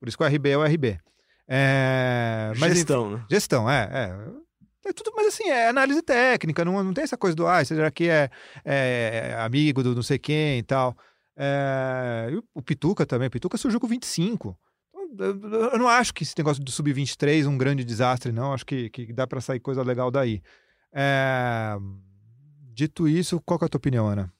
Por 0.00 0.08
isso 0.08 0.18
que 0.18 0.24
o 0.24 0.26
RB 0.26 0.50
é 0.50 0.58
o 0.58 0.64
RB. 0.64 0.98
É, 1.46 2.52
mas, 2.58 2.74
Gestão, 2.74 3.10
né? 3.10 3.24
Gestão, 3.30 3.70
é, 3.70 3.88
é. 3.92 4.43
É 4.86 4.92
tudo, 4.92 5.12
mas 5.16 5.28
assim, 5.28 5.48
é 5.48 5.68
análise 5.68 6.02
técnica, 6.02 6.64
não, 6.64 6.82
não 6.84 6.92
tem 6.92 7.04
essa 7.04 7.16
coisa 7.16 7.34
do, 7.34 7.46
ah, 7.46 7.62
esse 7.62 7.80
aqui 7.82 8.08
é, 8.08 8.30
é 8.64 9.34
amigo 9.40 9.82
do 9.82 9.94
não 9.94 10.02
sei 10.02 10.18
quem 10.18 10.58
e 10.58 10.62
tal. 10.62 10.96
É, 11.36 12.28
o- 12.54 12.62
Pituca 12.62 13.04
também, 13.06 13.28
o 13.28 13.30
Pituca 13.30 13.56
surgiu 13.56 13.80
com 13.80 13.86
25. 13.86 14.56
Então, 15.12 15.26
eu- 15.26 15.70
eu 15.72 15.78
não 15.78 15.88
acho 15.88 16.12
que 16.12 16.22
esse 16.22 16.34
negócio 16.36 16.62
do 16.62 16.70
sub-23 16.70 17.46
é 17.46 17.48
um 17.48 17.56
grande 17.58 17.84
desastre, 17.84 18.30
não. 18.32 18.52
Acho 18.52 18.66
que, 18.66 18.90
que 18.90 19.12
dá 19.12 19.26
para 19.26 19.40
sair 19.40 19.60
coisa 19.60 19.82
legal 19.82 20.10
daí. 20.10 20.42
É, 20.92 21.76
dito 22.72 23.08
isso, 23.08 23.40
qual 23.44 23.58
que 23.58 23.64
é 23.64 23.66
a 23.66 23.68
tua 23.68 23.78
opinião, 23.78 24.06
Ana? 24.08 24.32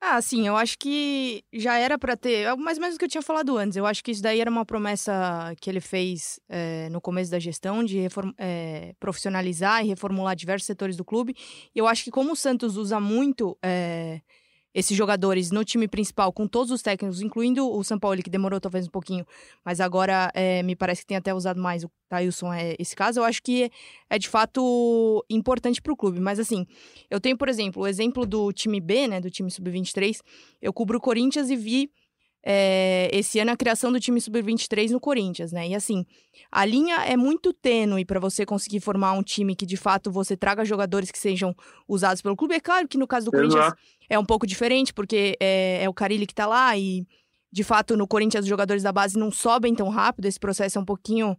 Ah, 0.00 0.14
assim, 0.16 0.46
eu 0.46 0.56
acho 0.56 0.78
que 0.78 1.42
já 1.52 1.76
era 1.76 1.98
pra 1.98 2.16
ter, 2.16 2.44
é 2.46 2.54
mais 2.56 2.78
ou 2.78 2.82
menos 2.82 2.94
o 2.94 2.98
que 3.00 3.04
eu 3.04 3.08
tinha 3.08 3.20
falado 3.22 3.56
antes. 3.58 3.76
Eu 3.76 3.84
acho 3.84 4.02
que 4.02 4.12
isso 4.12 4.22
daí 4.22 4.40
era 4.40 4.48
uma 4.50 4.64
promessa 4.64 5.52
que 5.60 5.68
ele 5.68 5.80
fez 5.80 6.38
eh, 6.48 6.88
no 6.90 7.00
começo 7.00 7.32
da 7.32 7.38
gestão 7.40 7.82
de 7.82 7.98
reform- 7.98 8.32
eh, 8.38 8.94
profissionalizar 9.00 9.84
e 9.84 9.88
reformular 9.88 10.36
diversos 10.36 10.66
setores 10.66 10.96
do 10.96 11.04
clube. 11.04 11.34
E 11.74 11.78
eu 11.80 11.86
acho 11.88 12.04
que 12.04 12.12
como 12.12 12.32
o 12.32 12.36
Santos 12.36 12.76
usa 12.76 13.00
muito 13.00 13.58
eh, 13.60 14.20
esses 14.74 14.96
jogadores 14.96 15.50
no 15.50 15.64
time 15.64 15.88
principal, 15.88 16.32
com 16.32 16.46
todos 16.46 16.70
os 16.70 16.82
técnicos, 16.82 17.20
incluindo 17.22 17.68
o 17.70 17.82
São 17.82 17.98
Paulo, 17.98 18.22
que 18.22 18.30
demorou 18.30 18.60
talvez 18.60 18.86
um 18.86 18.90
pouquinho, 18.90 19.26
mas 19.64 19.80
agora 19.80 20.30
eh, 20.34 20.62
me 20.62 20.76
parece 20.76 21.02
que 21.02 21.06
tem 21.08 21.16
até 21.16 21.32
usado 21.34 21.60
mais 21.60 21.84
o 21.84 21.90
Tailson, 22.08 22.52
é 22.52 22.74
esse 22.78 22.96
caso, 22.96 23.20
eu 23.20 23.24
acho 23.24 23.42
que 23.42 23.70
é 24.08 24.18
de 24.18 24.28
fato 24.28 25.24
importante 25.28 25.80
para 25.80 25.92
o 25.92 25.96
clube. 25.96 26.20
Mas 26.20 26.38
assim, 26.38 26.66
eu 27.10 27.20
tenho, 27.20 27.36
por 27.36 27.48
exemplo, 27.48 27.82
o 27.82 27.86
exemplo 27.86 28.26
do 28.26 28.52
time 28.52 28.80
B, 28.80 29.06
né, 29.06 29.20
do 29.20 29.30
time 29.30 29.50
sub-23. 29.50 30.20
Eu 30.60 30.72
cubro 30.72 30.98
o 30.98 31.00
Corinthians 31.00 31.50
e 31.50 31.56
vi 31.56 31.90
é, 32.44 33.10
esse 33.12 33.38
ano 33.38 33.50
a 33.50 33.56
criação 33.56 33.92
do 33.92 34.00
time 34.00 34.20
sub-23 34.20 34.90
no 34.90 35.00
Corinthians, 35.00 35.52
né? 35.52 35.68
E 35.68 35.74
assim, 35.74 36.06
a 36.50 36.64
linha 36.64 36.96
é 37.04 37.16
muito 37.16 37.52
tênue 37.52 38.04
para 38.04 38.20
você 38.20 38.46
conseguir 38.46 38.80
formar 38.80 39.12
um 39.12 39.22
time 39.22 39.56
que 39.56 39.66
de 39.66 39.76
fato 39.76 40.10
você 40.10 40.36
traga 40.36 40.64
jogadores 40.64 41.10
que 41.10 41.18
sejam 41.18 41.54
usados 41.86 42.22
pelo 42.22 42.36
clube. 42.36 42.54
É 42.54 42.60
claro 42.60 42.86
que 42.86 42.96
no 42.96 43.06
caso 43.06 43.26
do 43.26 43.32
Corinthians 43.32 43.66
Exato. 43.66 43.82
é 44.08 44.18
um 44.18 44.24
pouco 44.24 44.46
diferente, 44.46 44.94
porque 44.94 45.36
é, 45.40 45.82
é 45.82 45.88
o 45.88 45.94
Carilli 45.94 46.26
que 46.26 46.34
tá 46.34 46.46
lá 46.46 46.76
e 46.76 47.06
de 47.50 47.64
fato 47.64 47.96
no 47.96 48.06
Corinthians 48.06 48.44
os 48.44 48.48
jogadores 48.48 48.82
da 48.82 48.92
base 48.92 49.18
não 49.18 49.30
sobem 49.30 49.74
tão 49.74 49.88
rápido, 49.88 50.26
esse 50.26 50.38
processo 50.38 50.78
é 50.78 50.80
um 50.80 50.84
pouquinho 50.84 51.36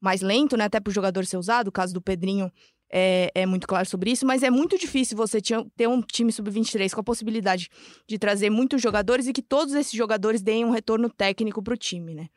mais 0.00 0.20
lento, 0.20 0.56
né? 0.56 0.64
Até 0.64 0.78
pro 0.78 0.92
jogador 0.92 1.24
ser 1.24 1.38
usado. 1.38 1.68
O 1.68 1.72
caso 1.72 1.94
do 1.94 2.02
Pedrinho 2.02 2.52
é, 2.96 3.28
é 3.34 3.44
muito 3.44 3.66
claro 3.66 3.84
sobre 3.84 4.12
isso, 4.12 4.24
mas 4.24 4.44
é 4.44 4.50
muito 4.50 4.78
difícil 4.78 5.16
você 5.16 5.40
ter 5.76 5.88
um 5.88 6.00
time 6.00 6.30
sub-23 6.30 6.94
com 6.94 7.00
a 7.00 7.04
possibilidade 7.04 7.68
de 8.06 8.16
trazer 8.20 8.50
muitos 8.50 8.80
jogadores 8.80 9.26
e 9.26 9.32
que 9.32 9.42
todos 9.42 9.74
esses 9.74 9.92
jogadores 9.92 10.40
deem 10.40 10.64
um 10.64 10.70
retorno 10.70 11.10
técnico 11.10 11.60
pro 11.60 11.76
time, 11.76 12.14
né? 12.14 12.28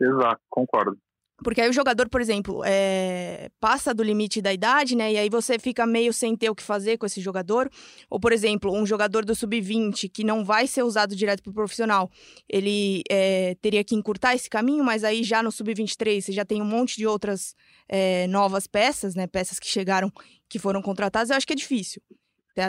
Exato, 0.00 0.40
concordo. 0.50 0.98
Porque 1.42 1.60
aí 1.60 1.68
o 1.68 1.72
jogador, 1.72 2.08
por 2.08 2.20
exemplo, 2.20 2.62
é, 2.64 3.50
passa 3.60 3.92
do 3.92 4.02
limite 4.02 4.40
da 4.40 4.52
idade, 4.52 4.96
né? 4.96 5.12
E 5.12 5.18
aí 5.18 5.28
você 5.28 5.58
fica 5.58 5.86
meio 5.86 6.12
sem 6.12 6.36
ter 6.36 6.50
o 6.50 6.54
que 6.54 6.62
fazer 6.62 6.96
com 6.98 7.06
esse 7.06 7.20
jogador. 7.20 7.70
Ou, 8.08 8.20
por 8.20 8.32
exemplo, 8.32 8.72
um 8.72 8.86
jogador 8.86 9.24
do 9.24 9.34
sub-20 9.34 10.10
que 10.12 10.24
não 10.24 10.44
vai 10.44 10.66
ser 10.66 10.82
usado 10.82 11.16
direto 11.16 11.42
pro 11.42 11.52
profissional, 11.52 12.10
ele 12.48 13.02
é, 13.10 13.56
teria 13.60 13.84
que 13.84 13.94
encurtar 13.94 14.34
esse 14.34 14.48
caminho, 14.48 14.84
mas 14.84 15.04
aí 15.04 15.22
já 15.22 15.42
no 15.42 15.50
sub-23 15.50 16.20
você 16.20 16.32
já 16.32 16.44
tem 16.44 16.62
um 16.62 16.66
monte 16.66 16.96
de 16.96 17.06
outras 17.06 17.54
é, 17.88 18.26
novas 18.28 18.66
peças, 18.66 19.14
né? 19.14 19.26
Peças 19.26 19.58
que 19.58 19.66
chegaram, 19.66 20.10
que 20.48 20.58
foram 20.58 20.80
contratadas. 20.80 21.30
Eu 21.30 21.36
acho 21.36 21.46
que 21.46 21.52
é 21.52 21.56
difícil. 21.56 22.00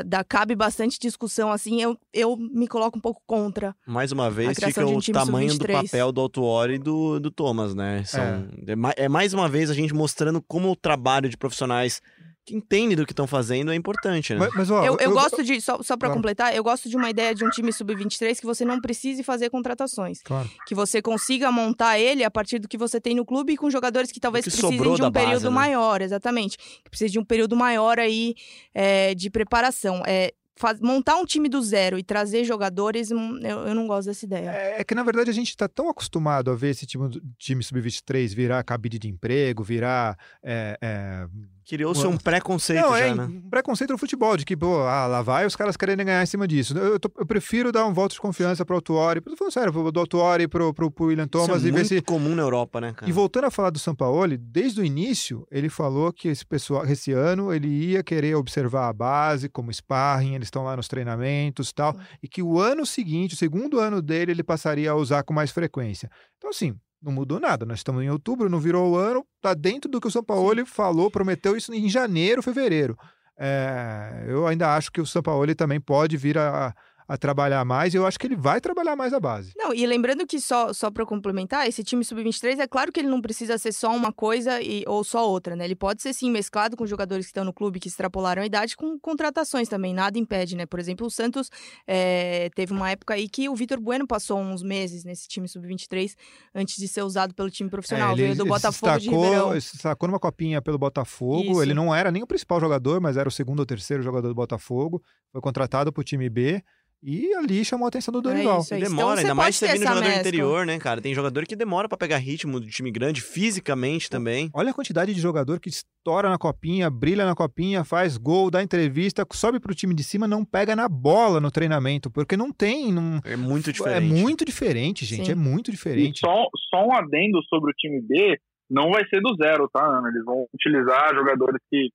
Dá- 0.05 0.23
cabe 0.23 0.55
bastante 0.55 0.97
discussão, 0.99 1.51
assim. 1.51 1.81
Eu, 1.81 1.97
eu 2.13 2.37
me 2.37 2.67
coloco 2.67 2.97
um 2.97 3.01
pouco 3.01 3.21
contra. 3.27 3.75
Mais 3.85 4.11
uma 4.11 4.29
vez, 4.31 4.57
fica 4.57 4.85
de 4.85 4.91
um 4.93 4.97
o 4.97 5.01
time 5.01 5.17
tamanho 5.17 5.47
do 5.49 5.53
sub-23. 5.55 5.83
papel 5.83 6.11
do 6.11 6.21
Autuori 6.21 6.75
e 6.75 6.79
do, 6.79 7.19
do 7.19 7.29
Thomas, 7.29 7.75
né? 7.75 8.03
São, 8.05 8.47
é. 8.65 8.75
ma- 8.75 8.93
é 8.95 9.09
mais 9.09 9.33
uma 9.33 9.49
vez 9.49 9.69
a 9.69 9.73
gente 9.73 9.93
mostrando 9.93 10.41
como 10.41 10.71
o 10.71 10.75
trabalho 10.75 11.27
de 11.27 11.35
profissionais 11.35 12.01
que 12.45 12.55
entendem 12.55 12.95
do 12.97 13.05
que 13.05 13.11
estão 13.13 13.25
fazendo 13.25 13.71
é 13.71 13.75
importante, 13.75 14.33
né? 14.33 14.39
Mas, 14.39 14.53
mas, 14.55 14.69
ó, 14.69 14.83
Eu, 14.85 14.97
eu 14.99 15.11
gosto 15.11 15.43
de, 15.43 15.61
só, 15.61 15.81
só 15.81 15.95
para 15.95 16.09
Claro. 16.09 16.13
completar, 16.19 16.53
eu 16.55 16.63
gosto 16.63 16.89
de 16.89 16.97
uma 16.97 17.09
ideia 17.09 17.33
de 17.33 17.43
um 17.45 17.49
time 17.49 17.71
sub-23 17.71 18.39
que 18.39 18.45
você 18.45 18.65
não 18.65 18.81
precise 18.81 19.23
fazer 19.23 19.49
contratações. 19.49 20.21
Claro. 20.21 20.49
Que 20.67 20.75
você 20.75 21.01
consiga 21.01 21.51
montar 21.51 21.97
ele 21.99 22.23
a 22.23 22.29
partir 22.31 22.59
do 22.59 22.67
que 22.67 22.77
você 22.77 22.99
tem 22.99 23.15
no 23.15 23.25
clube 23.25 23.53
e 23.53 23.57
com 23.57 23.69
jogadores 23.69 24.11
que 24.11 24.19
talvez 24.19 24.43
que 24.43 24.51
precisem 24.51 24.77
de 24.77 25.01
um 25.03 25.09
base, 25.09 25.25
período 25.25 25.49
né? 25.49 25.55
maior, 25.55 26.01
exatamente. 26.01 26.57
Que 26.57 26.89
precise 26.89 27.11
de 27.13 27.19
um 27.19 27.23
período 27.25 27.55
maior 27.55 27.97
aí 27.99 28.35
é, 28.73 29.15
de 29.15 29.29
preparação. 29.29 30.03
É, 30.05 30.33
faz- 30.55 30.79
montar 30.81 31.15
um 31.17 31.25
time 31.25 31.47
do 31.49 31.61
zero 31.61 31.97
e 31.97 32.03
trazer 32.03 32.43
jogadores, 32.43 33.09
hum, 33.11 33.39
eu, 33.41 33.67
eu 33.67 33.73
não 33.75 33.87
gosto 33.87 34.07
dessa 34.07 34.25
ideia. 34.25 34.49
É, 34.51 34.81
é 34.81 34.83
que, 34.83 34.93
na 34.93 35.03
verdade, 35.03 35.29
a 35.29 35.33
gente 35.33 35.49
está 35.49 35.67
tão 35.67 35.89
acostumado 35.89 36.51
a 36.51 36.55
ver 36.55 36.69
esse 36.71 36.85
time, 36.85 37.09
time 37.39 37.63
sub-23 37.63 38.35
virar 38.35 38.63
cabide 38.63 38.99
de 38.99 39.07
emprego, 39.07 39.63
virar. 39.63 40.17
é, 40.43 40.77
é, 40.81 41.27
Criou-se 41.67 42.05
um 42.05 42.17
preconceito 42.17 42.81
Não, 42.81 42.89
já, 42.91 42.97
é 43.05 43.15
né? 43.15 43.23
um 43.23 43.49
preconceito 43.49 43.91
no 43.91 43.97
futebol, 43.97 44.35
de 44.37 44.45
que, 44.45 44.55
pô, 44.55 44.81
ah, 44.81 45.07
lá 45.07 45.21
vai 45.21 45.45
os 45.45 45.55
caras 45.55 45.77
querendo 45.77 46.03
ganhar 46.03 46.21
em 46.21 46.25
cima 46.25 46.47
disso. 46.47 46.77
Eu, 46.77 46.93
eu 46.93 46.99
tô- 46.99 47.11
eu 47.17 47.25
prefiro 47.25 47.71
dar 47.71 47.85
um 47.85 47.93
voto 47.93 48.13
de 48.13 48.19
confiança 48.21 48.65
pro 48.65 48.75
Autuori, 48.75 49.21
tô 49.21 49.35
falando 49.37 49.53
sério, 49.53 49.71
pro 49.73 49.91
do 49.91 49.99
Autuori, 49.99 50.47
pro, 50.47 50.73
pro, 50.73 50.91
pro 50.91 51.05
William 51.05 51.27
Thomas 51.27 51.57
Isso 51.57 51.65
é 51.65 51.69
e 51.69 51.71
ver 51.71 51.77
muito 51.79 51.87
se. 51.87 52.01
comum 52.01 52.35
na 52.35 52.41
Europa, 52.43 52.81
né, 52.81 52.93
cara? 52.93 53.09
E 53.09 53.13
voltando 53.13 53.45
a 53.45 53.51
falar 53.51 53.69
do 53.69 53.79
Sampaoli, 53.79 54.37
desde 54.37 54.81
o 54.81 54.85
início, 54.85 55.45
ele 55.51 55.69
falou 55.69 56.11
que 56.11 56.27
esse 56.27 56.45
pessoal, 56.45 56.85
esse 56.85 57.11
ano, 57.11 57.53
ele 57.53 57.67
ia 57.67 58.03
querer 58.03 58.35
observar 58.35 58.89
a 58.89 58.93
base 58.93 59.47
como 59.49 59.71
sparring, 59.73 60.35
eles 60.35 60.47
estão 60.47 60.63
lá 60.63 60.75
nos 60.75 60.87
treinamentos 60.87 61.69
e 61.69 61.73
tal, 61.73 61.95
e 62.21 62.27
que 62.27 62.41
o 62.41 62.59
ano 62.59 62.85
seguinte, 62.85 63.33
o 63.35 63.37
segundo 63.37 63.79
ano 63.79 64.01
dele, 64.01 64.31
ele 64.31 64.43
passaria 64.43 64.91
a 64.91 64.95
usar 64.95 65.23
com 65.23 65.33
mais 65.33 65.51
frequência. 65.51 66.09
Então, 66.37 66.49
assim, 66.49 66.75
não 67.03 67.11
mudou 67.11 67.39
nada. 67.39 67.65
Nós 67.65 67.79
estamos 67.79 68.01
em 68.01 68.09
outubro, 68.09 68.49
não 68.49 68.59
virou 68.59 68.91
o 68.91 68.95
ano, 68.95 69.25
tá 69.41 69.53
dentro 69.53 69.91
do 69.91 69.99
que 69.99 70.07
o 70.07 70.11
Sampaoli 70.11 70.65
falou, 70.65 71.11
prometeu 71.11 71.57
isso 71.57 71.73
em 71.73 71.89
janeiro, 71.89 72.41
fevereiro. 72.41 72.97
É, 73.37 74.25
eu 74.27 74.47
ainda 74.47 74.75
acho 74.75 74.91
que 74.91 75.01
o 75.01 75.05
Sampaoli 75.05 75.53
também 75.53 75.81
pode 75.81 76.15
vir 76.15 76.37
a, 76.37 76.67
a 76.67 76.73
trabalhar 77.17 77.63
mais, 77.65 77.93
eu 77.93 78.05
acho 78.05 78.19
que 78.19 78.27
ele 78.27 78.35
vai 78.35 78.59
trabalhar 78.61 78.95
mais 78.95 79.13
a 79.13 79.19
base. 79.19 79.53
Não, 79.55 79.73
e 79.73 79.85
lembrando 79.85 80.25
que 80.25 80.39
só, 80.39 80.73
só 80.73 80.89
para 80.89 81.05
complementar, 81.05 81.67
esse 81.67 81.83
time 81.83 82.03
sub-23 82.03 82.59
é 82.59 82.67
claro 82.67 82.91
que 82.91 82.99
ele 82.99 83.09
não 83.09 83.21
precisa 83.21 83.57
ser 83.57 83.71
só 83.71 83.95
uma 83.95 84.11
coisa 84.11 84.61
e, 84.61 84.83
ou 84.87 85.03
só 85.03 85.27
outra, 85.27 85.55
né? 85.55 85.65
Ele 85.65 85.75
pode 85.75 86.01
ser 86.01 86.13
sim 86.13 86.31
mesclado 86.31 86.75
com 86.75 86.85
jogadores 86.85 87.25
que 87.25 87.29
estão 87.31 87.43
no 87.43 87.53
clube 87.53 87.79
que 87.79 87.87
extrapolaram 87.87 88.41
a 88.41 88.45
idade 88.45 88.75
com 88.75 88.99
contratações 88.99 89.67
também, 89.69 89.93
nada 89.93 90.17
impede, 90.17 90.55
né? 90.55 90.65
Por 90.65 90.79
exemplo, 90.79 91.07
o 91.07 91.09
Santos 91.09 91.49
é, 91.87 92.49
teve 92.55 92.73
uma 92.73 92.89
época 92.89 93.13
aí 93.13 93.27
que 93.29 93.49
o 93.49 93.55
Vitor 93.55 93.79
Bueno 93.79 94.07
passou 94.07 94.39
uns 94.39 94.63
meses 94.63 95.03
nesse 95.03 95.27
time 95.27 95.47
sub-23 95.47 96.13
antes 96.53 96.77
de 96.77 96.87
ser 96.87 97.03
usado 97.03 97.33
pelo 97.33 97.49
time 97.49 97.69
profissional. 97.69 98.09
É, 98.09 98.13
ele, 98.13 98.21
Veio 98.23 98.35
do 98.35 98.43
ele 98.43 98.49
Botafogo 98.49 98.91
de 98.93 98.99
destacou, 98.99 99.23
Ribeirão. 99.23 99.51
ele 99.51 99.61
se 99.61 99.73
destacou 99.73 100.07
numa 100.07 100.19
copinha 100.19 100.61
pelo 100.61 100.77
Botafogo. 100.77 101.51
Isso. 101.51 101.61
Ele 101.61 101.73
não 101.73 101.93
era 101.93 102.11
nem 102.11 102.23
o 102.23 102.27
principal 102.27 102.59
jogador, 102.59 102.99
mas 103.01 103.17
era 103.17 103.27
o 103.27 103.31
segundo 103.31 103.59
ou 103.59 103.65
terceiro 103.65 104.03
jogador 104.03 104.27
do 104.27 104.35
Botafogo. 104.35 105.01
Foi 105.31 105.41
contratado 105.41 105.91
para 105.91 106.01
o 106.01 106.03
time 106.03 106.29
B 106.29 106.63
e 107.03 107.33
ali 107.35 107.65
chamou 107.65 107.85
a 107.85 107.89
atenção 107.89 108.11
do 108.11 108.21
Dorival. 108.21 108.57
É 108.57 108.61
isso, 108.61 108.73
é 108.73 108.79
isso. 108.79 108.89
Demora, 108.89 109.05
Então, 109.13 109.17
ainda 109.21 109.35
mais 109.35 109.55
você 109.55 109.67
vindo 109.67 109.79
jogador 109.81 109.99
mescla. 110.01 110.19
interior, 110.21 110.65
né, 110.65 110.79
cara? 110.79 111.01
Tem 111.01 111.13
jogador 111.13 111.45
que 111.45 111.55
demora 111.55 111.89
pra 111.89 111.97
pegar 111.97 112.17
ritmo 112.17 112.59
do 112.59 112.67
time 112.67 112.89
grande, 112.91 113.21
fisicamente 113.21 114.09
também. 114.09 114.49
Olha 114.53 114.71
a 114.71 114.73
quantidade 114.73 115.13
de 115.13 115.19
jogador 115.19 115.59
que 115.59 115.69
estoura 115.69 116.29
na 116.29 116.37
copinha, 116.37 116.89
brilha 116.89 117.25
na 117.25 117.35
copinha, 117.35 117.83
faz 117.83 118.17
gol, 118.17 118.49
dá 118.49 118.63
entrevista, 118.63 119.25
sobe 119.33 119.59
pro 119.59 119.75
time 119.75 119.93
de 119.93 120.03
cima, 120.03 120.27
não 120.27 120.45
pega 120.45 120.75
na 120.75 120.87
bola 120.87 121.39
no 121.39 121.51
treinamento, 121.51 122.09
porque 122.09 122.37
não 122.37 122.51
tem. 122.51 122.91
Não... 122.91 123.19
É 123.25 123.35
muito 123.35 123.69
É 123.69 123.73
diferente. 123.73 124.13
muito 124.13 124.45
diferente, 124.45 125.05
gente. 125.05 125.25
Sim. 125.25 125.31
É 125.33 125.35
muito 125.35 125.69
E 125.69 125.73
diferente. 125.73 126.19
só, 126.19 126.45
só 126.69 126.85
um 126.87 126.93
adendo 126.95 127.41
sobre 127.49 127.71
o 127.71 127.73
time 127.75 128.01
B, 128.01 128.37
não 128.69 128.91
vai 128.91 129.05
ser 129.07 129.19
do 129.21 129.35
zero, 129.35 129.69
tá, 129.71 129.85
Ana? 129.85 130.07
Eles 130.09 130.23
vão 130.25 130.45
utilizar 130.53 131.13
jogadores 131.13 131.61
que 131.69 131.89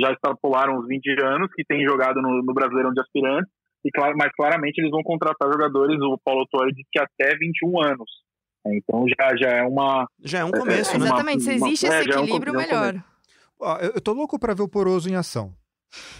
já 0.00 0.12
extrapolaram 0.12 0.78
os 0.78 0.86
20 0.88 1.06
anos, 1.22 1.48
que 1.54 1.64
têm 1.64 1.84
jogado 1.84 2.20
no, 2.22 2.42
no 2.42 2.54
Brasileirão 2.54 2.92
de 2.92 3.00
Aspirantes, 3.00 3.50
e 3.86 3.90
claro, 3.92 4.14
mas 4.18 4.30
claramente 4.36 4.78
eles 4.80 4.90
vão 4.90 5.02
contratar 5.02 5.48
jogadores, 5.50 5.98
o 6.00 6.18
Paulo 6.24 6.46
Torre 6.50 6.72
disse 6.72 6.88
que 6.90 6.98
até 6.98 7.36
21 7.36 7.82
anos. 7.82 8.10
Então 8.66 9.04
já, 9.08 9.36
já 9.36 9.50
é 9.58 9.62
uma. 9.62 10.08
Já 10.24 10.40
é 10.40 10.44
um 10.44 10.50
começo, 10.50 10.90
É, 10.94 10.98
né? 10.98 11.04
exatamente, 11.06 11.42
se 11.44 11.50
uma- 11.50 11.68
existe 11.68 11.86
é, 11.86 12.00
esse 12.00 12.10
é 12.10 12.14
equilíbrio, 12.14 12.52
é 12.52 12.56
um 12.56 12.60
melhor. 12.60 13.04
Ó, 13.60 13.76
eu, 13.78 13.92
eu 13.94 14.00
tô 14.00 14.12
louco 14.12 14.38
pra 14.38 14.54
ver 14.54 14.62
o 14.62 14.68
Poroso 14.68 15.08
em 15.08 15.14
ação. 15.14 15.54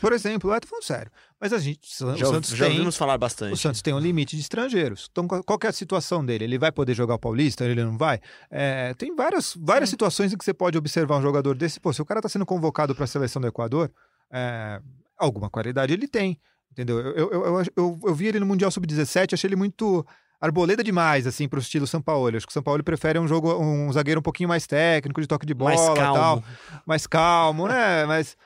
Por 0.00 0.12
exemplo, 0.12 0.54
eu 0.54 0.60
tô 0.60 0.68
falando 0.68 0.84
sério. 0.84 1.10
Mas 1.40 1.52
a 1.52 1.58
gente, 1.58 1.80
o 2.02 2.16
Já, 2.16 2.26
Santos 2.26 2.50
já 2.50 2.64
tem, 2.66 2.74
ouvimos 2.74 2.96
falar 2.96 3.16
o 3.16 3.18
bastante. 3.18 3.58
Santos 3.58 3.82
tem 3.82 3.92
um 3.92 3.98
limite 3.98 4.36
de 4.36 4.40
estrangeiros. 4.42 5.08
Então, 5.10 5.26
qual 5.26 5.58
é 5.64 5.66
a 5.66 5.72
situação 5.72 6.24
dele? 6.24 6.44
Ele 6.44 6.56
vai 6.56 6.70
poder 6.72 6.94
jogar 6.94 7.16
o 7.16 7.18
Paulista? 7.18 7.64
Ele 7.64 7.82
não 7.84 7.98
vai? 7.98 8.20
É, 8.48 8.94
tem 8.94 9.14
várias, 9.14 9.54
várias 9.60 9.90
Sim. 9.90 9.94
situações 9.94 10.32
em 10.32 10.38
que 10.38 10.44
você 10.44 10.54
pode 10.54 10.78
observar 10.78 11.18
um 11.18 11.22
jogador 11.22 11.54
desse. 11.56 11.80
Pô, 11.80 11.92
se 11.92 12.00
o 12.00 12.06
cara 12.06 12.22
tá 12.22 12.28
sendo 12.28 12.46
convocado 12.46 12.94
para 12.94 13.04
a 13.04 13.08
seleção 13.08 13.42
do 13.42 13.48
Equador, 13.48 13.90
é, 14.32 14.80
alguma 15.18 15.50
qualidade 15.50 15.92
ele 15.92 16.06
tem. 16.08 16.40
Entendeu? 16.72 16.98
Eu, 17.00 17.12
eu, 17.14 17.30
eu, 17.32 17.62
eu, 17.76 18.00
eu 18.04 18.14
vi 18.14 18.26
ele 18.26 18.40
no 18.40 18.46
Mundial 18.46 18.70
Sub-17, 18.70 19.32
achei 19.34 19.48
ele 19.48 19.56
muito 19.56 20.04
arboleda 20.40 20.84
demais, 20.84 21.26
assim, 21.26 21.48
pro 21.48 21.58
estilo 21.60 21.86
São 21.86 22.02
Paulo. 22.02 22.36
Acho 22.36 22.46
que 22.46 22.50
o 22.50 22.52
São 22.52 22.62
Paulo 22.62 22.84
prefere 22.84 23.18
um 23.18 23.26
jogo, 23.26 23.54
um 23.58 23.90
zagueiro 23.92 24.20
um 24.20 24.22
pouquinho 24.22 24.48
mais 24.48 24.66
técnico, 24.66 25.20
de 25.20 25.26
toque 25.26 25.46
de 25.46 25.54
bola 25.54 25.70
Mais 25.74 25.80
e 25.88 25.94
calmo. 25.94 26.14
tal. 26.20 26.44
Mais 26.86 27.06
calmo, 27.06 27.68
né? 27.68 28.04
Mas. 28.06 28.36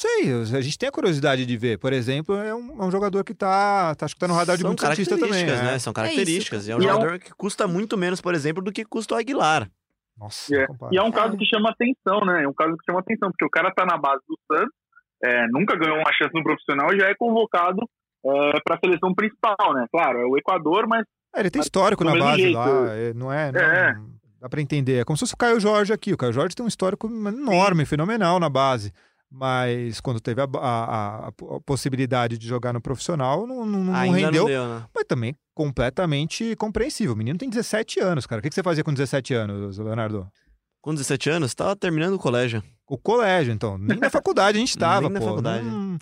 Sei, 0.00 0.32
a 0.56 0.60
gente 0.60 0.78
tem 0.78 0.88
a 0.88 0.92
curiosidade 0.92 1.44
de 1.44 1.56
ver. 1.56 1.76
Por 1.76 1.92
exemplo, 1.92 2.36
é 2.36 2.54
um, 2.54 2.80
é 2.82 2.84
um 2.86 2.90
jogador 2.90 3.24
que 3.24 3.34
tá, 3.34 3.96
tá. 3.96 4.06
Acho 4.06 4.14
que 4.14 4.20
tá 4.20 4.28
no 4.28 4.34
radar 4.34 4.56
de 4.56 4.62
São 4.62 4.70
muito 4.70 4.80
santista 4.80 5.16
também. 5.16 5.30
características, 5.44 5.64
né? 5.66 5.72
né? 5.72 5.78
São 5.80 5.92
características. 5.92 6.68
e 6.68 6.70
é 6.70 6.76
um 6.76 6.80
E 6.82 6.86
é 6.86 6.88
um- 6.94 7.00
jogador 7.00 7.18
que 7.18 7.32
custa 7.34 7.66
muito 7.66 7.96
menos, 7.98 8.20
por 8.20 8.32
exemplo, 8.32 8.62
do 8.62 8.70
que 8.70 8.84
custa 8.84 9.14
o 9.14 9.18
Aguilar. 9.18 9.68
Nossa, 10.16 10.54
É. 10.54 10.66
E 10.92 10.98
é 10.98 11.02
um 11.02 11.10
caso 11.10 11.36
que 11.36 11.44
chama 11.44 11.70
atenção, 11.70 12.24
né? 12.24 12.44
É 12.44 12.48
um 12.48 12.52
caso 12.52 12.76
que 12.76 12.84
chama 12.84 13.00
atenção, 13.00 13.28
porque 13.30 13.44
o 13.44 13.50
cara 13.50 13.72
tá 13.74 13.84
na 13.84 13.96
base 13.96 14.20
do 14.28 14.38
Santos, 14.52 14.72
é, 15.24 15.46
nunca 15.48 15.76
ganhou 15.76 15.96
uma 15.98 16.12
chance 16.12 16.30
no 16.34 16.42
profissional 16.42 16.92
e 16.94 16.98
já 17.00 17.06
é 17.08 17.14
convocado 17.14 17.78
para 18.64 18.76
a 18.76 18.78
seleção 18.78 19.14
principal, 19.14 19.74
né? 19.74 19.86
Claro, 19.90 20.18
é 20.20 20.24
o 20.26 20.36
Equador, 20.36 20.86
mas 20.88 21.02
É, 21.34 21.40
ele 21.40 21.50
tem 21.50 21.60
histórico 21.62 22.04
na 22.04 22.16
base 22.16 22.42
jeito. 22.42 22.56
lá, 22.58 22.94
é, 22.94 23.14
não 23.14 23.32
é? 23.32 23.52
Não, 23.52 23.60
É. 23.60 23.96
Dá 24.40 24.48
pra 24.48 24.60
entender. 24.60 25.00
É 25.00 25.04
como 25.04 25.16
se 25.16 25.20
fosse 25.20 25.34
o 25.34 25.36
Caio 25.36 25.58
Jorge 25.58 25.92
aqui. 25.92 26.12
O 26.12 26.16
Caio 26.16 26.32
Jorge 26.32 26.54
tem 26.54 26.64
um 26.64 26.68
histórico 26.68 27.08
enorme, 27.08 27.84
fenomenal 27.84 28.38
na 28.38 28.48
base. 28.48 28.92
Mas 29.30 30.00
quando 30.00 30.20
teve 30.20 30.40
a, 30.40 30.44
a- 30.44 31.26
a- 31.26 31.28
a 31.28 31.60
possibilidade 31.66 32.38
de 32.38 32.46
jogar 32.46 32.72
no 32.72 32.80
profissional, 32.80 33.46
não, 33.46 33.66
não- 33.66 33.84
não 33.84 33.92
rendeu. 34.12 34.42
não 34.44 34.48
deu, 34.48 34.68
né? 34.68 34.84
Mas 34.94 35.04
também 35.04 35.34
completamente 35.54 36.54
compreensível. 36.56 37.14
O 37.14 37.16
menino 37.16 37.38
tem 37.38 37.50
17 37.50 38.00
anos, 38.00 38.26
cara. 38.26 38.38
O 38.38 38.42
que 38.42 38.48
que 38.48 38.54
você 38.54 38.62
fazia 38.62 38.84
com 38.84 38.92
17 38.92 39.34
anos, 39.34 39.76
Leonardo? 39.78 40.26
Com 40.80 40.92
17 40.94 41.28
anos, 41.30 41.54
tava 41.54 41.74
terminando 41.76 42.14
o 42.14 42.18
colégio. 42.18 42.62
O 42.88 42.96
colégio, 42.96 43.52
então. 43.52 43.76
Nem 43.78 43.98
na 43.98 44.08
faculdade 44.10 44.56
a 44.56 44.60
gente 44.60 44.70
estava, 44.70 45.02
Nem 45.02 45.10
na 45.12 45.20
pô. 45.20 45.26
faculdade. 45.26 45.64
Não, 45.64 45.98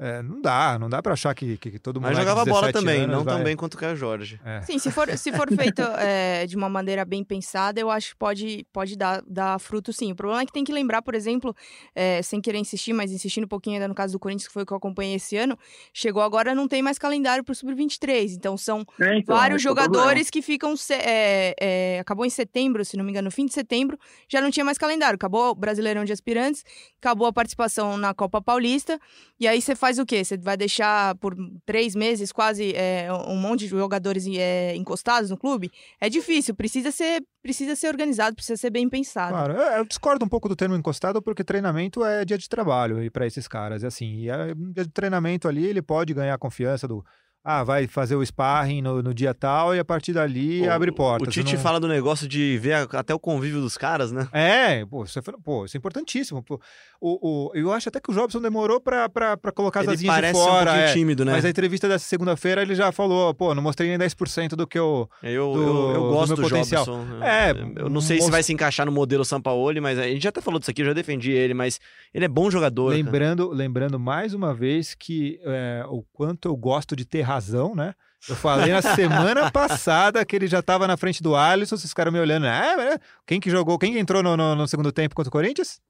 é, 0.00 0.22
não 0.22 0.40
dá, 0.40 0.78
não 0.78 0.88
dá 0.88 1.02
pra 1.02 1.14
achar 1.14 1.34
que, 1.34 1.56
que, 1.56 1.72
que 1.72 1.78
todo 1.80 2.00
mundo 2.00 2.10
Mas 2.10 2.18
jogava 2.18 2.44
bola 2.44 2.72
também, 2.72 3.04
não 3.04 3.24
tão 3.24 3.42
bem 3.42 3.56
quanto 3.56 3.74
o 3.74 3.76
Caio 3.76 3.96
Jorge. 3.96 4.40
É. 4.44 4.60
Sim, 4.60 4.78
se 4.78 4.92
for, 4.92 5.08
se 5.18 5.32
for 5.32 5.48
feito 5.52 5.82
é, 5.98 6.46
de 6.46 6.56
uma 6.56 6.68
maneira 6.68 7.04
bem 7.04 7.24
pensada, 7.24 7.80
eu 7.80 7.90
acho 7.90 8.10
que 8.10 8.16
pode, 8.16 8.64
pode 8.72 8.96
dar, 8.96 9.20
dar 9.26 9.58
fruto 9.58 9.92
sim. 9.92 10.12
O 10.12 10.14
problema 10.14 10.42
é 10.42 10.46
que 10.46 10.52
tem 10.52 10.62
que 10.62 10.72
lembrar, 10.72 11.02
por 11.02 11.16
exemplo, 11.16 11.52
é, 11.96 12.22
sem 12.22 12.40
querer 12.40 12.58
insistir, 12.58 12.92
mas 12.92 13.10
insistindo 13.10 13.44
um 13.44 13.48
pouquinho 13.48 13.74
ainda 13.74 13.88
no 13.88 13.94
caso 13.94 14.12
do 14.12 14.20
Corinthians, 14.20 14.46
que 14.46 14.52
foi 14.52 14.62
o 14.62 14.66
que 14.66 14.72
eu 14.72 14.76
acompanhei 14.76 15.16
esse 15.16 15.36
ano, 15.36 15.58
chegou 15.92 16.22
agora, 16.22 16.54
não 16.54 16.68
tem 16.68 16.80
mais 16.80 16.96
calendário 16.96 17.42
pro 17.42 17.52
Sub-23. 17.52 18.34
Então 18.36 18.56
são 18.56 18.86
é, 19.00 19.18
então, 19.18 19.34
vários 19.34 19.64
é 19.64 19.68
o 19.68 19.68
jogadores 19.68 20.30
que 20.30 20.40
ficam. 20.40 20.74
é, 20.92 21.56
é, 21.60 21.98
acabou 21.98 22.24
em 22.24 22.30
setembro, 22.30 22.84
se 22.84 22.96
não 22.96 23.04
me 23.04 23.10
engano, 23.10 23.26
no 23.26 23.32
fim 23.32 23.46
de 23.46 23.52
setembro, 23.52 23.98
já 24.28 24.40
não 24.40 24.50
tinha 24.50 24.64
mais 24.64 24.78
calendário. 24.78 25.16
Acabou 25.16 25.50
o 25.50 25.54
Brasileirão 25.56 26.04
de 26.04 26.12
Aspirantes, 26.12 26.64
acabou 27.00 27.26
a 27.26 27.32
participação 27.32 27.96
na 27.96 28.14
Copa 28.14 28.40
Paulista. 28.40 29.00
E 29.40 29.46
aí 29.48 29.60
você 29.60 29.74
faz 29.74 29.87
o 29.96 30.04
quê? 30.04 30.24
Você 30.24 30.36
vai 30.36 30.56
deixar 30.56 31.14
por 31.18 31.36
três 31.64 31.94
meses 31.94 32.32
quase 32.32 32.74
é, 32.74 33.08
um 33.28 33.36
monte 33.36 33.60
de 33.60 33.68
jogadores 33.68 34.26
é, 34.26 34.74
encostados 34.74 35.30
no 35.30 35.36
clube? 35.36 35.70
É 36.00 36.10
difícil, 36.10 36.52
precisa 36.54 36.90
ser, 36.90 37.22
precisa 37.40 37.76
ser 37.76 37.86
organizado, 37.86 38.34
precisa 38.34 38.56
ser 38.56 38.70
bem 38.70 38.88
pensado. 38.88 39.32
Claro, 39.32 39.56
é, 39.56 39.78
eu 39.78 39.84
discordo 39.84 40.24
um 40.24 40.28
pouco 40.28 40.48
do 40.48 40.56
termo 40.56 40.74
encostado, 40.74 41.22
porque 41.22 41.44
treinamento 41.44 42.04
é 42.04 42.24
dia 42.24 42.36
de 42.36 42.48
trabalho 42.48 43.02
e 43.02 43.08
para 43.08 43.26
esses 43.26 43.46
caras. 43.46 43.84
E 43.84 43.86
assim, 43.86 44.14
e 44.16 44.28
é, 44.30 44.54
dia 44.54 44.84
de 44.84 44.90
treinamento 44.90 45.46
ali, 45.46 45.64
ele 45.64 45.80
pode 45.80 46.12
ganhar 46.12 46.34
a 46.34 46.38
confiança 46.38 46.88
do. 46.88 47.04
Ah, 47.44 47.64
vai 47.64 47.86
fazer 47.86 48.14
o 48.14 48.24
sparring 48.24 48.82
no, 48.82 49.02
no 49.02 49.14
dia 49.14 49.32
tal 49.32 49.74
e 49.74 49.78
a 49.78 49.84
partir 49.84 50.12
dali 50.12 50.60
O- 50.66 50.70
abre 50.72 50.92
portas. 50.92 51.28
O 51.28 51.30
Tite 51.30 51.54
não- 51.54 51.62
fala 51.62 51.80
do 51.80 51.88
negócio 51.88 52.28
de 52.28 52.58
ver 52.58 52.74
a- 52.74 52.88
até 52.98 53.14
o 53.14 53.18
convívio 53.18 53.60
dos 53.60 53.78
caras, 53.78 54.12
né? 54.12 54.28
É, 54.32 54.84
pô 54.84 55.04
isso, 55.04 55.18
é, 55.18 55.22
pô, 55.42 55.64
isso 55.64 55.76
é 55.76 55.78
importantíssimo. 55.78 56.42
Pô. 56.42 56.60
O, 57.00 57.48
o, 57.48 57.56
eu 57.56 57.72
acho 57.72 57.88
até 57.88 58.00
que 58.00 58.10
o 58.10 58.14
Jobson 58.14 58.40
demorou 58.40 58.80
pra, 58.80 59.08
pra, 59.08 59.36
pra 59.36 59.52
colocar 59.52 59.80
as 59.80 59.88
asinhas 59.88 60.00
de 60.00 60.06
parece 60.20 60.38
um 60.38 60.42
fora. 60.44 60.64
pouquinho 60.72 60.88
é. 60.88 60.92
tímido, 60.92 61.24
né? 61.24 61.32
Mas 61.32 61.44
a 61.44 61.48
entrevista 61.48 61.88
dessa 61.88 62.04
segunda-feira 62.04 62.60
ele 62.60 62.74
já 62.74 62.90
falou, 62.92 63.32
pô, 63.32 63.54
não 63.54 63.62
mostrei 63.62 63.88
nem 63.88 63.98
10% 63.98 64.50
do 64.56 64.66
que 64.66 64.78
eu. 64.78 65.08
Eu, 65.22 65.52
do- 65.52 65.62
eu, 65.62 65.90
eu 65.94 66.02
do 66.02 66.08
gosto 66.10 66.28
meu 66.28 66.36
do, 66.36 66.42
potencial. 66.42 66.84
Jobson. 66.84 67.22
É, 67.24 67.52
eu 67.76 67.88
não 67.88 68.00
sei 68.00 68.16
se 68.16 68.22
most- 68.22 68.32
vai 68.32 68.42
se 68.42 68.52
encaixar 68.52 68.84
no 68.84 68.92
modelo 68.92 69.24
Sampaoli, 69.24 69.80
mas 69.80 69.98
a 69.98 70.02
gente 70.02 70.22
já 70.24 70.28
até 70.30 70.40
falou 70.40 70.58
disso 70.58 70.70
aqui, 70.72 70.82
eu 70.82 70.86
já 70.86 70.92
defendi 70.92 71.30
ele, 71.30 71.54
mas 71.54 71.80
ele 72.12 72.24
é 72.24 72.28
bom 72.28 72.50
jogador. 72.50 72.90
cara. 72.90 72.96
Lembrando, 73.02 73.48
lembrando 73.50 73.98
mais 73.98 74.34
uma 74.34 74.52
vez 74.52 74.94
que 74.94 75.38
é, 75.44 75.84
o 75.88 76.02
quanto 76.12 76.48
eu 76.48 76.56
gosto 76.56 76.94
de 76.96 77.04
ter 77.06 77.22
razão, 77.28 77.74
né? 77.74 77.94
Eu 78.28 78.34
falei 78.34 78.72
na 78.72 78.82
semana 78.82 79.50
passada 79.52 80.24
que 80.24 80.34
ele 80.34 80.48
já 80.48 80.58
estava 80.58 80.88
na 80.88 80.96
frente 80.96 81.22
do 81.22 81.36
Alisson, 81.36 81.76
vocês 81.76 81.90
ficaram 81.90 82.10
me 82.10 82.18
olhando. 82.18 82.46
Ah, 82.46 82.98
quem 83.26 83.38
que 83.38 83.50
jogou, 83.50 83.78
quem 83.78 83.92
que 83.92 83.98
entrou 83.98 84.22
no, 84.22 84.36
no- 84.36 84.56
no 84.56 84.66
segundo 84.66 84.90
tempo 84.90 85.14
contra 85.14 85.28
o 85.28 85.32
Corinthians? 85.32 85.80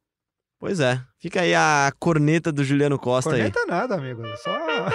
Pois 0.61 0.81
é. 0.81 1.01
Fica 1.19 1.41
aí 1.41 1.55
a 1.55 1.91
corneta 1.99 2.53
do 2.53 2.63
Juliano 2.65 2.99
Costa 2.99 3.31
aí. 3.31 3.51
Corneta 3.51 3.65
nada, 3.67 3.95
amigo. 3.95 4.23
Só. 4.39 4.51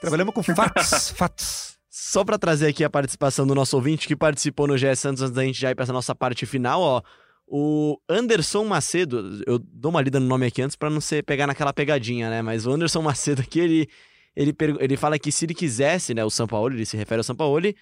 Trabalhamos 0.00 0.34
com 0.34 0.42
fatos, 0.42 1.10
fatos. 1.10 1.74
Só 1.88 2.24
pra 2.24 2.38
trazer 2.38 2.68
aqui 2.68 2.84
a 2.84 2.90
participação 2.90 3.46
do 3.46 3.54
nosso 3.54 3.74
ouvinte 3.76 4.06
que 4.06 4.14
participou 4.14 4.66
no 4.66 4.74
GS 4.76 4.98
Santos 4.98 5.22
antes 5.22 5.34
da 5.34 5.42
gente 5.44 5.60
já 5.60 5.70
ir 5.70 5.74
pra 5.74 5.84
essa 5.84 5.92
nossa 5.92 6.14
parte 6.14 6.44
final, 6.44 6.80
ó. 6.80 7.02
O 7.46 7.98
Anderson 8.08 8.64
Macedo, 8.64 9.42
eu 9.46 9.58
dou 9.58 9.90
uma 9.90 10.00
lida 10.00 10.18
no 10.18 10.26
nome 10.26 10.46
aqui 10.46 10.62
antes 10.62 10.76
pra 10.76 10.88
não 10.88 11.00
ser 11.00 11.22
pegar 11.22 11.46
naquela 11.46 11.72
pegadinha, 11.72 12.30
né? 12.30 12.42
Mas 12.42 12.66
o 12.66 12.72
Anderson 12.72 13.02
Macedo 13.02 13.42
aqui, 13.42 13.60
ele, 13.60 13.88
ele, 14.34 14.54
ele 14.80 14.96
fala 14.96 15.18
que 15.18 15.30
se 15.30 15.44
ele 15.44 15.54
quisesse, 15.54 16.14
né, 16.14 16.24
o 16.24 16.30
Sampaoli, 16.30 16.76
ele 16.76 16.86
se 16.86 16.96
refere 16.96 17.20
ao 17.20 17.24
Sampaoli, 17.24 17.76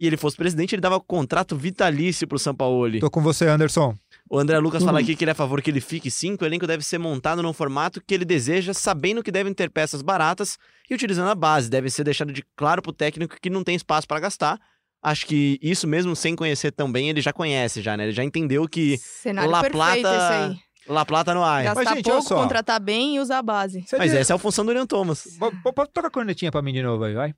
e 0.00 0.06
ele 0.06 0.16
fosse 0.16 0.36
presidente, 0.36 0.74
ele 0.74 0.80
dava 0.80 1.00
contrato 1.00 1.56
vitalício 1.56 2.26
pro 2.28 2.38
Sampaoli. 2.38 3.00
Tô 3.00 3.10
com 3.10 3.20
você, 3.20 3.48
Anderson. 3.48 3.96
O 4.30 4.38
André 4.38 4.58
Lucas 4.58 4.84
fala 4.84 5.00
aqui 5.00 5.16
que 5.16 5.24
ele 5.24 5.30
é 5.30 5.32
a 5.32 5.34
favor 5.34 5.60
que 5.60 5.70
ele 5.70 5.80
fique 5.80 6.10
sim, 6.10 6.36
que 6.36 6.44
o 6.44 6.46
elenco 6.46 6.66
deve 6.66 6.84
ser 6.84 6.98
montado 6.98 7.42
num 7.42 7.52
formato 7.52 8.00
que 8.06 8.14
ele 8.14 8.24
deseja, 8.24 8.72
sabendo 8.72 9.22
que 9.22 9.32
devem 9.32 9.52
ter 9.52 9.70
peças 9.70 10.02
baratas 10.02 10.56
e 10.88 10.94
utilizando 10.94 11.30
a 11.30 11.34
base. 11.34 11.68
Deve 11.68 11.90
ser 11.90 12.04
deixado 12.04 12.32
de 12.32 12.44
claro 12.54 12.80
pro 12.80 12.92
técnico 12.92 13.36
que 13.40 13.50
não 13.50 13.64
tem 13.64 13.74
espaço 13.74 14.06
para 14.06 14.20
gastar. 14.20 14.60
Acho 15.08 15.26
que 15.26 15.58
isso 15.62 15.86
mesmo 15.86 16.14
sem 16.14 16.36
conhecer 16.36 16.70
tão 16.70 16.90
bem, 16.90 17.08
ele 17.08 17.20
já 17.20 17.32
conhece 17.32 17.80
já, 17.80 17.96
né? 17.96 18.04
Ele 18.04 18.12
já 18.12 18.22
entendeu 18.24 18.68
que 18.68 18.98
Cenário 18.98 19.50
La 19.50 19.62
perfeito 19.62 20.02
Plata- 20.02 20.16
esse 20.16 20.32
aí. 20.52 20.58
La 20.86 21.04
Plata 21.04 21.34
no 21.34 21.42
ar. 21.44 21.64
Gastar 21.64 21.94
gente, 21.96 22.10
olha 22.10 22.20
pouco, 22.22 22.34
contratar 22.42 22.80
bem 22.80 23.16
e 23.16 23.20
usar 23.20 23.38
a 23.38 23.42
base. 23.42 23.82
Você 23.86 23.96
Mas 23.98 24.10
diz- 24.10 24.20
essa 24.20 24.32
é 24.32 24.36
a 24.36 24.38
função 24.38 24.64
do 24.64 24.68
William 24.68 24.86
Thomas. 24.86 25.24
Pode 25.74 25.90
tocar 25.92 26.08
a 26.08 26.10
cornetinha 26.10 26.50
pra 26.50 26.62
mim 26.62 26.72
de 26.72 26.82
novo 26.82 27.04
aí, 27.04 27.14
vai. 27.14 27.34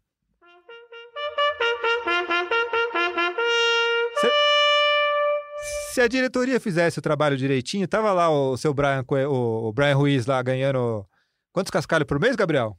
Se- 5.92 6.00
a 6.00 6.08
diretoria 6.08 6.60
fizesse 6.60 6.98
o 6.98 7.02
trabalho 7.02 7.36
direitinho, 7.36 7.86
tava 7.86 8.12
lá 8.12 8.30
o 8.30 8.56
seu 8.56 8.72
Brian, 8.72 9.04
o, 9.28 9.72
Brian 9.72 9.94
Ruiz 9.96 10.26
lá 10.26 10.40
ganhando. 10.42 11.04
Quantos 11.52 11.70
cascalhos 11.70 12.06
por 12.06 12.18
mês, 12.20 12.36
Gabriel? 12.36 12.76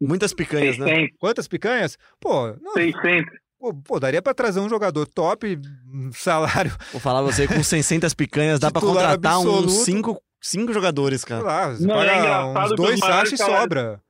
Muitas 0.00 0.32
picanhas, 0.32 0.78
né? 0.78 0.86
600, 0.86 1.16
Quantas 1.18 1.48
picanhas? 1.48 1.98
Pô, 2.20 2.52
não, 2.60 2.72
600. 2.74 3.32
Pô, 3.72 3.74
pô, 3.94 4.00
daria 4.00 4.20
pra 4.22 4.34
trazer 4.34 4.60
um 4.60 4.68
jogador 4.68 5.06
top, 5.06 5.58
um 5.92 6.12
salário, 6.12 6.72
Vou 6.92 7.00
falar 7.00 7.22
você, 7.22 7.46
com 7.46 7.54
600 7.64 8.12
picanhas 8.14 8.58
dá 8.60 8.70
pra 8.70 8.80
contratar 8.80 9.38
uns 9.38 9.46
absoluto. 9.46 9.70
cinco, 9.70 10.22
cinco 10.40 10.72
jogadores, 10.72 11.24
cara. 11.24 11.42
lá, 11.42 11.68
você 11.74 11.86
Não, 11.86 12.00
é 12.02 12.18
engraçado 12.18 12.64
uns 12.64 12.70
que 12.70 12.76
dois 12.76 13.00
sachos 13.00 13.32
e 13.32 13.36
sobra. 13.38 14.00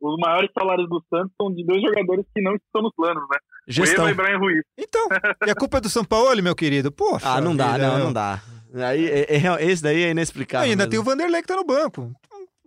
Os 0.00 0.16
maiores 0.18 0.50
salários 0.58 0.88
do 0.88 1.00
Santos 1.08 1.32
são 1.40 1.54
de 1.54 1.64
dois 1.64 1.80
jogadores 1.80 2.24
que 2.34 2.42
não 2.42 2.56
estão 2.56 2.82
nos 2.82 2.92
planos, 2.96 3.22
né? 3.30 3.38
Gestão. 3.68 4.04
O 4.04 4.08
Eva 4.08 4.20
e 4.20 4.24
Brian 4.24 4.38
Ruiz. 4.38 4.62
Então, 4.76 5.06
e 5.46 5.50
a 5.50 5.54
culpa 5.54 5.78
é 5.78 5.80
do 5.80 5.88
São 5.88 6.04
Paulo, 6.04 6.42
meu 6.42 6.56
querido? 6.56 6.90
Poxa. 6.90 7.24
Ah, 7.28 7.40
não 7.40 7.54
dá, 7.54 7.72
vida, 7.74 7.86
não, 7.86 7.98
não 8.06 8.12
dá. 8.12 8.42
Aí, 8.74 9.06
é- 9.06 9.32
é 9.34 9.36
real- 9.36 9.60
esse 9.60 9.80
daí 9.82 10.02
é 10.02 10.10
inexplicável. 10.10 10.64
ainda 10.68 10.84
mesmo. 10.84 10.90
tem 10.90 10.98
o 10.98 11.04
Vanderlei 11.04 11.40
que 11.40 11.46
tá 11.46 11.54
no 11.54 11.64
banco. 11.64 12.10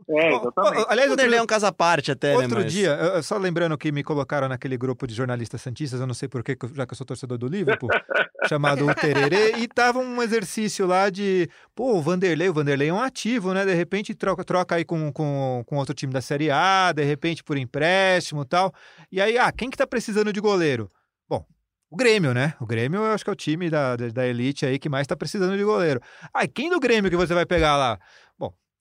É, 0.08 0.36
exatamente. 0.36 0.56
aliás, 0.62 0.78
O 0.78 0.92
outro, 0.92 1.08
Vanderlei 1.10 1.40
é 1.40 1.42
um 1.42 1.48
caso 1.48 1.66
à 1.66 1.72
parte 1.72 2.12
até, 2.12 2.36
outro 2.36 2.58
né? 2.60 2.64
mas- 2.66 2.72
dia, 2.74 2.90
eu- 2.92 3.24
só 3.24 3.38
lembrando 3.38 3.76
que 3.78 3.92
me 3.92 4.04
colocaram 4.04 4.48
naquele 4.48 4.78
grupo 4.78 5.08
de 5.08 5.16
jornalistas 5.16 5.62
santistas, 5.62 6.00
eu 6.00 6.06
não 6.06 6.14
sei 6.14 6.28
porquê, 6.30 6.56
já 6.76 6.86
que 6.86 6.94
eu 6.94 6.98
sou 6.98 7.06
torcedor 7.06 7.38
do 7.40 7.48
Liverpool, 7.48 7.90
chamado 8.48 8.88
O 8.88 8.94
Tererê, 8.94 9.54
e 9.58 9.68
tava 9.68 9.98
um 10.00 10.22
exercício 10.22 10.86
lá 10.86 11.10
de, 11.10 11.50
pô, 11.74 11.94
o 11.94 12.02
Vanderlei, 12.02 12.50
o 12.50 12.54
Vanderlei 12.54 12.90
é 12.90 12.94
um 12.94 13.02
ativo, 13.02 13.52
né? 13.54 13.66
De 13.66 13.74
repente 13.74 14.14
troca, 14.14 14.44
troca 14.44 14.76
aí 14.76 14.86
com, 14.86 15.12
com, 15.12 15.64
com 15.66 15.76
outro 15.78 15.96
time 15.96 16.14
da 16.14 16.22
Série 16.22 16.52
A, 16.52 16.92
de 16.92 17.04
repente 17.04 17.44
por 17.44 17.58
empréstimo 17.58 18.44
e 18.44 18.46
tal. 18.46 18.72
E 19.12 19.20
aí, 19.20 19.38
ah, 19.40 19.52
quem 19.52 19.70
que 19.72 19.78
tá 19.78 19.88
precisando 19.88 20.32
de 20.32 20.40
goleiro? 20.40 20.88
Bom, 21.28 21.44
o 21.90 21.96
Grêmio, 21.96 22.34
né? 22.34 22.54
O 22.60 22.66
Grêmio 22.68 23.00
eu 23.00 23.12
acho 23.12 23.24
que 23.24 23.30
é 23.30 23.34
o 23.34 23.36
time 23.36 23.70
da, 23.70 23.96
da, 23.96 24.08
da 24.10 24.28
elite 24.28 24.66
aí 24.66 24.78
que 24.78 24.90
mais 24.90 25.08
tá 25.08 25.16
precisando 25.16 25.58
de 25.58 25.64
goleiro. 25.64 26.00
Ah, 26.34 26.48
quem 26.48 26.70
do 26.70 26.80
Grêmio 26.80 27.10
que 27.10 27.18
você 27.18 27.34
vai 27.34 27.46
pegar 27.46 27.76
lá? 27.78 27.98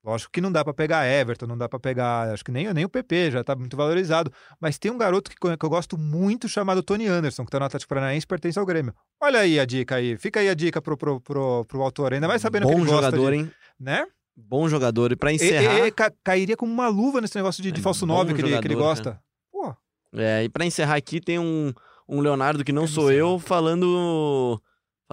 Lógico 0.05 0.31
que 0.31 0.41
não 0.41 0.53
dá 0.53 0.63
para 0.63 0.75
pegar 0.75 1.07
Everton, 1.07 1.47
não 1.47 1.57
dá 1.57 1.67
para 1.67 1.79
pegar, 1.79 2.31
acho 2.31 2.45
que 2.45 2.53
nem, 2.53 2.71
nem 2.75 2.85
o 2.85 2.89
PP 2.91 3.31
já 3.31 3.43
tá 3.43 3.57
muito 3.57 3.75
valorizado, 3.75 4.31
mas 4.61 4.77
tem 4.77 4.91
um 4.91 4.99
garoto 4.99 5.31
que, 5.31 5.37
que 5.37 5.65
eu 5.65 5.71
gosto 5.71 5.97
muito 5.97 6.47
chamado 6.47 6.83
Tony 6.83 7.07
Anderson, 7.07 7.43
que 7.45 7.51
tá 7.51 7.59
no 7.59 7.65
Atlético 7.65 7.89
Paranaense, 7.89 8.27
pertence 8.27 8.59
ao 8.59 8.67
Grêmio. 8.67 8.95
Olha 9.23 9.41
aí 9.41 9.59
a 9.59 9.65
dica 9.65 9.95
aí, 9.97 10.19
fica 10.19 10.41
aí 10.41 10.49
a 10.51 10.55
dica 10.55 10.83
pro, 10.83 10.95
pro, 10.97 11.21
pro, 11.23 11.65
pro 11.65 11.83
autor, 11.83 12.13
ainda 12.13 12.29
mais 12.29 12.43
sabendo 12.43 12.65
Bom 12.65 12.75
que 12.75 12.81
ele 12.81 12.85
gosta 12.91 13.03
jogador, 13.07 13.31
de, 13.33 13.37
hein? 13.39 13.51
né? 13.81 14.07
Bom 14.37 14.69
jogador. 14.69 15.11
E 15.13 15.17
pra 15.17 15.33
encerrar. 15.33 15.79
e- 15.79 15.87
e 15.87 15.91
ca- 15.91 16.13
cairia 16.23 16.57
como 16.57 16.71
uma 16.73 16.89
luva 16.89 17.21
nesse 17.23 17.37
negócio 17.37 17.63
de, 17.63 17.73
de 17.73 17.81
É 17.81 17.83
falso 17.83 18.05
bom 18.07 18.13
9 18.15 18.35
que, 18.35 18.43
ele, 18.43 18.51
que 18.61 18.67
ele 18.67 18.75
jogador, 18.75 18.89
gosta. 18.89 19.21
Pô, 19.51 19.75
É, 20.13 20.45
e 20.45 20.49
pra 20.51 20.67
encerrar 20.67 20.97
aqui 20.97 21.19
tem 21.21 21.39
um, 21.39 21.73
um 22.07 22.21
Leonardo 22.21 22.63
que 22.63 22.73
não 22.73 22.87
sou 22.87 23.11
eu 23.11 23.39
falando 23.39 24.61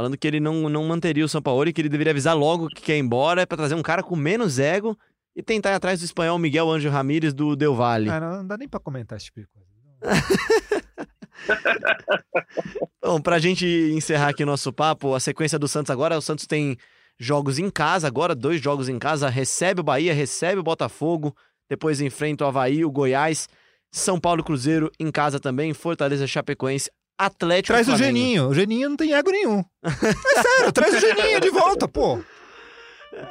falando 0.01 0.17
que 0.17 0.27
ele 0.27 0.39
não, 0.39 0.67
não 0.67 0.83
manteria 0.83 1.23
o 1.23 1.29
São 1.29 1.41
Paulo 1.41 1.69
e 1.69 1.73
que 1.73 1.79
ele 1.79 1.89
deveria 1.89 2.09
avisar 2.09 2.35
logo 2.35 2.67
que 2.69 2.81
quer 2.81 2.97
ir 2.97 2.99
embora 2.99 3.45
pra 3.45 3.55
trazer 3.55 3.75
um 3.75 3.83
cara 3.83 4.01
com 4.01 4.15
menos 4.15 4.57
ego 4.57 4.97
e 5.35 5.43
tentar 5.43 5.71
ir 5.71 5.75
atrás 5.75 5.99
do 5.99 6.05
espanhol 6.05 6.39
Miguel 6.39 6.69
Anjo 6.69 6.89
Ramírez 6.89 7.33
do 7.33 7.55
Del 7.55 7.75
Valle. 7.75 8.09
ah, 8.09 8.19
não, 8.19 8.37
não 8.37 8.47
dá 8.47 8.57
nem 8.57 8.67
pra 8.67 8.79
comentar 8.79 9.17
esse 9.17 9.25
tipo 9.25 9.41
de 9.41 9.47
coisa. 9.47 9.69
Bom, 12.99 13.21
pra 13.21 13.37
gente 13.37 13.65
encerrar 13.93 14.29
aqui 14.29 14.41
o 14.41 14.47
nosso 14.47 14.73
papo, 14.73 15.13
a 15.13 15.19
sequência 15.19 15.59
do 15.59 15.67
Santos 15.67 15.91
agora, 15.91 16.17
o 16.17 16.21
Santos 16.21 16.47
tem 16.47 16.75
jogos 17.19 17.59
em 17.59 17.69
casa 17.69 18.07
agora, 18.07 18.33
dois 18.33 18.59
jogos 18.59 18.89
em 18.89 18.97
casa, 18.97 19.29
recebe 19.29 19.81
o 19.81 19.83
Bahia, 19.83 20.15
recebe 20.15 20.59
o 20.59 20.63
Botafogo, 20.63 21.35
depois 21.69 22.01
enfrenta 22.01 22.43
o 22.43 22.47
Havaí, 22.47 22.83
o 22.83 22.91
Goiás, 22.91 23.47
São 23.91 24.19
Paulo 24.19 24.43
Cruzeiro 24.43 24.91
em 24.99 25.11
casa 25.11 25.39
também, 25.39 25.75
Fortaleza, 25.75 26.25
Chapecoense, 26.25 26.89
Atlético 27.26 27.74
Traz 27.74 27.88
o. 27.88 27.95
Geninho, 27.97 28.47
o 28.49 28.53
Geninho 28.53 28.89
não 28.89 28.97
tem 28.97 29.13
ego 29.13 29.32
nenhum. 29.32 29.63
É 29.84 30.41
sério, 30.41 30.72
traz 30.74 30.93
o 30.95 30.99
Geninho 30.99 31.39
de 31.39 31.49
volta, 31.49 31.88
pô. 31.88 32.19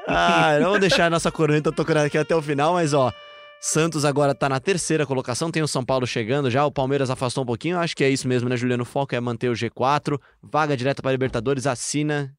Ah, 0.06 0.58
eu 0.60 0.68
vou 0.70 0.78
deixar 0.78 1.06
a 1.06 1.10
nossa 1.10 1.30
corneta 1.32 1.72
tocando 1.72 1.98
aqui 1.98 2.18
até 2.18 2.34
o 2.36 2.42
final, 2.42 2.74
mas 2.74 2.92
ó, 2.92 3.10
Santos 3.60 4.04
agora 4.04 4.34
tá 4.34 4.48
na 4.48 4.60
terceira 4.60 5.06
colocação, 5.06 5.50
tem 5.50 5.62
o 5.62 5.68
São 5.68 5.84
Paulo 5.84 6.06
chegando 6.06 6.50
já, 6.50 6.64
o 6.66 6.70
Palmeiras 6.72 7.10
afastou 7.10 7.44
um 7.44 7.46
pouquinho, 7.46 7.78
acho 7.78 7.96
que 7.96 8.04
é 8.04 8.10
isso 8.10 8.28
mesmo, 8.28 8.48
né, 8.48 8.56
Juliano? 8.56 8.82
O 8.82 8.86
foco 8.86 9.14
é 9.14 9.20
manter 9.20 9.48
o 9.48 9.54
G4, 9.54 10.18
vaga 10.42 10.76
direta 10.76 11.02
para 11.02 11.12
Libertadores, 11.12 11.66
assina 11.66 12.32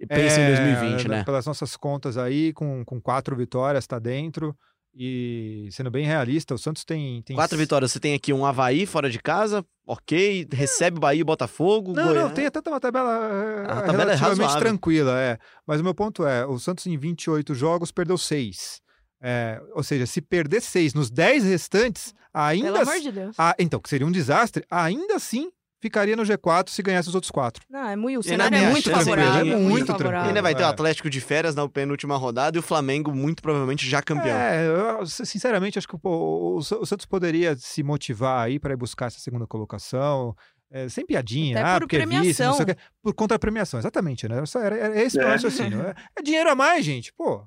e 0.00 0.06
pensa 0.06 0.40
em 0.40 0.44
É, 0.44 0.56
2020, 0.56 1.08
né? 1.08 1.24
Pelas 1.24 1.46
nossas 1.46 1.76
contas 1.76 2.16
aí, 2.16 2.52
com, 2.52 2.84
com 2.84 3.00
quatro 3.00 3.36
vitórias, 3.36 3.86
tá 3.86 3.98
dentro. 3.98 4.56
E 4.94 5.68
sendo 5.72 5.90
bem 5.90 6.04
realista, 6.04 6.54
o 6.54 6.58
Santos 6.58 6.84
tem. 6.84 7.22
tem 7.22 7.34
Quatro 7.34 7.56
vitórias, 7.56 7.92
você 7.92 7.98
tem 8.00 8.14
aqui 8.14 8.32
um 8.32 8.44
Havaí 8.44 8.84
fora 8.84 9.08
de 9.08 9.18
casa, 9.18 9.64
ok, 9.86 10.46
recebe 10.52 10.98
o 10.98 11.00
Bahia 11.00 11.22
e 11.22 11.24
Botafogo, 11.24 11.94
Não, 11.94 12.08
Goiás. 12.08 12.28
não, 12.28 12.34
tem 12.34 12.44
até 12.46 12.60
uma 12.68 12.78
tabela, 12.78 13.10
eh, 13.32 13.62
A 13.72 13.82
tabela 13.82 14.12
é 14.12 14.14
relativamente 14.16 14.20
razoável. 14.40 14.60
tranquila, 14.60 15.18
é. 15.18 15.38
Mas 15.66 15.80
o 15.80 15.84
meu 15.84 15.94
ponto 15.94 16.26
é, 16.26 16.44
o 16.44 16.58
Santos 16.58 16.86
em 16.86 16.96
28 16.98 17.54
jogos 17.54 17.90
perdeu 17.90 18.18
seis. 18.18 18.80
É, 19.24 19.62
ou 19.74 19.82
seja, 19.82 20.04
se 20.04 20.20
perder 20.20 20.60
seis 20.60 20.92
nos 20.94 21.10
10 21.10 21.44
restantes, 21.44 22.12
ainda... 22.34 22.66
Pelo 22.72 22.78
amor 22.82 22.92
assim- 22.92 23.02
de 23.02 23.12
Deus. 23.12 23.36
Ah, 23.38 23.54
então, 23.58 23.80
que 23.80 23.88
seria 23.88 24.06
um 24.06 24.12
desastre, 24.12 24.64
ainda 24.70 25.14
assim 25.14 25.50
ficaria 25.82 26.16
no 26.16 26.22
G4 26.22 26.70
se 26.70 26.80
ganhasse 26.82 27.08
os 27.08 27.14
outros 27.14 27.30
quatro. 27.30 27.62
Não, 27.68 27.86
é 27.88 27.96
muito, 27.96 28.20
o 28.20 28.22
cenário 28.22 28.56
é 28.56 28.64
a 28.66 28.70
muito 28.70 28.88
favorável. 28.90 29.52
É 29.52 29.56
muito 29.56 29.86
favorável. 29.86 30.28
Ainda 30.28 30.40
vai 30.40 30.54
ter 30.54 30.62
o 30.62 30.66
É. 30.66 30.68
Atlético 30.68 31.10
de 31.10 31.20
férias 31.20 31.54
na 31.54 31.68
penúltima 31.68 32.16
rodada 32.16 32.56
e 32.56 32.60
o 32.60 32.62
Flamengo 32.62 33.12
muito 33.14 33.42
provavelmente 33.42 33.86
já 33.88 34.00
campeão. 34.00 34.36
É, 34.36 34.66
eu, 34.66 35.04
sinceramente, 35.06 35.76
acho 35.78 35.88
que 35.88 35.98
pô, 35.98 36.56
o, 36.56 36.62
Sa- 36.62 36.76
o 36.78 36.86
Santos 36.86 37.04
poderia 37.04 37.56
se 37.56 37.82
motivar 37.82 38.46
aí 38.46 38.58
para 38.58 38.72
ir 38.72 38.76
buscar 38.76 39.06
essa 39.06 39.18
segunda 39.18 39.46
colocação. 39.46 40.34
é, 40.74 40.88
sem 40.88 41.04
piadinha, 41.04 41.58
Até 41.60 41.68
ah, 41.68 41.72
por 41.74 41.80
porque 41.80 41.96
é 41.96 41.98
vice, 42.06 42.12
não 42.14 42.20
premiação. 42.22 42.52
sei 42.54 42.62
o 42.62 42.66
quê. 42.66 42.76
Por 43.02 43.12
contra 43.14 43.38
premiação, 43.38 43.78
exatamente, 43.78 44.26
né? 44.26 44.46
Só 44.46 44.58
Era, 44.60 44.74
era 44.78 45.02
esse 45.02 45.18
É. 45.20 45.22
raciocínio. 45.24 45.82
É, 45.82 45.94
é 46.18 46.22
dinheiro 46.22 46.48
a 46.50 46.54
mais, 46.54 46.82
gente, 46.82 47.12
pô. 47.12 47.44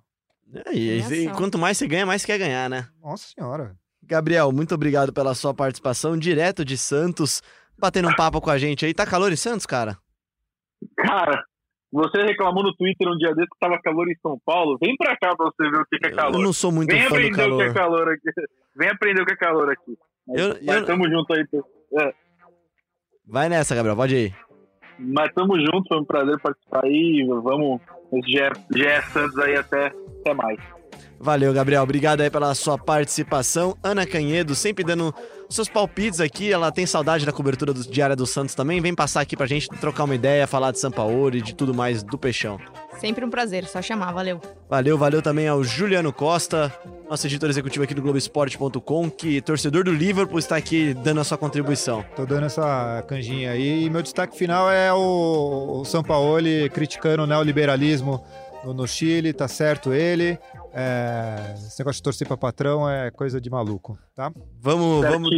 É, 0.53 0.73
e, 0.75 0.99
e 0.99 1.03
Premiação. 1.03 1.35
quanto 1.35 1.57
mais 1.57 1.75
você 1.77 1.87
ganha, 1.87 2.05
mais 2.05 2.21
você 2.21 2.27
quer 2.27 2.37
ganhar, 2.37 2.69
né? 2.69 2.87
Nossa 3.01 3.25
senhora. 3.35 3.75
Gabriel, 4.03 4.51
muito 4.51 4.75
obrigado 4.75 5.11
pela 5.11 5.33
sua 5.33 5.51
participação 5.55 6.15
direto 6.15 6.63
de 6.63 6.77
Santos, 6.77 7.41
batendo 7.77 8.09
um 8.09 8.15
papo 8.15 8.39
com 8.41 8.49
a 8.49 8.57
gente 8.57 8.85
aí. 8.85 8.93
Tá 8.93 9.05
calor 9.05 9.31
em 9.31 9.35
Santos, 9.35 9.65
cara? 9.65 9.97
Cara, 10.97 11.43
você 11.91 12.21
reclamou 12.23 12.63
no 12.63 12.75
Twitter 12.75 13.07
um 13.07 13.17
dia 13.17 13.33
desse 13.33 13.49
que 13.49 13.59
tava 13.59 13.79
calor 13.81 14.07
em 14.09 14.15
São 14.21 14.39
Paulo. 14.45 14.77
Vem 14.81 14.95
pra 14.97 15.15
cá 15.17 15.35
pra 15.35 15.45
você 15.45 15.69
ver 15.69 15.79
o 15.81 15.85
que, 15.85 15.97
que 15.97 16.07
é 16.07 16.11
Eu 16.11 16.15
calor. 16.15 16.41
não 16.41 16.53
sou 16.53 16.71
muito 16.71 16.89
Vem 16.91 17.01
fã 17.03 17.09
do 17.09 17.15
aprender 17.15 17.31
o 17.51 17.57
que 17.57 17.63
é 17.63 17.73
calor. 17.73 17.73
calor 17.73 18.09
aqui. 18.13 18.29
Vem 18.75 18.89
aprender 18.89 19.21
o 19.21 19.25
que 19.25 19.33
é 19.33 19.37
calor 19.37 19.69
aqui. 19.71 19.97
Mas, 20.27 20.39
Eu- 20.41 20.49
mas 20.65 20.75
eu- 20.77 20.85
tamo 20.85 21.09
junto 21.09 21.33
aí. 21.33 21.45
Vai 23.27 23.49
nessa, 23.49 23.73
Gabriel, 23.75 23.95
pode 23.95 24.15
ir. 24.15 24.35
Mas 24.99 25.33
tamo 25.33 25.57
junto, 25.59 25.87
foi 25.87 25.99
um 25.99 26.05
prazer 26.05 26.39
participar 26.39 26.85
aí. 26.85 27.25
Vamos. 27.27 27.81
Esse 28.13 28.31
GE 28.31 29.01
Santos 29.11 29.37
aí 29.39 29.55
até, 29.55 29.87
até 30.21 30.33
mais. 30.33 30.57
Valeu, 31.19 31.53
Gabriel. 31.53 31.83
Obrigado 31.83 32.21
aí 32.21 32.29
pela 32.29 32.53
sua 32.53 32.77
participação. 32.77 33.77
Ana 33.83 34.05
Canhedo, 34.05 34.53
sempre 34.53 34.83
dando 34.83 35.13
os 35.49 35.55
seus 35.55 35.69
palpites 35.69 36.19
aqui. 36.19 36.51
Ela 36.51 36.71
tem 36.71 36.85
saudade 36.85 37.25
da 37.25 37.31
cobertura 37.31 37.73
do 37.73 37.81
Diária 37.81 38.15
do 38.15 38.25
Santos 38.25 38.55
também. 38.55 38.81
Vem 38.81 38.93
passar 38.93 39.21
aqui 39.21 39.35
pra 39.35 39.45
gente 39.45 39.69
trocar 39.69 40.03
uma 40.03 40.15
ideia, 40.15 40.47
falar 40.47 40.71
de 40.71 40.79
São 40.79 40.91
Paulo 40.91 41.35
e 41.35 41.41
de 41.41 41.55
tudo 41.55 41.73
mais 41.73 42.03
do 42.03 42.17
Peixão. 42.17 42.59
Sempre 42.99 43.25
um 43.25 43.29
prazer, 43.29 43.65
só 43.65 43.81
chamar, 43.81 44.11
valeu. 44.11 44.41
Valeu, 44.69 44.97
valeu 44.97 45.21
também 45.21 45.47
ao 45.47 45.63
Juliano 45.63 46.13
Costa, 46.13 46.73
nosso 47.09 47.27
editor 47.27 47.49
executivo 47.49 47.83
aqui 47.83 47.93
do 47.93 48.01
Globoesporte.com, 48.01 49.09
que 49.09 49.41
torcedor 49.41 49.83
do 49.83 49.91
Liverpool 49.91 50.39
está 50.39 50.55
aqui 50.55 50.93
dando 50.93 51.19
a 51.19 51.23
sua 51.23 51.37
contribuição. 51.37 52.05
Tô 52.15 52.25
dando 52.25 52.45
essa 52.45 53.03
canjinha 53.07 53.51
aí. 53.51 53.85
E 53.85 53.89
meu 53.89 54.01
destaque 54.01 54.37
final 54.37 54.71
é 54.71 54.93
o, 54.93 55.81
o 55.81 55.85
Sampaoli 55.85 56.69
criticando 56.69 57.23
o 57.23 57.27
neoliberalismo 57.27 58.23
no, 58.65 58.73
no 58.73 58.87
Chile, 58.87 59.33
tá 59.33 59.47
certo 59.47 59.93
ele. 59.93 60.37
É, 60.73 61.53
esse 61.55 61.79
negócio 61.79 61.99
de 61.99 62.03
torcer 62.03 62.27
pra 62.27 62.35
patrão 62.35 62.89
é 62.89 63.11
coisa 63.11 63.39
de 63.39 63.49
maluco, 63.49 63.97
tá? 64.15 64.31
Vamos, 64.59 65.05
vamos. 65.05 65.29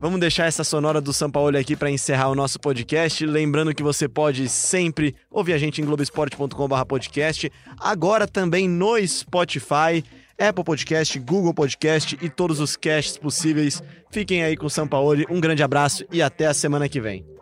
Vamos 0.00 0.20
deixar 0.20 0.46
essa 0.46 0.64
sonora 0.64 1.00
do 1.00 1.14
São 1.14 1.30
Paulo 1.30 1.56
aqui 1.56 1.74
para 1.74 1.90
encerrar 1.90 2.28
o 2.28 2.34
nosso 2.34 2.60
podcast. 2.60 3.24
Lembrando 3.24 3.74
que 3.74 3.82
você 3.82 4.06
pode 4.06 4.48
sempre 4.48 5.14
ouvir 5.30 5.54
a 5.54 5.58
gente 5.58 5.80
em 5.80 5.84
globesport.com.br 5.84 6.84
podcast. 6.86 7.50
Agora 7.80 8.26
também 8.26 8.68
no 8.68 8.94
Spotify, 9.06 10.04
Apple 10.38 10.64
Podcast, 10.64 11.18
Google 11.20 11.54
Podcast 11.54 12.18
e 12.20 12.28
todos 12.28 12.60
os 12.60 12.76
casts 12.76 13.16
possíveis. 13.16 13.82
Fiquem 14.10 14.42
aí 14.42 14.56
com 14.56 14.66
o 14.66 14.70
São 14.70 14.86
Paulo. 14.86 15.24
Um 15.30 15.40
grande 15.40 15.62
abraço 15.62 16.04
e 16.12 16.20
até 16.20 16.46
a 16.48 16.54
semana 16.54 16.86
que 16.86 17.00
vem. 17.00 17.33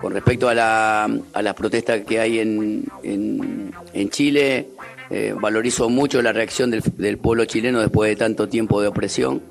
Con 0.00 0.12
respecto 0.12 0.48
a, 0.48 0.54
la, 0.54 1.04
a 1.32 1.42
las 1.42 1.54
protestas 1.54 2.02
que 2.02 2.20
hay 2.20 2.38
en, 2.38 4.10
Chile, 4.10 4.68
eh, 5.10 5.34
valorizo 5.38 5.88
mucho 5.88 6.22
la 6.22 6.32
reacción 6.32 6.70
del, 6.70 7.18
pueblo 7.18 7.44
chileno 7.46 7.80
después 7.80 8.10
de 8.10 8.16
tanto 8.16 8.48
tiempo 8.48 8.80
de 8.80 8.88
opresión. 8.88 9.42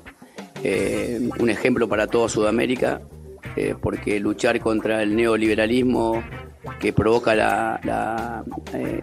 Eh, 0.64 1.20
un 1.38 1.50
ejemplo 1.50 1.86
para 1.86 2.06
toda 2.06 2.30
Sudamérica, 2.30 3.02
eh, 3.56 3.74
porque 3.78 4.18
luchar 4.20 4.58
contra 4.60 5.02
el 5.02 5.14
neoliberalismo 5.14 6.22
que 6.78 6.92
provoca 6.94 7.80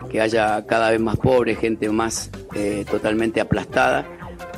que 0.10 0.22
haya 0.22 0.66
cada 0.66 0.92
vez 0.92 1.00
más 1.00 1.18
pobres, 1.18 1.60
gente 1.60 1.90
más 1.90 2.32
totalmente 2.90 3.40
aplastada, 3.40 4.06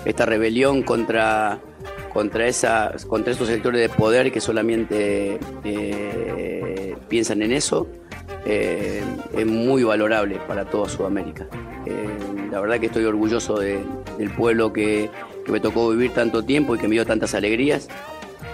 esta 0.05 0.25
rebelión 0.25 0.83
contra 0.83 1.59
contra, 2.13 2.47
esa, 2.47 2.93
contra 3.07 3.33
esos 3.33 3.47
sectores 3.47 3.81
de 3.81 3.89
poder 3.89 4.31
que 4.31 4.41
solamente 4.41 5.39
eh, 5.63 6.95
piensan 7.07 7.41
en 7.41 7.51
eso, 7.51 7.87
eh, 8.45 9.03
es 9.35 9.45
muy 9.45 9.83
valorable 9.83 10.39
para 10.47 10.65
toda 10.65 10.89
Sudamérica. 10.89 11.47
Eh, 11.85 12.07
la 12.51 12.59
verdad 12.59 12.79
que 12.79 12.87
estoy 12.87 13.05
orgulloso 13.05 13.59
de- 13.59 13.83
del 14.17 14.31
pueblo 14.31 14.73
que, 14.73 15.09
me 15.47 15.59
tocó 15.59 15.89
vivir 15.89 16.11
tanto 16.11 16.43
tiempo 16.43 16.75
y 16.75 16.77
que 16.77 16.87
me 16.87 16.93
dio 16.93 17.07
tantas 17.07 17.33
alegrías 17.33 17.89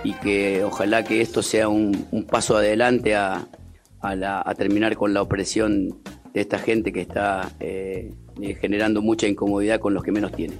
y 0.06 0.14
que 0.14 0.64
ojalá 0.64 1.03
que 1.03 1.20
esto 1.20 1.43
sea 1.43 1.68
un, 1.68 2.08
paso 2.32 2.56
adelante 2.56 3.16
a, 3.16 3.45
a 4.01 4.56
terminar 4.56 4.95
con 4.95 5.14
la 5.14 5.22
opresión 5.22 5.89
de 6.34 6.39
esta 6.39 6.58
gente 6.58 6.93
que 6.93 7.01
está 7.01 7.51
generando 8.62 9.01
mucha 9.01 9.28
incomodidad 9.28 9.82
con 9.82 9.93
los 9.93 10.06
que 10.06 10.14
menos 10.14 10.32
tienen. 10.32 10.58